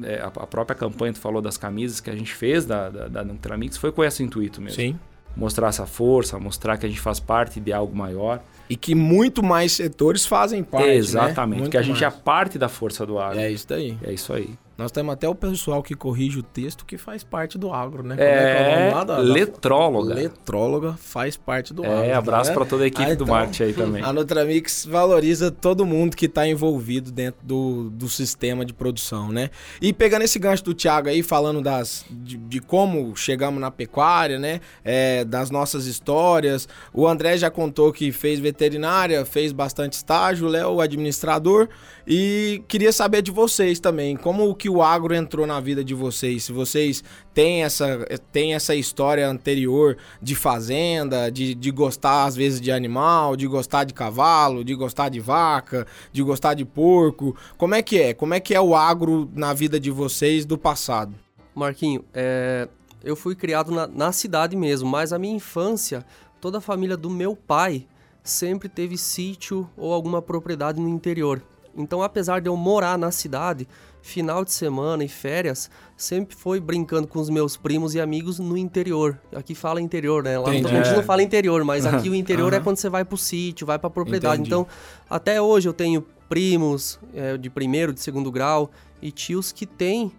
é, 0.03 0.21
a, 0.21 0.31
própria 0.31 0.77
campanha, 0.77 1.15
tu 1.15 1.19
falou 1.19 1.41
das 1.41 1.57
camisas 1.57 2.01
que 2.01 2.11
a 2.11 2.15
gente 2.15 2.35
fez 2.35 2.67
da, 2.67 2.91
da, 2.91 3.09
da 3.09 3.25
Nutramix, 3.25 3.79
foi 3.79 3.91
com 3.91 4.05
esse 4.05 4.23
intuito 4.23 4.61
mesmo. 4.61 4.77
Sim. 4.77 4.99
Mostrar 5.35 5.69
essa 5.69 5.87
força, 5.87 6.39
mostrar 6.39 6.77
que 6.77 6.85
a 6.85 6.89
gente 6.89 7.01
faz 7.01 7.19
parte 7.19 7.61
de 7.61 7.73
algo 7.73 7.97
maior. 7.97 8.43
E 8.69 8.77
que 8.77 8.95
muito 8.95 9.43
mais 9.43 9.73
setores 9.73 10.27
fazem 10.27 10.63
parte. 10.63 10.87
Né? 10.87 10.97
Exatamente, 10.97 11.63
né? 11.63 11.69
que 11.71 11.79
a 11.79 11.83
gente 11.83 12.03
mais. 12.03 12.15
é 12.15 12.21
parte 12.21 12.59
da 12.59 12.69
força 12.69 13.07
do 13.07 13.19
agro. 13.19 13.41
É 13.41 13.51
isso 13.51 13.67
daí. 13.67 13.97
É 14.03 14.13
isso 14.13 14.31
aí. 14.35 14.51
Nós 14.79 14.93
temos 14.93 15.13
até 15.13 15.29
o 15.29 15.35
pessoal 15.35 15.83
que 15.83 15.97
corrige 15.97 16.39
o 16.39 16.43
texto 16.43 16.87
que 16.87 16.97
faz 16.97 17.25
parte 17.25 17.59
do 17.59 17.73
agro, 17.73 18.05
né? 18.05 18.15
É, 18.17 18.23
é, 18.23 18.89
é 18.91 19.05
da, 19.05 19.19
letróloga. 19.19 20.15
Letróloga 20.15 20.93
faz 20.93 21.37
parte 21.37 21.75
do 21.75 21.85
é, 21.85 21.89
agro. 21.89 22.05
É, 22.05 22.15
abraço 22.15 22.51
né? 22.51 22.55
para 22.55 22.65
toda 22.65 22.85
a 22.85 22.87
equipe 22.87 23.11
ah, 23.11 23.13
então, 23.13 23.27
do 23.27 23.33
marketing 23.33 23.63
aí 23.65 23.73
também. 23.73 24.05
A 24.07 24.13
Nutramix 24.13 24.87
valoriza 24.87 25.51
todo 25.51 25.85
mundo 25.85 26.17
que 26.17 26.27
está 26.27 26.47
envolvido 26.47 27.11
dentro 27.11 27.45
do, 27.45 27.91
do 27.91 28.09
sistema 28.09 28.65
de 28.65 28.73
produção, 28.73 29.33
né? 29.33 29.51
E 29.83 29.93
pegando 29.93 30.23
esse 30.23 30.39
gancho 30.39 30.63
do 30.63 30.73
Thiago 30.73 31.09
aí, 31.09 31.25
falando 31.25 31.61
das, 31.61 32.05
de, 32.09 32.37
de 32.37 32.61
como 32.61 33.17
chegamos 33.17 33.61
na 33.61 33.73
pecuária, 33.73 34.39
né? 34.39 34.61
É, 34.85 35.25
das 35.25 35.51
nossas 35.51 35.87
histórias. 35.87 36.69
O 36.95 37.09
André 37.09 37.37
já 37.37 37.51
contou 37.51 37.93
que 37.93 38.13
fez 38.13 38.39
veterinária, 38.39 39.25
fez 39.25 39.51
bastante 39.51 39.95
estágio, 39.95 40.47
o 40.47 40.49
Léo, 40.49 40.81
administrador. 40.81 41.69
E 42.11 42.65
queria 42.67 42.91
saber 42.91 43.21
de 43.21 43.31
vocês 43.31 43.79
também, 43.79 44.17
como 44.17 44.55
que 44.55 44.71
o 44.71 44.83
agro 44.83 45.15
entrou 45.15 45.47
na 45.47 45.61
vida 45.61 45.85
de 45.85 45.93
vocês? 45.93 46.45
Se 46.45 46.53
vocês 46.53 47.05
têm 47.35 47.65
essa, 47.65 47.99
têm 48.33 48.55
essa 48.55 48.75
história 48.75 49.29
anterior 49.29 49.95
de 50.23 50.35
fazenda, 50.35 51.31
de, 51.31 51.55
de 51.55 51.71
gostar 51.71 52.25
às 52.25 52.35
vezes 52.35 52.63
de 52.63 52.73
animal, 52.73 53.37
de 53.37 53.47
gostar 53.47 53.85
de 53.85 53.93
cavalo, 53.93 54.65
de 54.65 54.75
gostar 54.75 55.11
de 55.11 55.21
vaca, 55.21 55.87
de 56.11 56.23
gostar 56.23 56.55
de 56.55 56.65
porco. 56.65 57.37
Como 57.59 57.75
é 57.75 57.83
que 57.83 58.01
é? 58.01 58.15
Como 58.15 58.33
é 58.33 58.41
que 58.41 58.55
é 58.55 58.61
o 58.61 58.75
agro 58.75 59.31
na 59.35 59.53
vida 59.53 59.79
de 59.79 59.91
vocês 59.91 60.47
do 60.47 60.57
passado? 60.57 61.15
Marquinho, 61.55 62.03
é, 62.15 62.67
eu 63.05 63.17
fui 63.17 63.35
criado 63.35 63.71
na, 63.71 63.87
na 63.87 64.13
cidade 64.13 64.57
mesmo, 64.57 64.89
mas 64.89 65.13
a 65.13 65.19
minha 65.19 65.37
infância, 65.37 66.07
toda 66.41 66.57
a 66.57 66.63
família 66.63 66.97
do 66.97 67.11
meu 67.11 67.37
pai 67.37 67.87
sempre 68.23 68.67
teve 68.67 68.97
sítio 68.97 69.69
ou 69.77 69.93
alguma 69.93 70.23
propriedade 70.23 70.81
no 70.81 70.89
interior. 70.89 71.43
Então, 71.79 72.03
apesar 72.03 72.41
de 72.41 72.49
eu 72.49 72.57
morar 72.57 72.99
na 72.99 73.11
cidade, 73.11 73.69
final 74.03 74.45
de 74.45 74.53
semana 74.53 75.05
e 75.05 75.09
férias, 75.09 75.71
sempre 75.97 76.35
foi 76.37 76.61
brincando 76.61 77.07
com 77.07 77.19
os 77.19 77.31
meus 77.31 77.57
primos 77.57 77.95
e 77.95 78.01
amigos 78.01 78.39
no 78.39 78.57
interior. 78.57 79.19
Aqui 79.35 79.55
fala 79.55 79.81
interior, 79.81 80.23
né? 80.23 80.39
Lá 80.39 80.55
Entendi. 80.55 80.77
a 80.77 80.83
gente 80.83 80.97
não 80.97 81.03
fala 81.03 81.23
interior, 81.23 81.65
mas 81.65 81.85
aqui 81.87 82.09
o 82.09 82.15
interior 82.15 82.53
uhum. 82.53 82.59
é 82.59 82.63
quando 82.63 82.77
você 82.77 82.89
vai 82.89 83.05
pro 83.05 83.17
sítio, 83.17 83.67
vai 83.67 83.79
pra 83.79 83.91
propriedade. 83.91 84.41
Entendi. 84.43 84.49
Então, 84.49 84.67
até 85.09 85.41
hoje 85.41 85.69
eu 85.69 85.73
tenho 85.73 86.05
primos 86.29 86.99
é, 87.15 87.37
de 87.37 87.49
primeiro, 87.49 87.93
de 87.93 88.01
segundo 88.01 88.31
grau 88.31 88.71
e 89.01 89.11
tios 89.11 89.53
que 89.53 89.67
têm 89.67 90.13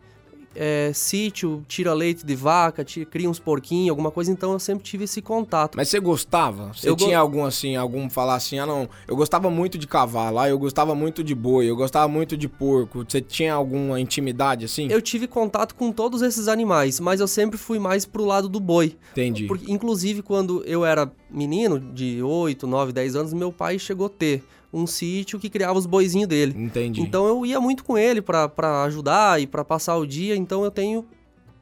é, 0.62 0.92
sítio, 0.94 1.64
tira 1.70 1.94
leite 1.94 2.26
de 2.26 2.36
vaca, 2.36 2.84
tira, 2.84 3.06
cria 3.06 3.30
uns 3.30 3.40
porquinhos, 3.40 3.92
alguma 3.92 4.12
coisa, 4.12 4.30
então 4.30 4.52
eu 4.52 4.60
sempre 4.60 4.84
tive 4.84 5.06
esse 5.06 5.22
contato. 5.22 5.78
Mas 5.78 5.88
você 5.88 6.02
gostava? 6.02 6.74
Você 6.74 6.90
eu 6.90 6.98
tinha 6.98 7.18
go... 7.18 7.22
algum 7.22 7.46
assim, 7.46 7.78
algum 7.78 8.10
falar 8.10 8.36
assim, 8.36 8.60
ah 8.60 8.66
não, 8.66 8.90
eu 9.08 9.16
gostava 9.16 9.50
muito 9.50 9.78
de 9.78 9.88
cavalo, 9.88 10.38
ah, 10.38 10.50
eu 10.50 10.60
gostava 10.60 10.94
muito 10.94 11.24
de 11.24 11.34
boi, 11.34 11.70
eu 11.70 11.78
gostava 11.78 12.10
muito 12.10 12.36
de 12.36 12.50
porco. 12.50 13.06
Você 13.08 13.22
tinha 13.22 13.54
alguma 13.54 14.02
intimidade 14.02 14.66
assim? 14.66 14.90
Eu 14.92 15.02
tive 15.02 15.28
contato 15.28 15.74
com 15.76 15.94
todos 15.94 16.22
esses 16.22 16.50
animais, 16.50 17.00
mas 17.00 17.22
eu 17.22 17.28
sempre 17.28 17.58
fui 17.58 17.80
mais 17.80 18.06
pro 18.06 18.26
lado 18.26 18.50
do 18.50 18.60
boi. 18.60 18.98
Entendi. 19.14 19.46
Porque, 19.46 19.72
inclusive, 19.72 20.22
quando 20.22 20.62
eu 20.66 20.84
era 20.84 21.10
menino, 21.30 21.80
de 21.80 22.22
8, 22.22 22.66
9, 22.66 22.92
10 22.92 23.16
anos, 23.16 23.34
meu 23.34 23.52
pai 23.52 23.78
chegou 23.80 24.08
a 24.08 24.10
ter 24.10 24.44
um 24.72 24.86
sítio 24.86 25.40
que 25.40 25.50
criava 25.50 25.78
os 25.78 25.86
boizinhos 25.86 26.28
dele. 26.28 26.54
Entendi. 26.58 27.02
Então 27.02 27.28
eu 27.28 27.46
ia 27.46 27.60
muito 27.60 27.84
com 27.84 27.98
ele 27.98 28.22
para 28.22 28.84
ajudar 28.84 29.42
e 29.42 29.48
para 29.48 29.66
passar 29.66 29.98
o 29.98 30.06
dia, 30.06 30.36
então 30.36 30.64
eu 30.64 30.72
tenho 30.72 31.06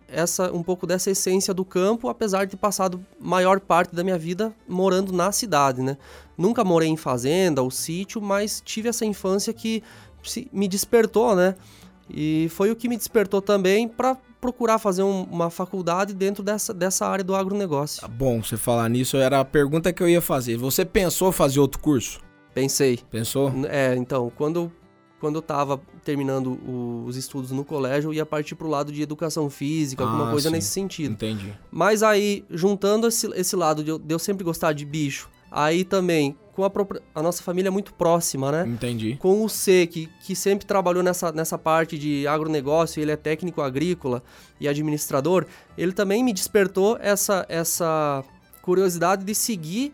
essa 0.09 0.51
um 0.53 0.63
pouco 0.63 0.87
dessa 0.87 1.11
essência 1.11 1.53
do 1.53 1.65
campo, 1.65 2.07
apesar 2.07 2.45
de 2.45 2.51
ter 2.51 2.57
passado 2.57 3.03
maior 3.19 3.59
parte 3.59 3.93
da 3.93 4.03
minha 4.03 4.17
vida 4.17 4.53
morando 4.67 5.11
na 5.11 5.31
cidade, 5.31 5.81
né? 5.81 5.97
Nunca 6.37 6.63
morei 6.63 6.87
em 6.87 6.97
fazenda 6.97 7.61
ou 7.61 7.69
sítio, 7.69 8.21
mas 8.21 8.61
tive 8.63 8.87
essa 8.87 9.05
infância 9.05 9.53
que 9.53 9.83
me 10.51 10.67
despertou, 10.67 11.35
né? 11.35 11.55
E 12.09 12.47
foi 12.51 12.71
o 12.71 12.75
que 12.75 12.87
me 12.87 12.95
despertou 12.95 13.41
também 13.41 13.87
para 13.87 14.17
procurar 14.39 14.79
fazer 14.79 15.03
um, 15.03 15.23
uma 15.23 15.49
faculdade 15.49 16.13
dentro 16.13 16.43
dessa, 16.43 16.73
dessa 16.73 17.05
área 17.05 17.23
do 17.23 17.35
agronegócio. 17.35 18.01
Tá 18.01 18.07
bom, 18.07 18.41
você 18.41 18.57
falar 18.57 18.89
nisso 18.89 19.17
era 19.17 19.39
a 19.39 19.45
pergunta 19.45 19.91
que 19.91 20.01
eu 20.01 20.09
ia 20.09 20.21
fazer. 20.21 20.57
Você 20.57 20.85
pensou 20.85 21.31
fazer 21.31 21.59
outro 21.59 21.79
curso? 21.79 22.19
Pensei. 22.53 22.99
Pensou? 23.11 23.51
É, 23.69 23.95
então, 23.95 24.31
quando, 24.35 24.71
quando 25.19 25.35
eu 25.35 25.41
tava 25.41 25.79
terminando 26.03 26.59
o, 26.67 27.03
os 27.05 27.17
estudos 27.17 27.51
no 27.51 27.63
colégio, 27.63 28.09
eu 28.09 28.13
ia 28.13 28.25
partir 28.25 28.55
pro 28.55 28.67
lado 28.67 28.91
de 28.91 29.01
educação 29.01 29.49
física, 29.49 30.03
ah, 30.03 30.07
alguma 30.07 30.31
coisa 30.31 30.49
sim. 30.49 30.55
nesse 30.55 30.69
sentido. 30.69 31.11
Entendi. 31.11 31.53
Mas 31.71 32.01
aí, 32.01 32.45
juntando 32.49 33.07
esse, 33.07 33.27
esse 33.35 33.55
lado 33.55 33.83
de 33.83 33.89
eu, 33.91 33.99
de 33.99 34.13
eu 34.13 34.19
sempre 34.19 34.43
gostar 34.43 34.73
de 34.73 34.85
bicho, 34.85 35.29
aí 35.57 35.83
também 35.83 36.37
com 36.53 36.63
a, 36.63 36.71
a, 37.15 37.21
nossa 37.21 37.41
família 37.43 37.69
é 37.69 37.71
muito 37.71 37.93
próxima, 37.93 38.51
né? 38.51 38.65
Entendi. 38.67 39.15
Com 39.19 39.43
o 39.43 39.49
C, 39.49 39.87
que, 39.87 40.07
que 40.23 40.35
sempre 40.35 40.65
trabalhou 40.65 41.03
nessa, 41.03 41.31
nessa 41.31 41.57
parte 41.57 41.97
de 41.97 42.27
agronegócio, 42.27 43.01
ele 43.01 43.11
é 43.11 43.15
técnico 43.15 43.61
agrícola 43.61 44.23
e 44.59 44.67
administrador, 44.67 45.45
ele 45.77 45.91
também 45.91 46.23
me 46.23 46.33
despertou 46.33 46.97
essa, 46.99 47.45
essa 47.49 48.23
curiosidade 48.61 49.23
de 49.23 49.35
seguir 49.35 49.93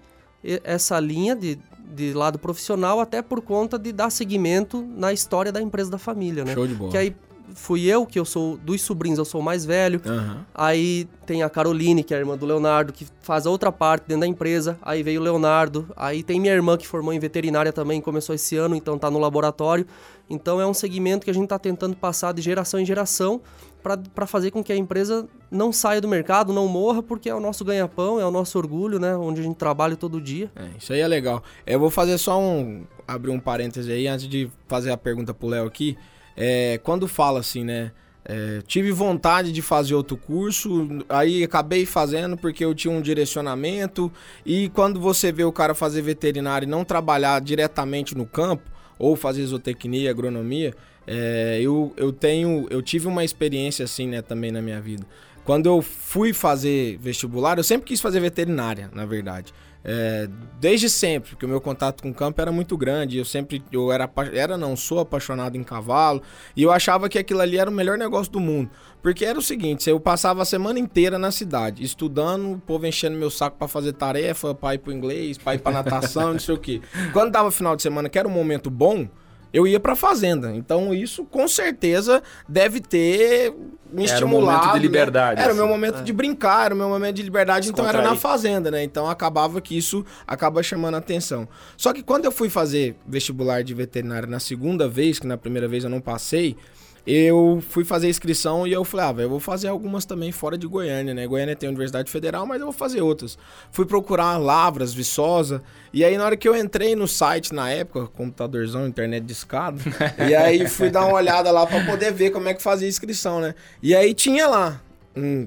essa 0.64 1.00
linha 1.00 1.36
de, 1.36 1.58
de 1.94 2.14
lado 2.14 2.38
profissional, 2.38 3.00
até 3.00 3.22
por 3.22 3.42
conta 3.42 3.80
de 3.80 3.94
dar 3.94 4.10
seguimento 4.10 4.82
na 4.82 5.14
história 5.14 5.52
da 5.52 5.62
empresa 5.62 5.90
da 5.92 5.98
família, 5.98 6.44
né? 6.44 6.54
Show 6.54 6.68
de 6.68 6.76
bola. 6.76 6.92
Que 6.92 6.98
aí 6.98 7.16
fui 7.54 7.86
eu, 7.86 8.06
que 8.06 8.20
eu 8.20 8.26
sou 8.26 8.58
dos 8.58 8.82
sobrinhos, 8.82 9.20
eu 9.20 9.26
sou 9.26 9.42
o 9.42 9.44
mais 9.44 9.66
velho. 9.66 10.02
Uhum. 10.06 10.38
Aí 10.54 11.08
tem 11.26 11.44
a 11.44 11.50
Caroline, 11.50 12.04
que 12.04 12.14
é 12.14 12.18
a 12.18 12.20
irmã 12.20 12.38
do 12.38 12.46
Leonardo, 12.46 12.94
que 12.94 13.06
faz 13.22 13.46
a 13.46 13.50
outra 13.50 13.72
parte 13.72 14.06
dentro 14.08 14.22
da 14.22 14.28
empresa. 14.28 14.78
Aí 14.82 15.04
veio 15.04 15.22
o 15.22 15.24
Leonardo. 15.24 15.88
Aí 15.96 16.24
tem 16.24 16.40
minha 16.40 16.54
irmã, 16.54 16.78
que 16.78 16.88
formou 16.88 17.14
em 17.14 17.20
veterinária 17.20 17.72
também, 17.72 18.02
começou 18.02 18.34
esse 18.34 18.56
ano, 18.56 18.76
então 18.76 18.98
tá 18.98 19.10
no 19.10 19.20
laboratório. 19.20 19.86
Então 20.30 20.60
é 20.60 20.66
um 20.66 20.74
segmento 20.74 21.26
que 21.26 21.32
a 21.32 21.34
gente 21.34 21.48
tá 21.48 21.60
tentando 21.60 21.96
passar 21.96 22.34
de 22.34 22.42
geração 22.42 22.80
em 22.80 22.86
geração 22.86 23.42
para 23.84 24.26
fazer 24.26 24.50
com 24.50 24.64
que 24.64 24.72
a 24.72 24.78
empresa 24.78 25.28
não 25.52 25.74
saia 25.74 26.00
do 26.00 26.08
mercado, 26.08 26.54
não 26.54 26.68
morra, 26.70 27.04
porque 27.04 27.30
é 27.30 27.36
o 27.36 27.40
nosso 27.40 27.66
ganha-pão, 27.66 28.20
é 28.20 28.26
o 28.26 28.32
nosso 28.32 28.58
orgulho, 28.58 28.98
né? 28.98 29.16
Onde 29.18 29.42
a 29.42 29.44
gente 29.44 29.58
trabalha 29.58 29.98
todo 29.98 30.22
dia. 30.22 30.50
É, 30.56 30.70
isso 30.80 30.94
aí 30.94 31.02
é 31.02 31.08
legal. 31.08 31.44
Eu 31.68 31.80
vou 31.80 31.90
fazer 31.90 32.18
só 32.18 32.40
um. 32.40 32.86
abrir 33.06 33.32
um 33.32 33.40
parêntese 33.40 33.92
aí 33.92 34.08
antes 34.08 34.28
de 34.28 34.50
fazer 34.68 34.92
a 34.92 34.98
pergunta 34.98 35.34
pro 35.34 35.50
Léo 35.50 35.68
aqui. 35.68 35.98
É, 36.36 36.80
quando 36.84 37.08
fala 37.08 37.40
assim, 37.40 37.64
né? 37.64 37.92
É, 38.26 38.62
tive 38.66 38.92
vontade 38.92 39.52
de 39.52 39.62
fazer 39.62 39.96
outro 39.96 40.16
curso, 40.16 40.88
aí 41.10 41.44
acabei 41.44 41.86
fazendo 41.86 42.38
porque 42.38 42.64
eu 42.64 42.74
tinha 42.74 42.94
um 42.94 43.02
direcionamento. 43.02 44.12
E 44.46 44.70
quando 44.70 45.00
você 45.00 45.32
vê 45.32 45.44
o 45.44 45.52
cara 45.52 45.74
fazer 45.74 46.02
veterinário 46.02 46.66
e 46.66 46.70
não 46.70 46.86
trabalhar 46.86 47.42
diretamente 47.42 48.16
no 48.16 48.26
campo, 48.26 48.72
ou 48.98 49.16
fazer 49.16 49.46
zootecnia, 49.46 50.10
agronomia, 50.10 50.74
é, 51.06 51.60
eu, 51.62 51.94
eu 51.98 52.14
tenho. 52.14 52.66
Eu 52.70 52.82
tive 52.82 53.08
uma 53.08 53.24
experiência 53.24 53.84
assim, 53.84 54.08
né, 54.08 54.22
também 54.22 54.52
na 54.52 54.62
minha 54.62 54.80
vida. 54.80 55.06
Quando 55.44 55.66
eu 55.66 55.82
fui 55.82 56.32
fazer 56.32 56.98
vestibular, 57.02 57.58
eu 57.58 57.64
sempre 57.64 57.86
quis 57.86 58.00
fazer 58.00 58.22
veterinária, 58.22 58.90
na 58.94 59.06
verdade. 59.06 59.54
É, 59.86 60.30
desde 60.62 60.90
sempre, 60.90 61.32
porque 61.32 61.46
o 61.46 61.50
meu 61.50 61.60
contato 61.60 62.02
com 62.02 62.10
o 62.10 62.14
campo 62.14 62.40
era 62.42 62.52
muito 62.52 62.78
grande. 62.78 63.18
Eu 63.18 63.26
sempre, 63.26 63.62
eu 63.72 63.92
era, 63.92 64.10
era, 64.34 64.58
não, 64.58 64.76
sou 64.76 65.00
apaixonado 65.00 65.58
em 65.58 65.64
cavalo. 65.64 66.22
E 66.56 66.64
eu 66.64 66.72
achava 66.72 67.10
que 67.10 67.20
aquilo 67.20 67.42
ali 67.42 67.58
era 67.58 67.70
o 67.70 67.74
melhor 67.74 67.98
negócio 67.98 68.32
do 68.32 68.40
mundo. 68.40 68.70
Porque 69.02 69.26
era 69.26 69.38
o 69.38 69.42
seguinte: 69.42 69.90
eu 69.90 70.00
passava 70.00 70.42
a 70.42 70.46
semana 70.46 70.80
inteira 70.80 71.20
na 71.20 71.32
cidade, 71.32 71.84
estudando, 71.84 72.54
o 72.54 72.60
povo 72.60 72.88
enchendo 72.88 73.18
meu 73.18 73.30
saco 73.30 73.58
para 73.58 73.68
fazer 73.68 73.94
tarefa, 73.94 74.56
para 74.56 74.76
ir 74.76 74.78
pro 74.78 74.94
inglês, 74.94 75.38
para 75.38 75.56
ir 75.56 75.60
pra 75.60 75.72
natação, 75.74 76.32
não 76.32 76.40
sei 76.40 76.56
o 76.56 76.58
quê. 76.58 76.82
Quando 77.12 77.32
dava 77.32 77.52
final 77.52 77.76
de 77.76 77.82
semana, 77.82 78.08
que 78.08 78.18
era 78.18 78.28
um 78.28 78.32
momento 78.32 78.70
bom, 78.70 79.08
eu 79.54 79.68
ia 79.68 79.80
pra 79.80 79.96
fazenda. 79.96 80.54
Então 80.56 80.94
isso 80.94 81.24
com 81.26 81.48
certeza 81.48 82.24
deve 82.50 82.82
ter 82.82 83.54
me 83.94 84.06
era 84.06 84.14
estimulado. 84.14 84.24
Era 84.24 84.26
um 84.26 84.58
momento 84.58 84.74
de 84.74 84.80
liberdade. 84.80 85.38
Né? 85.38 85.44
Era 85.44 85.54
o 85.54 85.56
meu 85.56 85.66
assim. 85.66 85.74
momento 85.74 86.00
é. 86.00 86.02
de 86.02 86.12
brincar, 86.12 86.66
era 86.66 86.74
o 86.74 86.78
meu 86.78 86.90
momento 86.90 87.16
de 87.16 87.22
liberdade, 87.22 87.70
então 87.70 87.88
era 87.88 88.02
na 88.02 88.16
fazenda, 88.16 88.72
né? 88.72 88.84
Então 88.84 89.08
acabava 89.08 89.62
que 89.62 89.78
isso 89.78 90.04
acaba 90.26 90.64
chamando 90.64 90.96
a 90.96 90.98
atenção. 90.98 91.48
Só 91.78 91.94
que 91.94 92.02
quando 92.02 92.26
eu 92.26 92.32
fui 92.32 92.50
fazer 92.50 92.96
vestibular 93.06 93.64
de 93.64 93.74
veterinária 93.76 94.28
na 94.28 94.40
segunda 94.40 94.90
vez, 94.90 95.20
que 95.20 95.28
na 95.28 95.38
primeira 95.38 95.68
vez 95.68 95.84
eu 95.84 95.90
não 95.90 96.02
passei, 96.02 96.58
eu 97.06 97.62
fui 97.70 97.84
fazer 97.84 98.08
inscrição 98.08 98.66
e 98.66 98.72
eu 98.72 98.86
falei, 98.86 99.06
ah, 99.06 99.22
eu 99.24 99.30
vou 99.30 99.40
fazer 99.40 99.68
algumas 99.68 100.06
também 100.06 100.32
fora 100.32 100.58
de 100.58 100.66
Goiânia, 100.66 101.14
né? 101.14 101.28
Goiânia 101.28 101.56
tem 101.56 101.68
Universidade 101.68 102.10
Federal, 102.10 102.46
mas 102.46 102.60
eu 102.60 102.68
vou 102.68 102.74
fazer 102.74 103.02
outras. 103.02 103.38
Fui 103.72 103.86
procurar 103.86 104.38
Lavras, 104.38 104.94
Viçosa, 104.94 105.62
e 105.92 106.06
aí 106.06 106.18
na 106.18 106.26
hora 106.26 106.38
que 106.38 106.48
eu 106.48 106.56
entrei 106.56 106.96
no 106.96 107.08
site 107.08 107.54
na 107.54 107.70
época, 107.70 108.08
computadorzão, 108.08 108.88
internet 108.88 109.24
de 109.26 109.34
escada, 109.34 109.82
e 110.30 110.34
aí 110.34 110.68
fui 110.68 110.90
dar 110.90 111.06
uma 111.06 111.16
olhada 111.16 111.52
lá 111.52 111.66
para 111.66 111.86
poder 111.86 112.14
ver 112.14 112.32
como 112.32 112.48
é 112.48 112.54
que 112.54 112.62
fazia 112.62 112.88
inscrição, 112.88 113.42
né? 113.42 113.54
E 113.82 113.94
aí 113.94 114.14
tinha 114.14 114.48
lá 114.48 114.82
um 115.16 115.46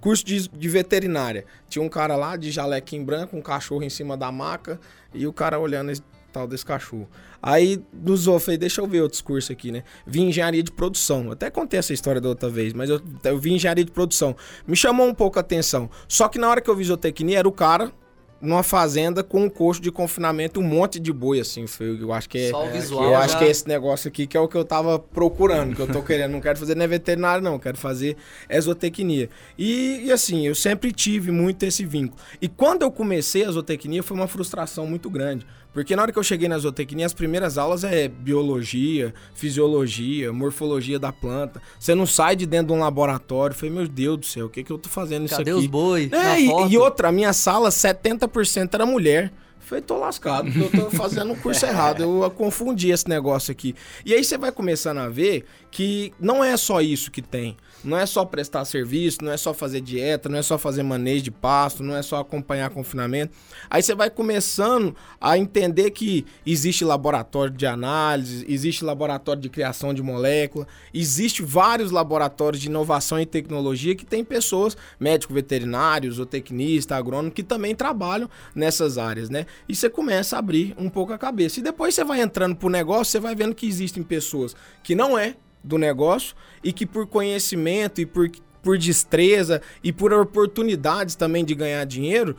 curso 0.00 0.24
de, 0.24 0.48
de 0.48 0.68
veterinária. 0.68 1.44
Tinha 1.68 1.82
um 1.82 1.88
cara 1.88 2.16
lá 2.16 2.36
de 2.36 2.50
jalequinho 2.50 3.04
branco, 3.04 3.36
um 3.36 3.42
cachorro 3.42 3.84
em 3.84 3.90
cima 3.90 4.16
da 4.16 4.32
maca, 4.32 4.80
e 5.14 5.26
o 5.26 5.32
cara 5.32 5.58
olhando 5.58 5.92
tal 6.32 6.46
desse 6.48 6.64
cachorro. 6.64 7.08
Aí 7.42 7.80
nos 7.92 8.26
eu 8.26 8.38
falei, 8.40 8.56
deixa 8.58 8.80
eu 8.80 8.86
ver 8.86 9.02
outros 9.02 9.20
cursos 9.20 9.50
aqui, 9.50 9.70
né? 9.70 9.84
Vi 10.06 10.20
engenharia 10.20 10.62
de 10.62 10.70
produção. 10.72 11.30
Até 11.30 11.50
contei 11.50 11.78
essa 11.78 11.92
história 11.92 12.20
da 12.20 12.28
outra 12.28 12.48
vez, 12.48 12.72
mas 12.72 12.88
eu, 12.88 13.00
eu 13.24 13.38
vi 13.38 13.52
engenharia 13.52 13.84
de 13.84 13.90
produção. 13.90 14.34
Me 14.66 14.74
chamou 14.76 15.06
um 15.06 15.14
pouco 15.14 15.38
a 15.38 15.40
atenção. 15.40 15.90
Só 16.08 16.28
que 16.28 16.38
na 16.38 16.48
hora 16.48 16.60
que 16.60 16.70
eu 16.70 16.76
vi 16.76 16.84
zootecnia, 16.84 17.38
era 17.38 17.48
o 17.48 17.52
cara 17.52 17.92
numa 18.40 18.64
fazenda 18.64 19.22
com 19.22 19.44
um 19.44 19.48
coxo 19.48 19.80
de 19.80 19.92
confinamento, 19.92 20.58
um 20.58 20.64
monte 20.64 20.98
de 20.98 21.12
boi, 21.12 21.38
assim. 21.38 21.64
Foi, 21.68 21.96
eu 22.02 22.12
acho 22.12 22.28
que 22.28 22.38
é. 22.38 22.50
Só 22.50 22.64
o 22.64 22.66
é, 22.66 22.70
visual 22.72 23.04
Eu 23.04 23.10
já- 23.12 23.18
acho 23.20 23.38
que 23.38 23.44
é 23.44 23.48
esse 23.48 23.68
negócio 23.68 24.08
aqui 24.08 24.26
que 24.26 24.36
é 24.36 24.40
o 24.40 24.48
que 24.48 24.56
eu 24.56 24.64
tava 24.64 24.98
procurando, 24.98 25.76
que 25.76 25.80
eu 25.82 25.86
tô 25.86 26.02
querendo. 26.02 26.32
Não 26.32 26.40
quero 26.40 26.58
fazer 26.58 26.74
nem 26.76 26.88
veterinário, 26.88 27.42
não. 27.42 27.56
Quero 27.56 27.76
fazer 27.78 28.16
exotecnia. 28.50 29.28
E, 29.56 30.02
e 30.06 30.12
assim, 30.12 30.46
eu 30.46 30.54
sempre 30.56 30.90
tive 30.92 31.30
muito 31.30 31.62
esse 31.64 31.84
vínculo. 31.84 32.20
E 32.40 32.48
quando 32.48 32.82
eu 32.82 32.90
comecei 32.90 33.44
a 33.44 33.50
zootecnia, 33.52 34.02
foi 34.02 34.16
uma 34.16 34.26
frustração 34.26 34.86
muito 34.86 35.08
grande. 35.08 35.46
Porque 35.72 35.96
na 35.96 36.02
hora 36.02 36.12
que 36.12 36.18
eu 36.18 36.22
cheguei 36.22 36.48
na 36.48 36.58
zootecnia, 36.58 37.06
as 37.06 37.14
primeiras 37.14 37.56
aulas 37.56 37.82
é 37.82 38.06
biologia, 38.06 39.14
fisiologia, 39.34 40.32
morfologia 40.32 40.98
da 40.98 41.10
planta. 41.12 41.62
Você 41.78 41.94
não 41.94 42.06
sai 42.06 42.36
de 42.36 42.44
dentro 42.44 42.68
de 42.68 42.72
um 42.74 42.80
laboratório. 42.80 43.54
Eu 43.54 43.58
falei, 43.58 43.74
meu 43.74 43.88
Deus 43.88 44.18
do 44.18 44.26
céu, 44.26 44.46
o 44.46 44.48
que, 44.50 44.62
que 44.62 44.70
eu 44.70 44.78
tô 44.78 44.88
fazendo 44.88 45.24
isso 45.24 45.36
Cadê 45.36 45.50
aqui? 45.50 45.60
os 45.60 45.66
boi? 45.66 46.10
É, 46.12 46.40
e, 46.40 46.72
e 46.72 46.78
outra, 46.78 47.08
a 47.08 47.12
minha 47.12 47.32
sala, 47.32 47.70
70% 47.70 48.74
era 48.74 48.84
mulher. 48.84 49.32
Falei, 49.72 49.80
tô 49.80 49.96
lascado, 49.96 50.50
eu 50.54 50.70
tô 50.70 50.90
fazendo 50.90 51.32
um 51.32 51.34
curso 51.34 51.64
errado. 51.64 52.02
Eu 52.02 52.30
confundi 52.30 52.90
esse 52.90 53.08
negócio 53.08 53.50
aqui. 53.50 53.74
E 54.04 54.12
aí 54.12 54.22
você 54.22 54.36
vai 54.36 54.52
começando 54.52 54.98
a 54.98 55.08
ver 55.08 55.46
que 55.70 56.12
não 56.20 56.44
é 56.44 56.54
só 56.58 56.82
isso 56.82 57.10
que 57.10 57.22
tem. 57.22 57.56
Não 57.82 57.96
é 57.96 58.06
só 58.06 58.24
prestar 58.24 58.64
serviço, 58.64 59.18
não 59.22 59.32
é 59.32 59.36
só 59.36 59.52
fazer 59.52 59.80
dieta, 59.80 60.28
não 60.28 60.38
é 60.38 60.42
só 60.42 60.56
fazer 60.56 60.82
manejo 60.82 61.24
de 61.24 61.30
pasto, 61.30 61.82
não 61.82 61.96
é 61.96 62.02
só 62.02 62.20
acompanhar 62.20 62.70
confinamento. 62.70 63.32
Aí 63.68 63.82
você 63.82 63.94
vai 63.94 64.08
começando 64.08 64.94
a 65.20 65.36
entender 65.36 65.90
que 65.90 66.24
existe 66.46 66.84
laboratório 66.84 67.52
de 67.52 67.66
análise, 67.66 68.44
existe 68.46 68.84
laboratório 68.84 69.40
de 69.40 69.48
criação 69.48 69.92
de 69.92 70.02
molécula, 70.02 70.66
existe 70.92 71.42
vários 71.42 71.90
laboratórios 71.90 72.60
de 72.60 72.68
inovação 72.68 73.18
e 73.18 73.26
tecnologia 73.26 73.96
que 73.96 74.04
tem 74.04 74.22
pessoas, 74.22 74.76
médico 75.00 75.34
veterinário, 75.34 76.12
zootecnista, 76.12 76.94
agrônomo, 76.94 77.32
que 77.32 77.42
também 77.42 77.74
trabalham 77.74 78.30
nessas 78.54 78.98
áreas, 78.98 79.28
né? 79.28 79.46
E 79.68 79.74
você 79.74 79.88
começa 79.88 80.36
a 80.36 80.38
abrir 80.38 80.74
um 80.78 80.88
pouco 80.88 81.12
a 81.12 81.18
cabeça. 81.18 81.60
E 81.60 81.62
depois 81.62 81.94
você 81.94 82.04
vai 82.04 82.20
entrando 82.20 82.56
pro 82.56 82.68
negócio, 82.68 83.12
você 83.12 83.20
vai 83.20 83.34
vendo 83.34 83.54
que 83.54 83.66
existem 83.66 84.02
pessoas 84.02 84.54
que 84.82 84.94
não 84.94 85.18
é 85.18 85.36
do 85.62 85.78
negócio 85.78 86.34
e 86.62 86.72
que 86.72 86.84
por 86.84 87.06
conhecimento 87.06 88.00
e 88.00 88.06
por, 88.06 88.30
por 88.62 88.78
destreza 88.78 89.62
e 89.82 89.92
por 89.92 90.12
oportunidades 90.12 91.14
também 91.14 91.44
de 91.44 91.54
ganhar 91.54 91.84
dinheiro 91.84 92.36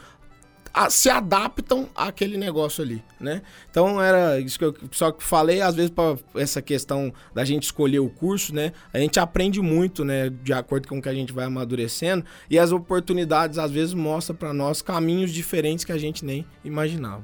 a- 0.74 0.90
se 0.90 1.10
adaptam 1.10 1.88
àquele 1.96 2.38
negócio 2.38 2.84
ali, 2.84 3.04
né? 3.20 3.42
Então 3.70 4.02
era 4.02 4.40
isso 4.40 4.58
que 4.58 4.66
eu 4.66 4.76
só 4.92 5.12
que 5.12 5.24
falei, 5.24 5.62
às 5.62 5.76
vezes 5.76 5.92
para 5.92 6.18
essa 6.36 6.62
questão 6.62 7.14
da 7.34 7.46
gente 7.46 7.64
escolher 7.64 8.00
o 8.00 8.10
curso, 8.10 8.54
né? 8.56 8.72
A 8.92 8.98
gente 9.00 9.20
aprende 9.20 9.62
muito, 9.62 10.04
né, 10.04 10.30
de 10.30 10.52
acordo 10.54 10.88
com 10.88 10.98
o 10.98 11.02
que 11.02 11.10
a 11.10 11.14
gente 11.14 11.32
vai 11.32 11.46
amadurecendo 11.46 12.26
e 12.50 12.58
as 12.58 12.72
oportunidades 12.72 13.58
às 13.58 13.72
vezes 13.72 13.94
mostram 13.94 14.36
para 14.36 14.54
nós 14.54 14.82
caminhos 14.82 15.32
diferentes 15.32 15.86
que 15.86 15.92
a 15.92 15.98
gente 15.98 16.26
nem 16.26 16.46
imaginava. 16.66 17.24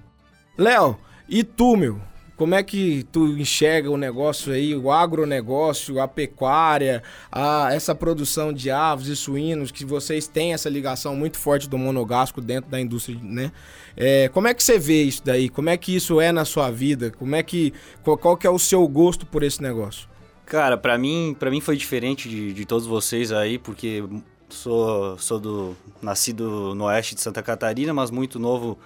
Léo, 0.57 0.97
e 1.27 1.43
tu, 1.43 1.75
meu? 1.75 1.99
Como 2.39 2.55
é 2.55 2.63
que 2.63 3.05
tu 3.11 3.27
enxerga 3.37 3.91
o 3.91 3.97
negócio 3.97 4.53
aí, 4.53 4.73
o 4.73 4.89
agronegócio, 4.89 5.99
a 5.99 6.07
pecuária, 6.07 7.03
a, 7.29 7.67
essa 7.73 7.93
produção 7.93 8.53
de 8.53 8.71
aves 8.71 9.07
e 9.07 9.15
suínos, 9.17 9.71
que 9.71 9.83
vocês 9.83 10.25
têm 10.25 10.53
essa 10.53 10.69
ligação 10.69 11.17
muito 11.17 11.37
forte 11.37 11.67
do 11.67 11.77
monogástrico 11.77 12.39
dentro 12.39 12.71
da 12.71 12.79
indústria, 12.79 13.19
né? 13.21 13.51
É, 13.93 14.29
como 14.29 14.47
é 14.47 14.53
que 14.53 14.63
você 14.63 14.79
vê 14.79 15.03
isso 15.03 15.21
daí? 15.21 15.49
Como 15.49 15.69
é 15.69 15.75
que 15.75 15.93
isso 15.93 16.21
é 16.21 16.31
na 16.31 16.45
sua 16.45 16.71
vida? 16.71 17.11
Como 17.11 17.35
é 17.35 17.43
que, 17.43 17.73
qual, 18.05 18.17
qual 18.17 18.37
que 18.37 18.47
é 18.47 18.49
o 18.49 18.57
seu 18.57 18.87
gosto 18.87 19.25
por 19.25 19.43
esse 19.43 19.61
negócio? 19.61 20.07
Cara, 20.45 20.77
pra 20.77 20.97
mim, 20.97 21.35
para 21.37 21.51
mim 21.51 21.59
foi 21.59 21.75
diferente 21.75 22.29
de, 22.29 22.53
de 22.53 22.65
todos 22.65 22.87
vocês 22.87 23.33
aí, 23.33 23.59
porque 23.59 24.01
sou, 24.47 25.17
sou 25.17 25.41
do 25.41 25.75
nascido 26.01 26.73
no 26.73 26.85
oeste 26.85 27.15
de 27.15 27.21
Santa 27.21 27.43
Catarina, 27.43 27.93
mas 27.93 28.09
muito 28.09 28.39
novo 28.39 28.79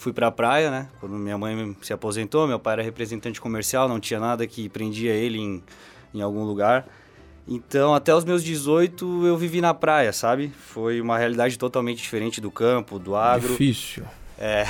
fui 0.00 0.12
pra 0.12 0.30
praia, 0.30 0.70
né? 0.70 0.88
Quando 0.98 1.14
minha 1.16 1.36
mãe 1.36 1.76
se 1.82 1.92
aposentou, 1.92 2.48
meu 2.48 2.58
pai 2.58 2.72
era 2.74 2.82
representante 2.82 3.40
comercial, 3.40 3.86
não 3.86 4.00
tinha 4.00 4.18
nada 4.18 4.46
que 4.46 4.68
prendia 4.68 5.12
ele 5.12 5.38
em, 5.38 5.62
em 6.14 6.22
algum 6.22 6.42
lugar. 6.42 6.86
Então, 7.46 7.94
até 7.94 8.14
os 8.14 8.24
meus 8.24 8.42
18 8.42 9.26
eu 9.26 9.36
vivi 9.36 9.60
na 9.60 9.74
praia, 9.74 10.12
sabe? 10.12 10.50
Foi 10.58 11.00
uma 11.00 11.18
realidade 11.18 11.58
totalmente 11.58 11.98
diferente 11.98 12.40
do 12.40 12.50
campo, 12.50 12.98
do 12.98 13.14
agro. 13.14 13.50
Difícil. 13.50 14.04
É. 14.38 14.64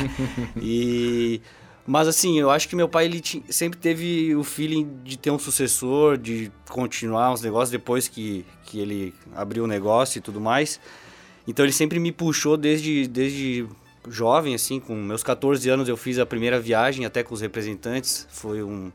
e 0.60 1.40
mas 1.86 2.08
assim, 2.08 2.38
eu 2.38 2.50
acho 2.50 2.68
que 2.68 2.76
meu 2.76 2.88
pai 2.88 3.04
ele 3.06 3.22
sempre 3.48 3.78
teve 3.78 4.34
o 4.34 4.42
feeling 4.42 4.98
de 5.04 5.16
ter 5.16 5.30
um 5.30 5.38
sucessor, 5.38 6.18
de 6.18 6.50
continuar 6.68 7.32
uns 7.32 7.40
negócios 7.40 7.70
depois 7.70 8.08
que, 8.08 8.44
que 8.64 8.80
ele 8.80 9.14
abriu 9.34 9.64
o 9.64 9.66
negócio 9.68 10.18
e 10.18 10.20
tudo 10.20 10.40
mais. 10.40 10.80
Então 11.46 11.64
ele 11.64 11.72
sempre 11.72 12.00
me 12.00 12.10
puxou 12.10 12.56
desde 12.56 13.06
desde 13.06 13.66
jovem 14.08 14.54
assim, 14.54 14.80
com 14.80 14.94
meus 14.94 15.22
14 15.22 15.68
anos 15.68 15.88
eu 15.88 15.96
fiz 15.96 16.18
a 16.18 16.26
primeira 16.26 16.60
viagem 16.60 17.04
até 17.04 17.22
com 17.22 17.34
os 17.34 17.40
representantes, 17.40 18.26
foi 18.30 18.62
um 18.62 18.90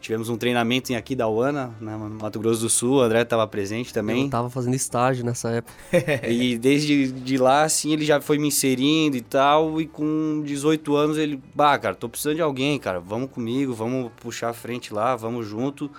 tivemos 0.00 0.28
um 0.28 0.36
treinamento 0.36 0.92
em 0.92 0.96
Aquidauana, 0.96 1.74
né, 1.80 1.96
no 1.96 2.10
Mato 2.10 2.38
Grosso 2.38 2.60
do 2.60 2.68
Sul, 2.68 2.96
o 2.96 3.00
André 3.00 3.22
estava 3.22 3.46
presente 3.46 3.92
também. 3.92 4.24
Eu 4.24 4.30
tava 4.30 4.50
fazendo 4.50 4.74
estágio 4.74 5.24
nessa 5.24 5.50
época. 5.50 5.74
E 6.28 6.56
desde 6.58 7.10
de 7.10 7.36
lá, 7.36 7.62
assim, 7.62 7.92
ele 7.92 8.04
já 8.04 8.20
foi 8.20 8.38
me 8.38 8.48
inserindo 8.48 9.16
e 9.16 9.20
tal. 9.20 9.80
E 9.80 9.86
com 9.86 10.42
18 10.44 10.94
anos 10.96 11.18
ele, 11.18 11.40
bah, 11.54 11.78
cara, 11.78 11.94
tô 11.94 12.08
precisando 12.08 12.36
de 12.36 12.42
alguém, 12.42 12.78
cara. 12.78 13.00
Vamos 13.00 13.30
comigo, 13.30 13.74
vamos 13.74 14.10
puxar 14.20 14.50
a 14.50 14.52
frente 14.52 14.92
lá, 14.92 15.16
vamos 15.16 15.46
junto. 15.46 15.90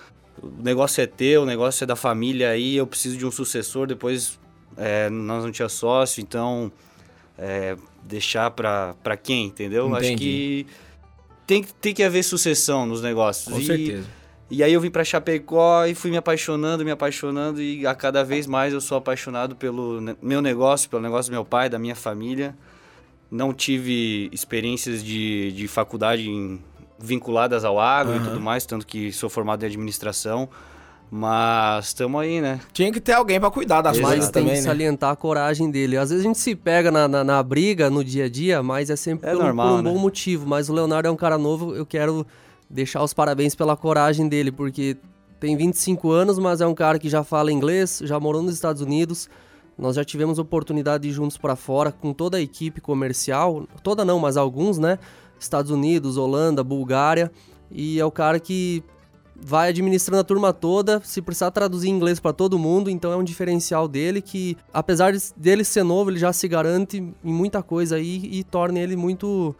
O 0.42 0.62
negócio 0.62 1.02
é 1.02 1.06
teu, 1.06 1.42
o 1.42 1.46
negócio 1.46 1.84
é 1.84 1.86
da 1.86 1.96
família 1.96 2.50
aí. 2.50 2.76
Eu 2.76 2.86
preciso 2.86 3.16
de 3.16 3.26
um 3.26 3.30
sucessor. 3.30 3.86
Depois 3.86 4.38
é, 4.76 5.10
nós 5.10 5.44
não 5.44 5.50
tinha 5.50 5.68
sócio, 5.68 6.20
então 6.20 6.70
é, 7.38 7.76
deixar 8.02 8.50
pra, 8.50 8.94
pra 9.02 9.16
quem, 9.16 9.46
entendeu? 9.46 9.86
Acho 9.94 10.06
Entendi. 10.06 10.16
que 10.24 10.66
tem, 11.46 11.62
que- 11.62 11.72
tem 11.74 11.94
que 11.94 12.02
haver 12.02 12.22
sucessão 12.22 12.84
nos 12.84 13.00
negócios. 13.00 13.52
Com 13.52 13.60
E- 13.60 13.64
certeza. 13.64 14.06
e 14.50 14.62
aí 14.62 14.72
eu 14.72 14.80
vim 14.80 14.90
pra 14.90 15.04
Chapecó 15.04 15.84
e 15.86 15.94
fui 15.94 16.10
me 16.10 16.16
apaixonando, 16.16 16.84
me 16.84 16.90
apaixonando 16.90 17.62
e 17.62 17.86
a 17.86 17.94
cada 17.94 18.24
vez 18.24 18.46
mais 18.46 18.72
eu 18.74 18.80
sou 18.80 18.98
apaixonado 18.98 19.54
pelo 19.56 20.00
meu 20.20 20.42
negócio, 20.42 20.90
pelo 20.90 21.02
negócio 21.02 21.30
do 21.30 21.34
meu 21.34 21.44
pai, 21.44 21.68
da 21.68 21.78
minha 21.78 21.94
família. 21.96 22.54
Não 23.30 23.52
tive 23.52 24.28
experiências 24.32 25.04
de, 25.04 25.52
de 25.52 25.68
faculdade 25.68 26.28
em- 26.28 26.60
vinculadas 26.98 27.64
ao 27.64 27.78
agro 27.78 28.14
e 28.14 28.16
Aham. 28.16 28.24
tudo 28.30 28.40
mais, 28.40 28.64
tanto 28.66 28.86
que 28.86 29.12
sou 29.12 29.28
formado 29.30 29.62
em 29.62 29.66
administração. 29.66 30.48
Mas 31.10 31.86
estamos 31.86 32.20
aí, 32.20 32.40
né? 32.40 32.60
Tinha 32.72 32.92
que 32.92 33.00
ter 33.00 33.12
alguém 33.12 33.40
pra 33.40 33.50
cuidar 33.50 33.80
das. 33.80 33.98
Mas 33.98 34.06
coisas 34.10 34.30
tem 34.30 34.42
também, 34.42 34.56
que 34.56 34.60
né? 34.62 34.66
salientar 34.66 35.10
a 35.12 35.16
coragem 35.16 35.70
dele. 35.70 35.96
Às 35.96 36.10
vezes 36.10 36.24
a 36.24 36.28
gente 36.28 36.38
se 36.38 36.54
pega 36.54 36.90
na, 36.90 37.08
na, 37.08 37.24
na 37.24 37.42
briga, 37.42 37.88
no 37.88 38.04
dia 38.04 38.26
a 38.26 38.28
dia, 38.28 38.62
mas 38.62 38.90
é 38.90 38.96
sempre 38.96 39.28
É 39.28 39.32
por, 39.32 39.40
um- 39.40 39.44
normal, 39.44 39.68
por 39.68 39.74
um 39.74 39.82
né? 39.82 39.90
bom 39.90 39.98
motivo. 39.98 40.46
Mas 40.46 40.68
o 40.68 40.72
Leonardo 40.74 41.08
é 41.08 41.10
um 41.10 41.16
cara 41.16 41.38
novo, 41.38 41.74
eu 41.74 41.86
quero 41.86 42.26
deixar 42.68 43.02
os 43.02 43.14
parabéns 43.14 43.54
pela 43.54 43.74
coragem 43.76 44.28
dele, 44.28 44.52
porque 44.52 44.98
tem 45.40 45.56
25 45.56 46.10
anos, 46.10 46.38
mas 46.38 46.60
é 46.60 46.66
um 46.66 46.74
cara 46.74 46.98
que 46.98 47.08
já 47.08 47.24
fala 47.24 47.50
inglês, 47.50 48.00
já 48.04 48.20
morou 48.20 48.42
nos 48.42 48.52
Estados 48.54 48.82
Unidos. 48.82 49.28
Nós 49.78 49.96
já 49.96 50.04
tivemos 50.04 50.38
oportunidade 50.38 51.04
de 51.04 51.08
ir 51.10 51.12
juntos 51.12 51.38
para 51.38 51.54
fora 51.56 51.90
com 51.92 52.12
toda 52.12 52.36
a 52.36 52.40
equipe 52.40 52.80
comercial, 52.80 53.66
toda 53.82 54.04
não, 54.04 54.18
mas 54.18 54.36
alguns, 54.36 54.76
né? 54.76 54.98
Estados 55.40 55.70
Unidos, 55.70 56.16
Holanda, 56.16 56.64
Bulgária, 56.64 57.30
e 57.70 57.98
é 58.00 58.04
o 58.04 58.10
cara 58.10 58.40
que 58.40 58.82
vai 59.40 59.68
administrando 59.70 60.20
a 60.20 60.24
turma 60.24 60.52
toda, 60.52 61.00
se 61.04 61.22
precisar 61.22 61.50
traduzir 61.50 61.88
em 61.88 61.92
inglês 61.92 62.18
para 62.20 62.32
todo 62.32 62.58
mundo, 62.58 62.90
então 62.90 63.12
é 63.12 63.16
um 63.16 63.24
diferencial 63.24 63.86
dele 63.86 64.20
que, 64.20 64.56
apesar 64.72 65.12
de- 65.12 65.32
dele 65.36 65.64
ser 65.64 65.82
novo, 65.84 66.10
ele 66.10 66.18
já 66.18 66.32
se 66.32 66.46
garante 66.48 66.96
em 66.98 67.32
muita 67.32 67.62
coisa 67.62 67.96
aí 67.96 68.28
e 68.32 68.42
torna 68.44 68.78
ele 68.80 68.96
muito 68.96 69.54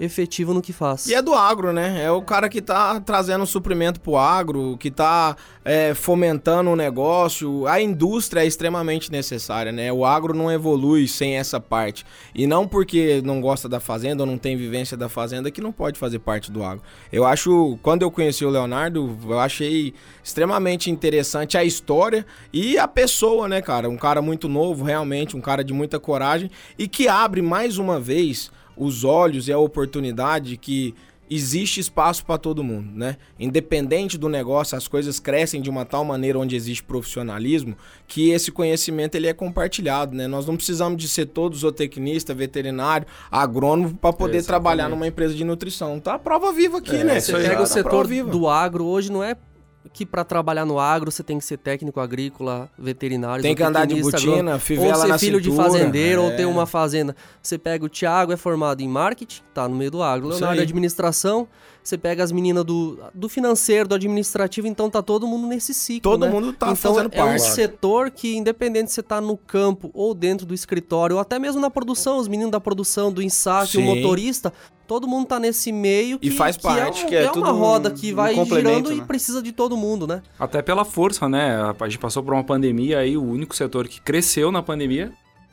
efetivo 0.00 0.54
no 0.54 0.62
que 0.62 0.72
faz. 0.72 1.06
E 1.06 1.14
é 1.14 1.20
do 1.20 1.34
agro, 1.34 1.72
né? 1.72 2.02
É 2.02 2.10
o 2.10 2.22
cara 2.22 2.48
que 2.48 2.62
tá 2.62 2.98
trazendo 3.00 3.44
suprimento 3.44 4.00
pro 4.00 4.16
agro, 4.16 4.78
que 4.78 4.90
tá 4.90 5.36
é, 5.62 5.92
fomentando 5.92 6.70
o 6.70 6.76
negócio. 6.76 7.66
A 7.66 7.80
indústria 7.82 8.40
é 8.40 8.46
extremamente 8.46 9.12
necessária, 9.12 9.70
né? 9.70 9.92
O 9.92 10.06
agro 10.06 10.34
não 10.34 10.50
evolui 10.50 11.06
sem 11.06 11.36
essa 11.36 11.60
parte. 11.60 12.06
E 12.34 12.46
não 12.46 12.66
porque 12.66 13.20
não 13.22 13.42
gosta 13.42 13.68
da 13.68 13.78
fazenda 13.78 14.22
ou 14.22 14.26
não 14.26 14.38
tem 14.38 14.56
vivência 14.56 14.96
da 14.96 15.08
fazenda 15.08 15.50
que 15.50 15.60
não 15.60 15.70
pode 15.70 15.98
fazer 15.98 16.18
parte 16.18 16.50
do 16.50 16.64
agro. 16.64 16.82
Eu 17.12 17.26
acho, 17.26 17.78
quando 17.82 18.00
eu 18.02 18.10
conheci 18.10 18.42
o 18.44 18.50
Leonardo, 18.50 19.18
eu 19.28 19.38
achei 19.38 19.92
extremamente 20.24 20.90
interessante 20.90 21.58
a 21.58 21.64
história 21.64 22.24
e 22.50 22.78
a 22.78 22.88
pessoa, 22.88 23.46
né, 23.46 23.60
cara? 23.60 23.88
Um 23.88 23.98
cara 23.98 24.22
muito 24.22 24.48
novo, 24.48 24.82
realmente, 24.82 25.36
um 25.36 25.40
cara 25.42 25.62
de 25.62 25.74
muita 25.74 26.00
coragem 26.00 26.50
e 26.78 26.88
que 26.88 27.06
abre 27.06 27.42
mais 27.42 27.76
uma 27.76 28.00
vez 28.00 28.50
os 28.76 29.04
olhos 29.04 29.48
e 29.48 29.52
a 29.52 29.58
oportunidade 29.58 30.56
que 30.56 30.94
existe 31.30 31.78
espaço 31.78 32.24
para 32.24 32.36
todo 32.36 32.64
mundo, 32.64 32.90
né? 32.92 33.16
Independente 33.38 34.18
do 34.18 34.28
negócio, 34.28 34.76
as 34.76 34.88
coisas 34.88 35.20
crescem 35.20 35.62
de 35.62 35.70
uma 35.70 35.84
tal 35.84 36.04
maneira 36.04 36.36
onde 36.36 36.56
existe 36.56 36.82
profissionalismo 36.82 37.76
que 38.08 38.30
esse 38.30 38.50
conhecimento 38.50 39.14
ele 39.14 39.28
é 39.28 39.32
compartilhado, 39.32 40.16
né? 40.16 40.26
Nós 40.26 40.44
não 40.46 40.56
precisamos 40.56 41.00
de 41.00 41.08
ser 41.08 41.26
todos 41.26 41.60
zootecnista, 41.60 42.34
veterinário, 42.34 43.06
agrônomo 43.30 43.94
para 43.94 44.12
poder 44.12 44.38
Exatamente. 44.38 44.46
trabalhar 44.46 44.88
numa 44.88 45.06
empresa 45.06 45.32
de 45.32 45.44
nutrição. 45.44 46.00
Tá 46.00 46.14
a 46.14 46.18
prova 46.18 46.52
viva 46.52 46.78
aqui, 46.78 46.96
É, 46.96 47.04
né? 47.04 47.20
Você 47.20 47.32
pega 47.32 47.62
o 47.62 47.66
setor 47.66 48.08
do 48.08 48.48
agro 48.48 48.84
hoje, 48.84 49.12
não 49.12 49.22
é 49.22 49.36
que 49.92 50.04
para 50.04 50.24
trabalhar 50.24 50.64
no 50.64 50.78
agro 50.78 51.10
você 51.10 51.22
tem 51.22 51.38
que 51.38 51.44
ser 51.44 51.56
técnico 51.56 52.00
agrícola, 52.00 52.70
veterinário, 52.78 53.42
Tem 53.42 53.54
que 53.54 53.62
andar 53.62 53.86
de 53.86 54.00
botina, 54.00 54.58
fivela 54.58 54.94
ou 54.94 55.02
ser 55.02 55.08
na 55.08 55.18
filho 55.18 55.40
de 55.40 55.50
cintura, 55.50 55.70
fazendeiro, 55.70 56.22
ou 56.22 56.30
é. 56.30 56.36
ter 56.36 56.44
uma 56.44 56.66
fazenda. 56.66 57.16
Você 57.42 57.56
pega 57.56 57.84
o 57.84 57.88
Thiago, 57.88 58.32
é 58.32 58.36
formado 58.36 58.82
em 58.82 58.88
marketing, 58.88 59.42
tá 59.54 59.66
no 59.68 59.74
meio 59.74 59.90
do 59.90 60.02
agro. 60.02 60.28
Leonardo 60.28 60.60
é 60.60 60.62
administração, 60.62 61.48
você 61.82 61.96
pega 61.96 62.22
as 62.22 62.30
meninas 62.30 62.64
do, 62.64 62.98
do 63.14 63.28
financeiro, 63.28 63.88
do 63.88 63.94
administrativo, 63.94 64.66
então 64.66 64.90
tá 64.90 65.02
todo 65.02 65.26
mundo 65.26 65.46
nesse 65.46 65.72
ciclo, 65.72 66.12
Todo 66.12 66.26
né? 66.26 66.30
mundo 66.30 66.52
tá 66.52 66.66
então 66.72 66.76
fazendo 66.76 67.10
é 67.12 67.22
um 67.22 67.26
parte. 67.28 67.40
setor 67.40 68.10
que, 68.10 68.36
independente 68.36 68.86
de 68.86 68.92
você 68.92 69.02
tá 69.02 69.20
no 69.20 69.36
campo 69.36 69.90
ou 69.94 70.12
dentro 70.12 70.44
do 70.44 70.52
escritório, 70.52 71.16
ou 71.16 71.22
até 71.22 71.38
mesmo 71.38 71.60
na 71.60 71.70
produção, 71.70 72.18
os 72.18 72.28
meninos 72.28 72.52
da 72.52 72.60
produção, 72.60 73.10
do 73.10 73.22
ensaque, 73.22 73.78
o 73.78 73.82
motorista, 73.82 74.52
todo 74.90 75.06
mundo 75.06 75.24
tá 75.28 75.38
nesse 75.38 75.70
meio 75.70 76.16
E 76.20 76.28
que, 76.28 76.30
faz 76.32 76.56
que 76.56 76.64
parte, 76.64 77.02
é, 77.02 77.04
um- 77.04 77.08
que 77.08 77.14
é 77.14 77.20
é 77.20 77.24
uma 77.26 77.32
tudo 77.32 77.52
roda 77.52 77.90
um- 77.90 77.94
que 77.94 78.12
um 78.12 78.16
vai 78.16 78.34
complemento, 78.34 78.68
girando 78.88 78.92
e 78.92 78.96
né? 78.96 79.04
precisa 79.06 79.40
de 79.40 79.52
todo 79.52 79.76
mundo, 79.76 80.04
né? 80.04 80.20
Até 80.36 80.60
pela 80.62 80.84
força, 80.84 81.28
né? 81.28 81.54
A 81.78 81.88
gente 81.88 82.00
passou 82.00 82.24
por 82.24 82.34
uma 82.34 82.42
pandemia 82.42 82.98
aí, 82.98 83.16
o 83.16 83.22
único 83.22 83.54
setor 83.54 83.86
que 83.86 84.00
cresceu 84.00 84.50
na 84.50 84.64
pandemia 84.64 85.12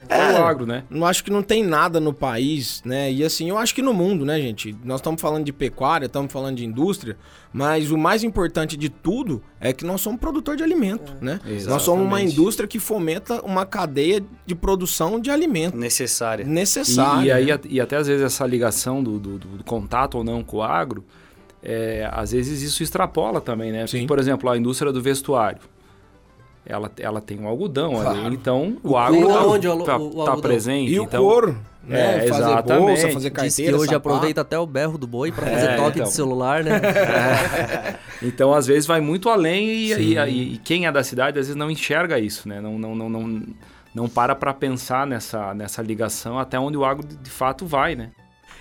É. 0.09 0.39
o 0.39 0.43
agro, 0.45 0.65
né? 0.65 0.83
Não 0.89 1.05
acho 1.05 1.23
que 1.23 1.29
não 1.31 1.41
tem 1.41 1.63
nada 1.63 1.99
no 1.99 2.13
país, 2.13 2.81
né? 2.85 3.11
E 3.11 3.23
assim, 3.25 3.49
eu 3.49 3.57
acho 3.57 3.73
que 3.75 3.81
no 3.81 3.93
mundo, 3.93 4.23
né, 4.25 4.39
gente? 4.39 4.73
Nós 4.85 4.99
estamos 4.99 5.19
falando 5.19 5.43
de 5.43 5.51
pecuária, 5.51 6.05
estamos 6.05 6.31
falando 6.31 6.55
de 6.57 6.65
indústria, 6.65 7.17
mas 7.51 7.91
o 7.91 7.97
mais 7.97 8.23
importante 8.23 8.77
de 8.77 8.89
tudo 8.89 9.41
é 9.59 9.73
que 9.73 9.83
nós 9.83 9.99
somos 9.99 10.19
produtor 10.19 10.55
de 10.55 10.63
alimento, 10.63 11.13
né? 11.19 11.39
Nós 11.65 11.81
somos 11.81 12.05
uma 12.05 12.19
Exatamente. 12.19 12.31
indústria 12.33 12.67
que 12.67 12.79
fomenta 12.79 13.41
uma 13.43 13.65
cadeia 13.65 14.23
de 14.45 14.55
produção 14.55 15.19
de 15.19 15.29
alimento 15.31 15.75
Necessária. 15.75 16.43
E, 16.43 16.47
necessária. 16.47 17.25
e 17.27 17.31
aí, 17.31 17.45
né? 17.47 17.59
e 17.67 17.81
até 17.81 17.97
às 17.97 18.07
vezes 18.07 18.23
essa 18.23 18.45
ligação 18.45 19.03
do, 19.03 19.19
do- 19.19 19.37
do 19.39 19.63
contato 19.63 20.15
ou 20.19 20.23
não 20.23 20.43
com 20.43 20.57
o 20.57 20.61
agro, 20.63 21.03
é, 21.61 22.07
às 22.13 22.31
vezes 22.31 22.61
isso 22.61 22.81
extrapola 22.83 23.41
também, 23.41 23.71
né? 23.71 23.85
Sim. 23.87 24.05
Por 24.07 24.19
exemplo, 24.19 24.49
a 24.49 24.57
indústria 24.57 24.91
do 24.93 25.01
vestuário. 25.01 25.59
Ela, 26.69 26.91
ela 26.99 27.21
tem 27.21 27.39
um 27.39 27.47
algodão 27.47 27.93
Claro. 27.93 28.09
ali, 28.25 28.35
então 28.35 28.75
o, 28.83 28.91
O 28.91 28.97
agro 28.97 29.25
tá, 29.27 29.45
onde 29.45 29.67
o- 29.69 29.83
tá- 29.83 29.97
o- 29.97 30.25
tá 30.25 30.35
presente. 30.37 30.91
E 30.91 30.99
o 30.99 31.03
então, 31.03 31.23
couro, 31.23 31.57
né? 31.81 32.25
É, 32.25 32.27
fazer 32.27 32.43
bolsa, 32.43 32.51
exatamente. 32.51 33.13
fazer 33.13 33.29
Diz 33.29 33.31
carteira, 33.31 33.71
que 33.71 33.77
hoje 33.79 33.91
sapato. 33.93 34.09
aproveita 34.09 34.41
até 34.41 34.59
o 34.59 34.65
berro 34.67 34.97
do 34.97 35.07
boi 35.07 35.31
pra 35.31 35.47
É, 35.47 35.53
fazer 35.53 35.75
toque 35.77 35.97
então. 35.99 36.03
de 36.09 36.13
celular, 36.13 36.63
né? 36.65 36.71
Então, 38.21 38.53
às 38.53 38.65
vezes, 38.67 38.85
vai 38.87 38.99
muito 38.99 39.29
além 39.29 39.67
e, 39.69 39.93
e- 39.93 40.17
e- 40.17 40.53
e 40.55 40.57
quem 40.57 40.87
é 40.87 40.91
da 40.91 41.03
cidade, 41.03 41.39
às 41.39 41.45
vezes, 41.47 41.55
não 41.55 41.69
enxerga 41.71 42.19
isso, 42.19 42.49
né? 42.49 42.59
Não, 42.59 42.77
não, 42.77 42.95
não, 42.95 43.09
não, 43.09 43.41
não 43.93 44.09
para 44.09 44.35
para 44.35 44.53
pensar 44.53 45.05
nessa, 45.07 45.53
nessa 45.53 45.81
ligação 45.81 46.37
até 46.39 46.59
onde 46.59 46.75
o 46.77 46.83
agro, 46.83 47.05
de, 47.07 47.29
fato, 47.29 47.65
vai, 47.65 47.95
né? 47.95 48.09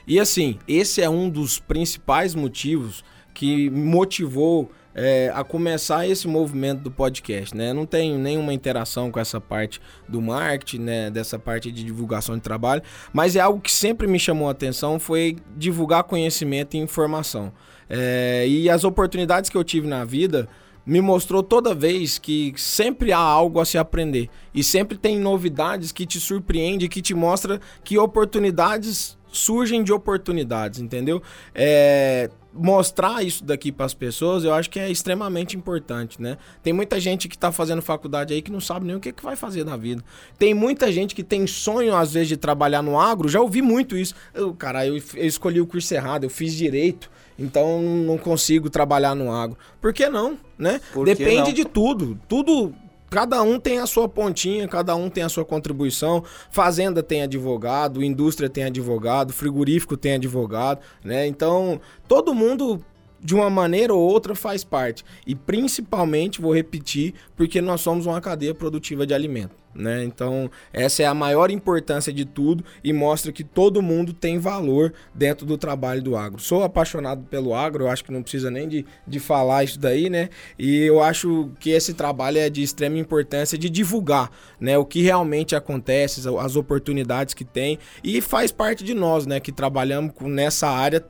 E 0.06 0.20
assim, 0.20 0.58
esse 0.68 1.00
é 1.02 1.08
um 1.10 1.28
dos 1.28 1.58
principais 1.58 2.34
motivos 2.34 3.02
que 3.34 3.68
motivou 3.70 4.70
é, 4.98 5.30
a 5.34 5.44
começar 5.44 6.08
esse 6.08 6.26
movimento 6.26 6.80
do 6.80 6.90
podcast, 6.90 7.54
né? 7.54 7.70
Não 7.74 7.84
tenho 7.84 8.18
nenhuma 8.18 8.54
interação 8.54 9.10
com 9.10 9.20
essa 9.20 9.38
parte 9.38 9.78
do 10.08 10.22
marketing, 10.22 10.78
né? 10.78 11.10
Dessa 11.10 11.38
parte 11.38 11.70
de 11.70 11.84
divulgação 11.84 12.34
de 12.34 12.40
trabalho, 12.40 12.82
mas 13.12 13.36
é 13.36 13.40
algo 13.40 13.60
que 13.60 13.70
sempre 13.70 14.06
me 14.06 14.18
chamou 14.18 14.48
a 14.48 14.52
atenção 14.52 14.98
foi 14.98 15.36
divulgar 15.54 16.04
conhecimento 16.04 16.74
e 16.74 16.80
informação. 16.80 17.52
É, 17.90 18.46
e 18.48 18.70
as 18.70 18.84
oportunidades 18.84 19.50
que 19.50 19.56
eu 19.56 19.62
tive 19.62 19.86
na 19.86 20.02
vida 20.02 20.48
me 20.86 21.00
mostrou 21.00 21.42
toda 21.42 21.74
vez 21.74 22.18
que 22.18 22.54
sempre 22.56 23.12
há 23.12 23.18
algo 23.18 23.60
a 23.60 23.64
se 23.64 23.76
aprender 23.76 24.30
e 24.54 24.64
sempre 24.64 24.96
tem 24.96 25.18
novidades 25.18 25.92
que 25.92 26.06
te 26.06 26.18
surpreende, 26.18 26.88
que 26.88 27.02
te 27.02 27.12
mostra 27.12 27.60
que 27.84 27.98
oportunidades 27.98 29.18
surgem 29.26 29.84
de 29.84 29.92
oportunidades, 29.92 30.80
entendeu? 30.80 31.22
É, 31.54 32.30
mostrar 32.56 33.22
isso 33.22 33.44
daqui 33.44 33.70
para 33.70 33.86
as 33.86 33.94
pessoas, 33.94 34.44
eu 34.44 34.52
acho 34.52 34.70
que 34.70 34.78
é 34.78 34.90
extremamente 34.90 35.56
importante, 35.56 36.20
né? 36.20 36.38
Tem 36.62 36.72
muita 36.72 36.98
gente 36.98 37.28
que 37.28 37.36
tá 37.36 37.52
fazendo 37.52 37.82
faculdade 37.82 38.32
aí 38.32 38.42
que 38.42 38.50
não 38.50 38.60
sabe 38.60 38.86
nem 38.86 38.96
o 38.96 39.00
que, 39.00 39.12
que 39.12 39.22
vai 39.22 39.36
fazer 39.36 39.64
na 39.64 39.76
vida. 39.76 40.02
Tem 40.38 40.54
muita 40.54 40.90
gente 40.90 41.14
que 41.14 41.22
tem 41.22 41.46
sonho, 41.46 41.94
às 41.94 42.12
vezes, 42.12 42.28
de 42.28 42.36
trabalhar 42.36 42.82
no 42.82 42.98
agro, 42.98 43.28
já 43.28 43.40
ouvi 43.40 43.62
muito 43.62 43.96
isso. 43.96 44.14
Eu, 44.34 44.54
cara, 44.54 44.86
eu, 44.86 44.96
eu 44.96 45.26
escolhi 45.26 45.60
o 45.60 45.66
curso 45.66 45.92
errado, 45.94 46.24
eu 46.24 46.30
fiz 46.30 46.54
direito, 46.54 47.10
então 47.38 47.80
não 47.80 48.16
consigo 48.18 48.70
trabalhar 48.70 49.14
no 49.14 49.30
agro. 49.30 49.56
Por 49.80 49.92
que 49.92 50.08
não, 50.08 50.38
né? 50.58 50.80
Por 50.92 51.06
que 51.06 51.14
Depende 51.14 51.48
não? 51.48 51.52
de 51.52 51.64
tudo. 51.64 52.18
Tudo 52.28 52.74
Cada 53.10 53.42
um 53.42 53.58
tem 53.58 53.78
a 53.78 53.86
sua 53.86 54.08
pontinha, 54.08 54.66
cada 54.66 54.94
um 54.96 55.08
tem 55.08 55.22
a 55.22 55.28
sua 55.28 55.44
contribuição. 55.44 56.24
Fazenda 56.50 57.02
tem 57.02 57.22
advogado, 57.22 58.02
indústria 58.02 58.48
tem 58.48 58.64
advogado, 58.64 59.32
frigorífico 59.32 59.96
tem 59.96 60.14
advogado, 60.14 60.80
né? 61.04 61.26
Então, 61.26 61.80
todo 62.08 62.34
mundo 62.34 62.82
de 63.20 63.34
uma 63.34 63.50
maneira 63.50 63.94
ou 63.94 64.00
outra 64.00 64.34
faz 64.34 64.62
parte. 64.62 65.04
E 65.26 65.34
principalmente, 65.34 66.40
vou 66.40 66.54
repetir, 66.54 67.14
porque 67.36 67.60
nós 67.60 67.80
somos 67.80 68.06
uma 68.06 68.20
cadeia 68.20 68.54
produtiva 68.54 69.06
de 69.06 69.14
alimento. 69.14 69.65
Né? 69.78 70.04
Então, 70.04 70.50
essa 70.72 71.02
é 71.02 71.06
a 71.06 71.12
maior 71.12 71.50
importância 71.50 72.10
de 72.10 72.24
tudo 72.24 72.64
e 72.82 72.92
mostra 72.94 73.30
que 73.30 73.44
todo 73.44 73.82
mundo 73.82 74.14
tem 74.14 74.38
valor 74.38 74.94
dentro 75.14 75.44
do 75.44 75.58
trabalho 75.58 76.02
do 76.02 76.16
agro. 76.16 76.40
Sou 76.40 76.62
apaixonado 76.62 77.24
pelo 77.24 77.54
agro, 77.54 77.84
eu 77.84 77.88
acho 77.90 78.02
que 78.02 78.10
não 78.10 78.22
precisa 78.22 78.50
nem 78.50 78.66
de, 78.66 78.86
de 79.06 79.20
falar 79.20 79.64
isso 79.64 79.78
daí, 79.78 80.08
né? 80.08 80.30
E 80.58 80.78
eu 80.84 81.02
acho 81.02 81.50
que 81.60 81.70
esse 81.70 81.92
trabalho 81.92 82.38
é 82.38 82.48
de 82.48 82.62
extrema 82.62 82.96
importância 82.96 83.58
de 83.58 83.68
divulgar 83.68 84.30
né? 84.58 84.78
o 84.78 84.84
que 84.86 85.02
realmente 85.02 85.54
acontece, 85.54 86.26
as- 86.38 86.56
oportunidades 86.56 87.34
que 87.34 87.44
tem 87.44 87.78
e 88.02 88.22
faz 88.22 88.50
parte 88.50 88.82
de 88.82 88.94
nós, 88.94 89.26
né? 89.26 89.40
Que 89.40 89.52
trabalhamos 89.52 90.12
com- 90.14 90.26
nessa 90.28 90.68
área 90.68 91.04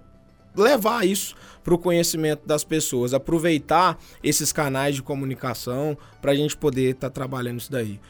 levar 0.57 1.07
isso 1.07 1.37
para 1.63 1.75
o 1.75 1.79
conhecimento 1.79 2.47
das 2.47 2.65
pessoas, 2.65 3.13
aproveitar 3.15 3.99
esses 4.25 4.53
canais 4.53 4.95
de 4.97 5.03
comunicação 5.03 5.97
para 6.21 6.33
a 6.33 6.35
gente 6.35 6.57
poder 6.57 6.91
estar 6.93 7.11
trabalhando 7.11 7.59
isso 7.61 7.71
daí. 7.71 8.01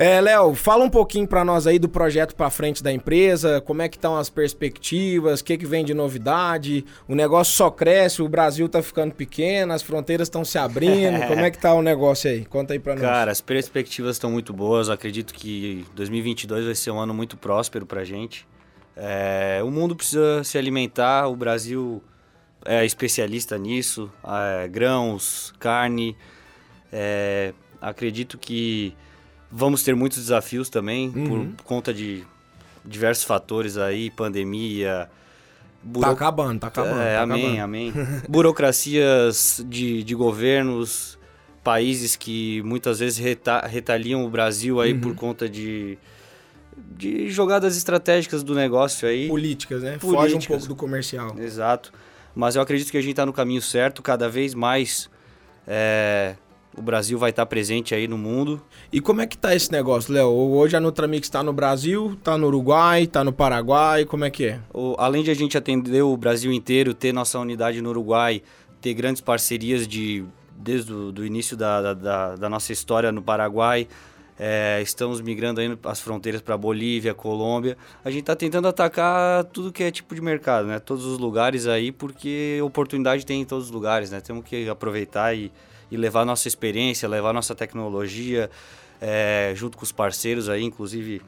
É, 0.00 0.18
Léo, 0.18 0.54
fala 0.54 0.82
um 0.82 0.88
pouquinho 0.88 1.28
para 1.28 1.44
nós 1.44 1.66
aí 1.66 1.78
do 1.78 1.86
projeto 1.86 2.34
para 2.34 2.48
frente 2.48 2.82
da 2.82 2.90
empresa, 2.90 3.60
como 3.60 3.82
é 3.82 3.88
que 3.88 3.98
estão 3.98 4.16
as 4.16 4.30
perspectivas, 4.30 5.40
o 5.40 5.44
que, 5.44 5.58
que 5.58 5.66
vem 5.66 5.84
de 5.84 5.92
novidade, 5.92 6.86
o 7.06 7.14
negócio 7.14 7.54
só 7.54 7.70
cresce, 7.70 8.22
o 8.22 8.28
Brasil 8.28 8.66
tá 8.66 8.82
ficando 8.82 9.14
pequeno, 9.14 9.74
as 9.74 9.82
fronteiras 9.82 10.28
estão 10.28 10.42
se 10.42 10.56
abrindo, 10.56 11.20
como 11.28 11.40
é 11.40 11.50
que 11.50 11.58
tá 11.58 11.74
o 11.74 11.82
negócio 11.82 12.30
aí? 12.30 12.46
Conta 12.46 12.72
aí 12.72 12.78
para 12.78 12.94
nós. 12.94 13.02
Cara, 13.02 13.30
as 13.30 13.42
perspectivas 13.42 14.16
estão 14.16 14.30
muito 14.30 14.54
boas. 14.54 14.88
Eu 14.88 14.94
acredito 14.94 15.34
que 15.34 15.84
2022 15.94 16.64
vai 16.64 16.74
ser 16.74 16.90
um 16.92 16.98
ano 16.98 17.12
muito 17.12 17.36
próspero 17.36 17.84
pra 17.84 18.02
gente. 18.02 18.48
É, 18.96 19.60
o 19.62 19.70
mundo 19.70 19.94
precisa 19.94 20.42
se 20.44 20.56
alimentar, 20.56 21.28
o 21.28 21.36
Brasil 21.36 22.02
é 22.64 22.86
especialista 22.86 23.58
nisso. 23.58 24.10
é, 24.26 24.66
grãos, 24.66 25.52
carne. 25.58 26.16
É, 26.90 27.52
acredito 27.82 28.38
que 28.38 28.96
vamos 29.50 29.82
ter 29.82 29.94
muitos 29.94 30.18
desafios 30.18 30.68
também 30.68 31.08
Uhum. 31.14 31.52
por 31.52 31.64
conta 31.64 31.92
de 31.94 32.24
diversos 32.84 33.24
fatores 33.24 33.76
aí, 33.76 34.10
pandemia. 34.10 35.08
tá 35.08 35.10
buro- 35.82 36.10
acabando, 36.10 36.60
tá 36.60 36.66
acabando. 36.68 37.00
é, 37.00 37.16
tá 37.16 37.22
amém, 37.22 37.44
acabando. 37.60 37.62
amém. 37.62 37.92
Burocracias 38.28 39.64
de, 39.68 40.02
de 40.02 40.14
governos, 40.14 41.18
países 41.64 42.16
que 42.16 42.62
muitas 42.62 43.00
vezes 43.00 43.18
reta, 43.18 43.66
retaliam 43.66 44.24
o 44.24 44.30
Brasil 44.30 44.80
aí 44.80 44.92
Uhum. 44.94 45.00
por 45.00 45.14
conta 45.14 45.48
de, 45.48 45.98
de 46.96 47.28
jogadas 47.30 47.76
estratégicas 47.76 48.42
do 48.42 48.54
negócio 48.54 49.06
aí. 49.08 49.28
Políticas, 49.28 49.82
né? 49.82 49.98
Foge 49.98 50.14
um 50.14 50.16
Políticas. 50.16 50.46
pouco 50.46 50.68
do 50.68 50.76
comercial. 50.76 51.36
Exato. 51.38 51.92
Mas 52.34 52.56
eu 52.56 52.62
acredito 52.62 52.90
que 52.90 52.96
a 52.96 53.00
gente 53.00 53.10
está 53.10 53.26
no 53.26 53.32
caminho 53.32 53.60
certo, 53.60 54.00
cada 54.02 54.28
vez 54.28 54.54
mais 54.54 55.10
é, 55.66 56.34
o 56.76 56.80
Brasil 56.82 57.18
vai 57.18 57.30
estar 57.30 57.44
presente 57.46 57.94
aí 57.94 58.06
no 58.06 58.16
mundo. 58.16 58.60
E 58.92 59.00
como 59.00 59.20
é 59.20 59.26
que 59.26 59.36
tá 59.36 59.54
esse 59.54 59.70
negócio, 59.72 60.12
Léo? 60.12 60.28
Hoje 60.28 60.76
a 60.76 60.80
Nutramix 60.80 61.28
tá 61.28 61.42
no 61.42 61.52
Brasil, 61.52 62.16
tá 62.22 62.38
no 62.38 62.46
Uruguai, 62.46 63.06
tá 63.06 63.24
no 63.24 63.32
Paraguai, 63.32 64.04
como 64.04 64.24
é 64.24 64.30
que 64.30 64.44
é? 64.46 64.60
O- 64.72 64.94
além 64.98 65.22
de 65.22 65.30
a 65.30 65.34
gente 65.34 65.58
atender 65.58 66.02
o 66.02 66.16
Brasil 66.16 66.52
inteiro, 66.52 66.94
ter 66.94 67.12
nossa 67.12 67.38
unidade 67.38 67.82
no 67.82 67.90
Uruguai, 67.90 68.42
ter 68.80 68.94
grandes 68.94 69.20
parcerias 69.20 69.86
de, 69.86 70.24
desde 70.56 70.92
o 70.92 71.24
início 71.26 71.56
da, 71.56 71.82
da- 71.82 71.94
da, 71.94 72.36
da 72.36 72.48
nossa 72.48 72.72
história 72.72 73.10
no 73.12 73.20
Paraguai, 73.20 73.86
é, 74.42 74.80
estamos 74.80 75.20
migrando 75.20 75.60
aí 75.60 75.76
as 75.84 76.00
fronteiras 76.00 76.40
para 76.40 76.56
Bolívia, 76.56 77.12
Colômbia. 77.12 77.76
A 78.02 78.10
gente 78.10 78.20
está 78.20 78.34
tentando 78.34 78.66
atacar 78.68 79.44
tudo 79.44 79.70
que 79.70 79.82
é 79.82 79.90
tipo 79.90 80.14
de 80.14 80.20
mercado, 80.22 80.66
né? 80.66 80.78
Todos 80.78 81.04
os 81.04 81.18
lugares 81.18 81.66
aí, 81.66 81.92
porque 81.92 82.58
oportunidade 82.62 83.26
tem 83.26 83.42
em 83.42 83.44
todos 83.44 83.66
os 83.66 83.70
lugares, 83.70 84.10
né? 84.10 84.18
Temos 84.20 84.42
que 84.44 84.66
aproveitar 84.66 85.36
e, 85.36 85.52
e 85.90 85.96
levar 85.96 86.24
nossa 86.24 86.48
experiência, 86.48 87.08
levar 87.08 87.32
nossa 87.32 87.54
tecnologia, 87.54 88.50
é, 89.00 89.52
junto 89.54 89.76
com 89.76 89.84
os 89.84 89.92
parceiros 89.92 90.48
aí, 90.48 90.62
inclusive 90.62 91.22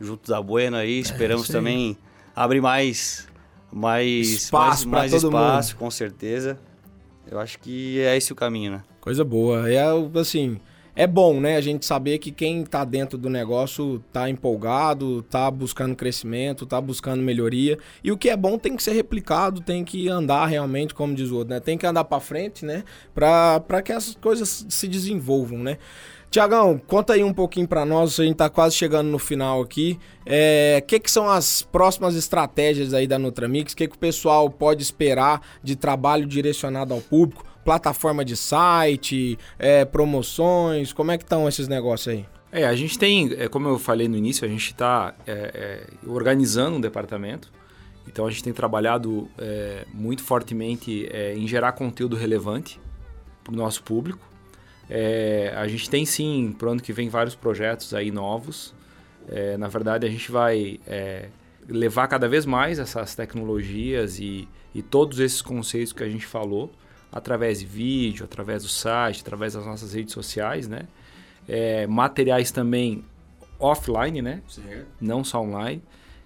junto 0.00 0.30
da 0.30 0.40
Buena 0.40 0.78
aí. 0.78 1.00
Esperamos 1.00 1.48
aí. 1.48 1.52
também 1.52 1.98
abrir 2.34 2.60
mais 2.60 3.28
mais 3.72 4.28
Espaço 4.28 4.88
mais, 4.88 5.10
mais 5.10 5.22
todo 5.22 5.30
espaço, 5.32 5.72
mundo. 5.72 5.78
com 5.78 5.90
certeza. 5.90 6.58
Eu 7.28 7.40
acho 7.40 7.58
que 7.58 8.00
é 8.00 8.16
esse 8.16 8.32
o 8.32 8.36
caminho, 8.36 8.72
né? 8.72 8.82
Coisa 9.00 9.24
boa. 9.24 9.68
É 9.70 9.82
assim, 10.20 10.60
é 10.96 11.06
bom, 11.06 11.38
né? 11.38 11.56
A 11.56 11.60
gente 11.60 11.84
saber 11.84 12.16
que 12.18 12.32
quem 12.32 12.64
tá 12.64 12.82
dentro 12.82 13.18
do 13.18 13.28
negócio 13.28 14.02
tá 14.10 14.30
empolgado, 14.30 15.20
tá 15.24 15.50
buscando 15.50 15.94
crescimento, 15.94 16.64
tá 16.64 16.80
buscando 16.80 17.22
melhoria. 17.22 17.78
E 18.02 18.10
o 18.10 18.16
que 18.16 18.30
é 18.30 18.36
bom 18.36 18.56
tem 18.56 18.74
que 18.74 18.82
ser 18.82 18.92
replicado, 18.92 19.60
tem 19.60 19.84
que 19.84 20.08
andar 20.08 20.46
realmente, 20.46 20.94
como 20.94 21.14
diz 21.14 21.30
o 21.30 21.36
outro, 21.36 21.52
né? 21.52 21.60
Tem 21.60 21.76
que 21.76 21.86
andar 21.86 22.04
pra 22.04 22.18
frente, 22.18 22.64
né? 22.64 22.82
Pra 23.14 23.82
que 23.84 23.92
essas 23.92 24.14
coisas 24.14 24.64
se 24.70 24.88
desenvolvam, 24.88 25.58
né? 25.58 25.76
Tiagão, 26.30 26.78
conta 26.86 27.12
aí 27.12 27.22
um 27.22 27.32
pouquinho 27.32 27.68
pra 27.68 27.84
nós, 27.84 28.18
a 28.18 28.24
gente 28.24 28.36
tá 28.36 28.50
quase 28.50 28.74
chegando 28.74 29.08
no 29.08 29.18
final 29.18 29.60
aqui. 29.60 29.98
É, 30.24 30.80
O 30.82 30.86
que, 30.86 30.98
que 30.98 31.10
são 31.10 31.28
as 31.28 31.62
próximas 31.62 32.16
estratégias 32.16 32.92
aí 32.92 33.06
da 33.06 33.18
Nutramix? 33.18 33.72
O 33.72 33.76
que, 33.76 33.86
que 33.86 33.96
o 33.96 33.98
pessoal 33.98 34.50
pode 34.50 34.82
esperar 34.82 35.40
de 35.62 35.76
trabalho 35.76 36.26
direcionado 36.26 36.92
ao 36.92 37.00
público? 37.00 37.44
Plataforma 37.66 38.24
de 38.24 38.36
site, 38.36 39.38
é, 39.58 39.84
promoções, 39.84 40.92
como 40.92 41.10
é 41.10 41.18
que 41.18 41.24
estão 41.24 41.46
esses 41.46 41.68
negócios 41.68 42.14
aí? 42.14 42.24
É, 42.50 42.64
a 42.64 42.74
gente 42.74 42.98
tem, 42.98 43.30
é, 43.36 43.48
como 43.48 43.68
eu 43.68 43.78
falei 43.78 44.08
no 44.08 44.16
início, 44.16 44.46
a 44.46 44.48
gente 44.48 44.70
está 44.70 45.14
organizando 46.06 46.78
um 46.78 46.80
departamento. 46.80 47.52
Então 48.06 48.26
a 48.26 48.30
gente 48.30 48.42
tem 48.42 48.52
trabalhado 48.52 49.28
é, 49.36 49.84
muito 49.92 50.22
fortemente 50.22 51.08
é, 51.10 51.36
em 51.36 51.46
gerar 51.46 51.72
conteúdo 51.72 52.16
relevante 52.16 52.80
para 53.42 53.52
o 53.52 53.56
nosso 53.56 53.82
público. 53.82 54.26
É, 54.88 55.52
a 55.56 55.66
gente 55.66 55.90
tem 55.90 56.06
sim, 56.06 56.54
para 56.56 56.68
o 56.68 56.70
ano 56.72 56.80
que 56.80 56.92
vem, 56.92 57.08
vários 57.08 57.34
projetos 57.34 57.92
aí 57.92 58.10
novos. 58.10 58.74
É, 59.28 59.56
na 59.56 59.68
verdade, 59.68 60.06
a 60.06 60.10
gente 60.10 60.30
vai 60.30 60.78
é, 60.86 61.28
levar 61.68 62.06
cada 62.06 62.28
vez 62.28 62.46
mais 62.46 62.78
essas 62.78 63.14
tecnologias 63.14 64.20
e, 64.20 64.48
e 64.74 64.82
todos 64.82 65.18
esses 65.18 65.42
conceitos 65.42 65.92
que 65.92 66.04
a 66.04 66.08
gente 66.08 66.24
falou 66.24 66.70
através 67.12 67.60
de 67.60 67.66
vídeo, 67.66 68.24
através 68.24 68.62
do 68.62 68.68
site, 68.68 69.20
através 69.20 69.54
das 69.54 69.64
nossas 69.64 69.92
redes 69.92 70.12
sociais, 70.12 70.68
né? 70.68 70.82
É, 71.48 71.86
materiais 71.86 72.50
também 72.50 73.04
offline, 73.58 74.20
né? 74.20 74.42
Não 75.00 75.24
só 75.24 75.40
online, 75.40 75.82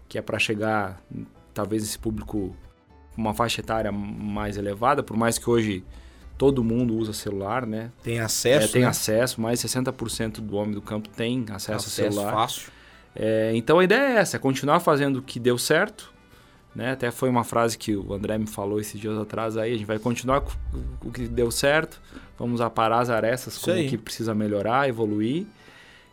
que 0.09 0.18
é 0.18 0.22
para 0.22 0.39
chegar 0.39 1.01
talvez 1.55 1.83
esse 1.83 1.99
público 1.99 2.57
com 3.14 3.20
uma 3.20 3.35
faixa 3.35 3.61
etária 3.61 3.93
mais 3.93 4.57
elevada, 4.57 5.03
por 5.03 5.16
mais 5.16 5.39
que 5.39 5.49
hoje 5.49 5.85
todo 6.39 6.64
mundo 6.64 6.97
usa 6.97 7.12
celular, 7.12 7.66
né? 7.66 7.91
Tem 8.03 8.18
acesso? 8.18 8.68
É, 8.68 8.72
tem 8.72 8.83
né? 8.83 8.89
acesso, 8.89 9.41
mais 9.41 9.61
de 9.61 9.68
60% 9.68 10.41
do 10.41 10.57
homem 10.57 10.72
do 10.72 10.81
campo 10.81 11.09
tem 11.09 11.45
acesso, 11.51 11.87
acesso 11.87 12.03
a 12.03 12.11
celular. 12.12 12.33
fácil. 12.33 12.72
É, 13.14 13.53
então 13.55 13.78
a 13.78 13.85
ideia 13.85 14.14
é 14.14 14.20
essa, 14.20 14.37
é 14.37 14.41
continuar 14.41 14.81
fazendo 14.81 15.16
o 15.18 15.22
que 15.22 15.39
deu 15.39 15.59
certo, 15.59 16.10
né? 16.75 16.93
Até 16.93 17.11
foi 17.11 17.29
uma 17.29 17.45
frase 17.45 17.77
que 17.77 17.97
o 17.97 18.12
André 18.12 18.39
me 18.39 18.47
falou 18.47 18.81
esses 18.81 19.01
dias 19.01 19.18
atrás 19.18 19.57
aí, 19.57 19.75
a 19.75 19.77
gente 19.77 19.87
vai 19.87 19.99
continuar 19.99 20.41
com 20.41 20.53
o 21.05 21.11
que 21.11 21.27
deu 21.27 21.51
certo, 21.51 22.01
vamos 22.39 22.61
aparar 22.61 23.01
as 23.01 23.11
arestas 23.11 23.59
com 23.59 23.71
o 23.71 23.89
que 23.89 23.99
precisa 23.99 24.35
melhorar, 24.35 24.89
evoluir. 24.89 25.47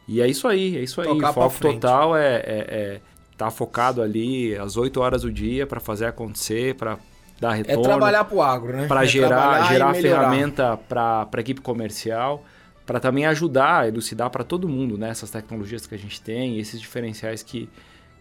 E 0.08 0.22
é 0.22 0.28
isso 0.28 0.48
aí, 0.48 0.78
é 0.78 0.82
isso 0.82 1.02
aí. 1.02 1.08
Tocar 1.08 1.32
o 1.32 1.34
foco 1.34 1.60
total 1.60 2.16
é, 2.16 2.36
é, 2.36 2.42
é 2.46 3.02
tá 3.38 3.52
focado 3.52 4.02
ali 4.02 4.56
às 4.56 4.78
8 4.78 5.00
horas 5.00 5.22
do 5.22 5.32
dia 5.32 5.68
para 5.68 5.80
fazer 5.80 6.06
acontecer, 6.06 6.76
para 6.76 6.98
dar 7.40 7.54
É 7.54 7.58
retorno 7.58 7.84
trabalhar 7.84 8.24
pro 8.24 8.42
agro, 8.42 8.76
né? 8.76 8.88
para 8.88 9.04
É 9.04 9.08
gerar, 9.08 9.72
gerar 9.72 9.94
ferramenta 9.94 10.78
para 10.90 11.28
a 11.32 11.40
equipe 11.40 11.62
comercial, 11.62 12.44
para 12.86 13.00
também 13.00 13.26
ajudar, 13.28 13.88
elucidar 13.88 14.30
para 14.30 14.44
todo 14.44 14.68
mundo 14.68 14.98
né, 14.98 15.10
essas 15.10 15.30
tecnologias 15.30 15.86
que 15.86 15.94
a 15.94 15.98
gente 15.98 16.20
tem, 16.22 16.58
esses 16.58 16.80
diferenciais 16.80 17.44
que, 17.44 17.70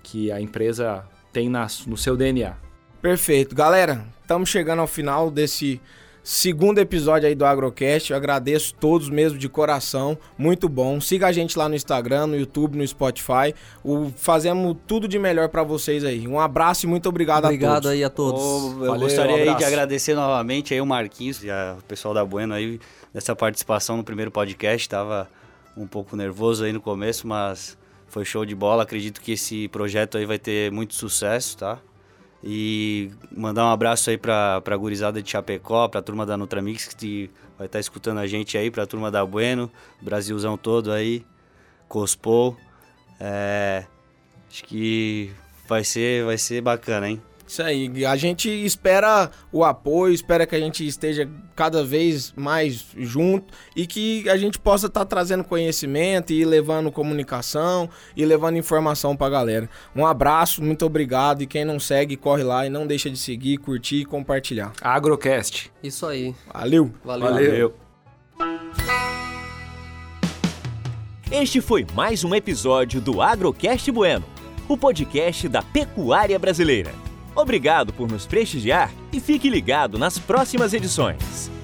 que 0.03 0.31
a 0.31 0.41
empresa 0.41 1.05
tem 1.37 1.51
na, 1.51 1.67
no 1.87 1.99
seu 1.99 2.17
DNA. 2.17 2.55
Perfeito. 3.03 3.55
Galera, 3.55 4.07
estamos 4.23 4.49
chegando 4.49 4.81
ao 4.81 4.87
final 4.87 5.31
desse 5.31 5.79
segundo 6.25 6.79
episódio 6.79 7.29
aí 7.29 7.35
do 7.35 7.45
Agrocast. 7.45 8.11
Eu 8.11 8.17
agradeço 8.17 8.75
todos 8.75 9.11
mesmo 9.11 9.39
de 9.39 9.47
coração. 9.51 10.17
Muito 10.39 10.67
bom. 10.67 10.99
Siga 10.99 11.27
a 11.27 11.33
gente 11.33 11.59
lá 11.59 11.69
no 11.69 11.75
Instagram, 11.75 12.29
no 12.29 12.37
YouTube, 12.39 12.79
no 12.79 12.89
Spotify. 12.89 13.55
O, 13.85 14.11
fazemos 14.17 14.79
tudo 14.87 15.07
de 15.07 15.19
melhor 15.19 15.51
para 15.51 15.63
vocês 15.63 16.05
aí. 16.05 16.27
Um 16.27 16.41
abraço 16.41 16.87
e 16.87 16.89
muito 16.89 17.07
obrigado, 17.07 17.45
a 17.45 17.49
Obrigado 17.49 17.75
todos. 17.83 17.91
aí 17.91 18.03
a 18.03 18.09
todos. 18.09 18.41
Ô, 18.41 18.71
eu 18.71 18.87
Valeu, 18.87 19.01
gostaria 19.01 19.37
um 19.37 19.51
aí 19.51 19.55
de 19.57 19.65
agradecer 19.65 20.15
novamente 20.15 20.73
aí 20.73 20.81
o 20.81 20.87
Marquinhos 20.87 21.45
e 21.45 21.51
a- 21.51 21.77
o 21.79 21.83
pessoal 21.85 22.15
da 22.15 22.25
Bueno 22.25 22.55
aí 22.55 22.81
nessa 23.13 23.37
participação 23.37 23.99
no 23.99 24.03
primeiro 24.05 24.31
podcast. 24.31 24.89
Tava 24.89 25.29
um 25.77 25.87
pouco 25.87 26.17
nervoso 26.17 26.65
aí 26.65 26.73
no 26.73 26.81
começo, 26.81 27.27
mas 27.29 27.77
foi 28.09 28.25
show 28.25 28.45
de 28.45 28.55
bola. 28.55 28.83
Acredito 28.83 29.21
que 29.21 29.33
esse 29.33 29.69
projeto 29.69 30.19
aí 30.19 30.25
vai 30.25 30.39
ter 30.39 30.71
muito 30.73 30.95
sucesso, 30.95 31.59
tá? 31.59 31.79
E 32.43 33.11
mandar 33.35 33.65
um 33.65 33.71
abraço 33.71 34.11
aí 34.11 34.17
pra, 34.17 34.61
pra 34.61 34.77
gurizada 34.77 35.23
de 35.23 35.31
Chapecó, 35.31 35.89
pra 35.89 36.03
turma 36.03 36.25
da 36.25 36.37
Nutramix 36.37 36.89
que 36.95 37.31
vai 37.59 37.67
estar 37.67 37.81
escutando 37.81 38.19
a 38.19 38.27
gente 38.27 38.57
aí, 38.57 38.71
pra 38.71 38.87
turma 38.87 39.11
da 39.11 39.25
Bueno, 39.25 39.71
Brasilzão 40.01 40.57
todo 40.57 40.93
aí, 40.93 41.25
Cospou. 41.89 42.57
É, 43.19 43.85
acho 44.51 44.65
que 44.65 45.33
vai 45.67 45.83
ser, 45.83 46.25
vai 46.25 46.39
ser 46.39 46.61
bacana, 46.61 47.09
hein? 47.09 47.23
Isso 47.47 47.63
aí. 47.63 48.05
A 48.05 48.17
gente 48.17 48.49
espera 48.49 49.31
o 49.53 49.65
apoio, 49.65 50.13
espera 50.13 50.47
que 50.47 50.57
a 50.57 50.59
gente 50.59 50.87
esteja 50.87 51.29
cada 51.55 51.85
vez 51.85 52.33
mais 52.37 52.87
junto 52.97 53.55
e 53.75 53.87
que 53.87 54.29
a 54.29 54.37
gente 54.37 54.59
possa 54.59 54.87
estar 54.87 55.05
trazendo 55.05 55.45
conhecimento 55.45 56.33
e 56.33 56.45
levando 56.45 56.91
comunicação 56.91 57.89
e 58.17 58.25
levando 58.25 58.59
informação 58.59 59.17
pra 59.17 59.29
galera. 59.29 59.71
Um 59.95 60.05
abraço, 60.05 60.63
muito 60.63 60.85
obrigado 60.85 61.43
e 61.43 61.47
quem 61.47 61.65
não 61.65 61.79
segue, 61.79 62.17
corre 62.17 62.43
lá 62.43 62.67
e 62.67 62.71
não 62.71 62.87
deixa 62.87 63.09
de 63.09 63.17
seguir, 63.17 63.59
curtir 63.59 64.01
e 64.01 64.05
compartilhar. 64.05 64.73
Agrocast. 64.81 65.71
Isso 65.83 66.05
aí. 66.07 66.35
Valeu! 66.53 66.93
Valeu. 67.05 67.33
Valeu. 67.33 67.75
Este 71.31 71.61
foi 71.61 71.87
mais 71.95 72.23
um 72.23 72.35
episódio 72.35 73.01
do 73.01 73.21
Agrocast 73.21 73.91
Bueno, 73.91 74.25
o 74.69 74.77
podcast 74.77 75.49
da 75.49 75.61
pecuária 75.61 76.39
brasileira. 76.39 77.06
Obrigado 77.37 77.93
por 77.93 78.11
nos 78.11 78.27
prestigiar 78.27 78.91
e 79.13 79.21
fique 79.21 79.51
ligado 79.51 79.99
nas 79.99 80.19
próximas 80.19 80.73
edições. 80.73 81.55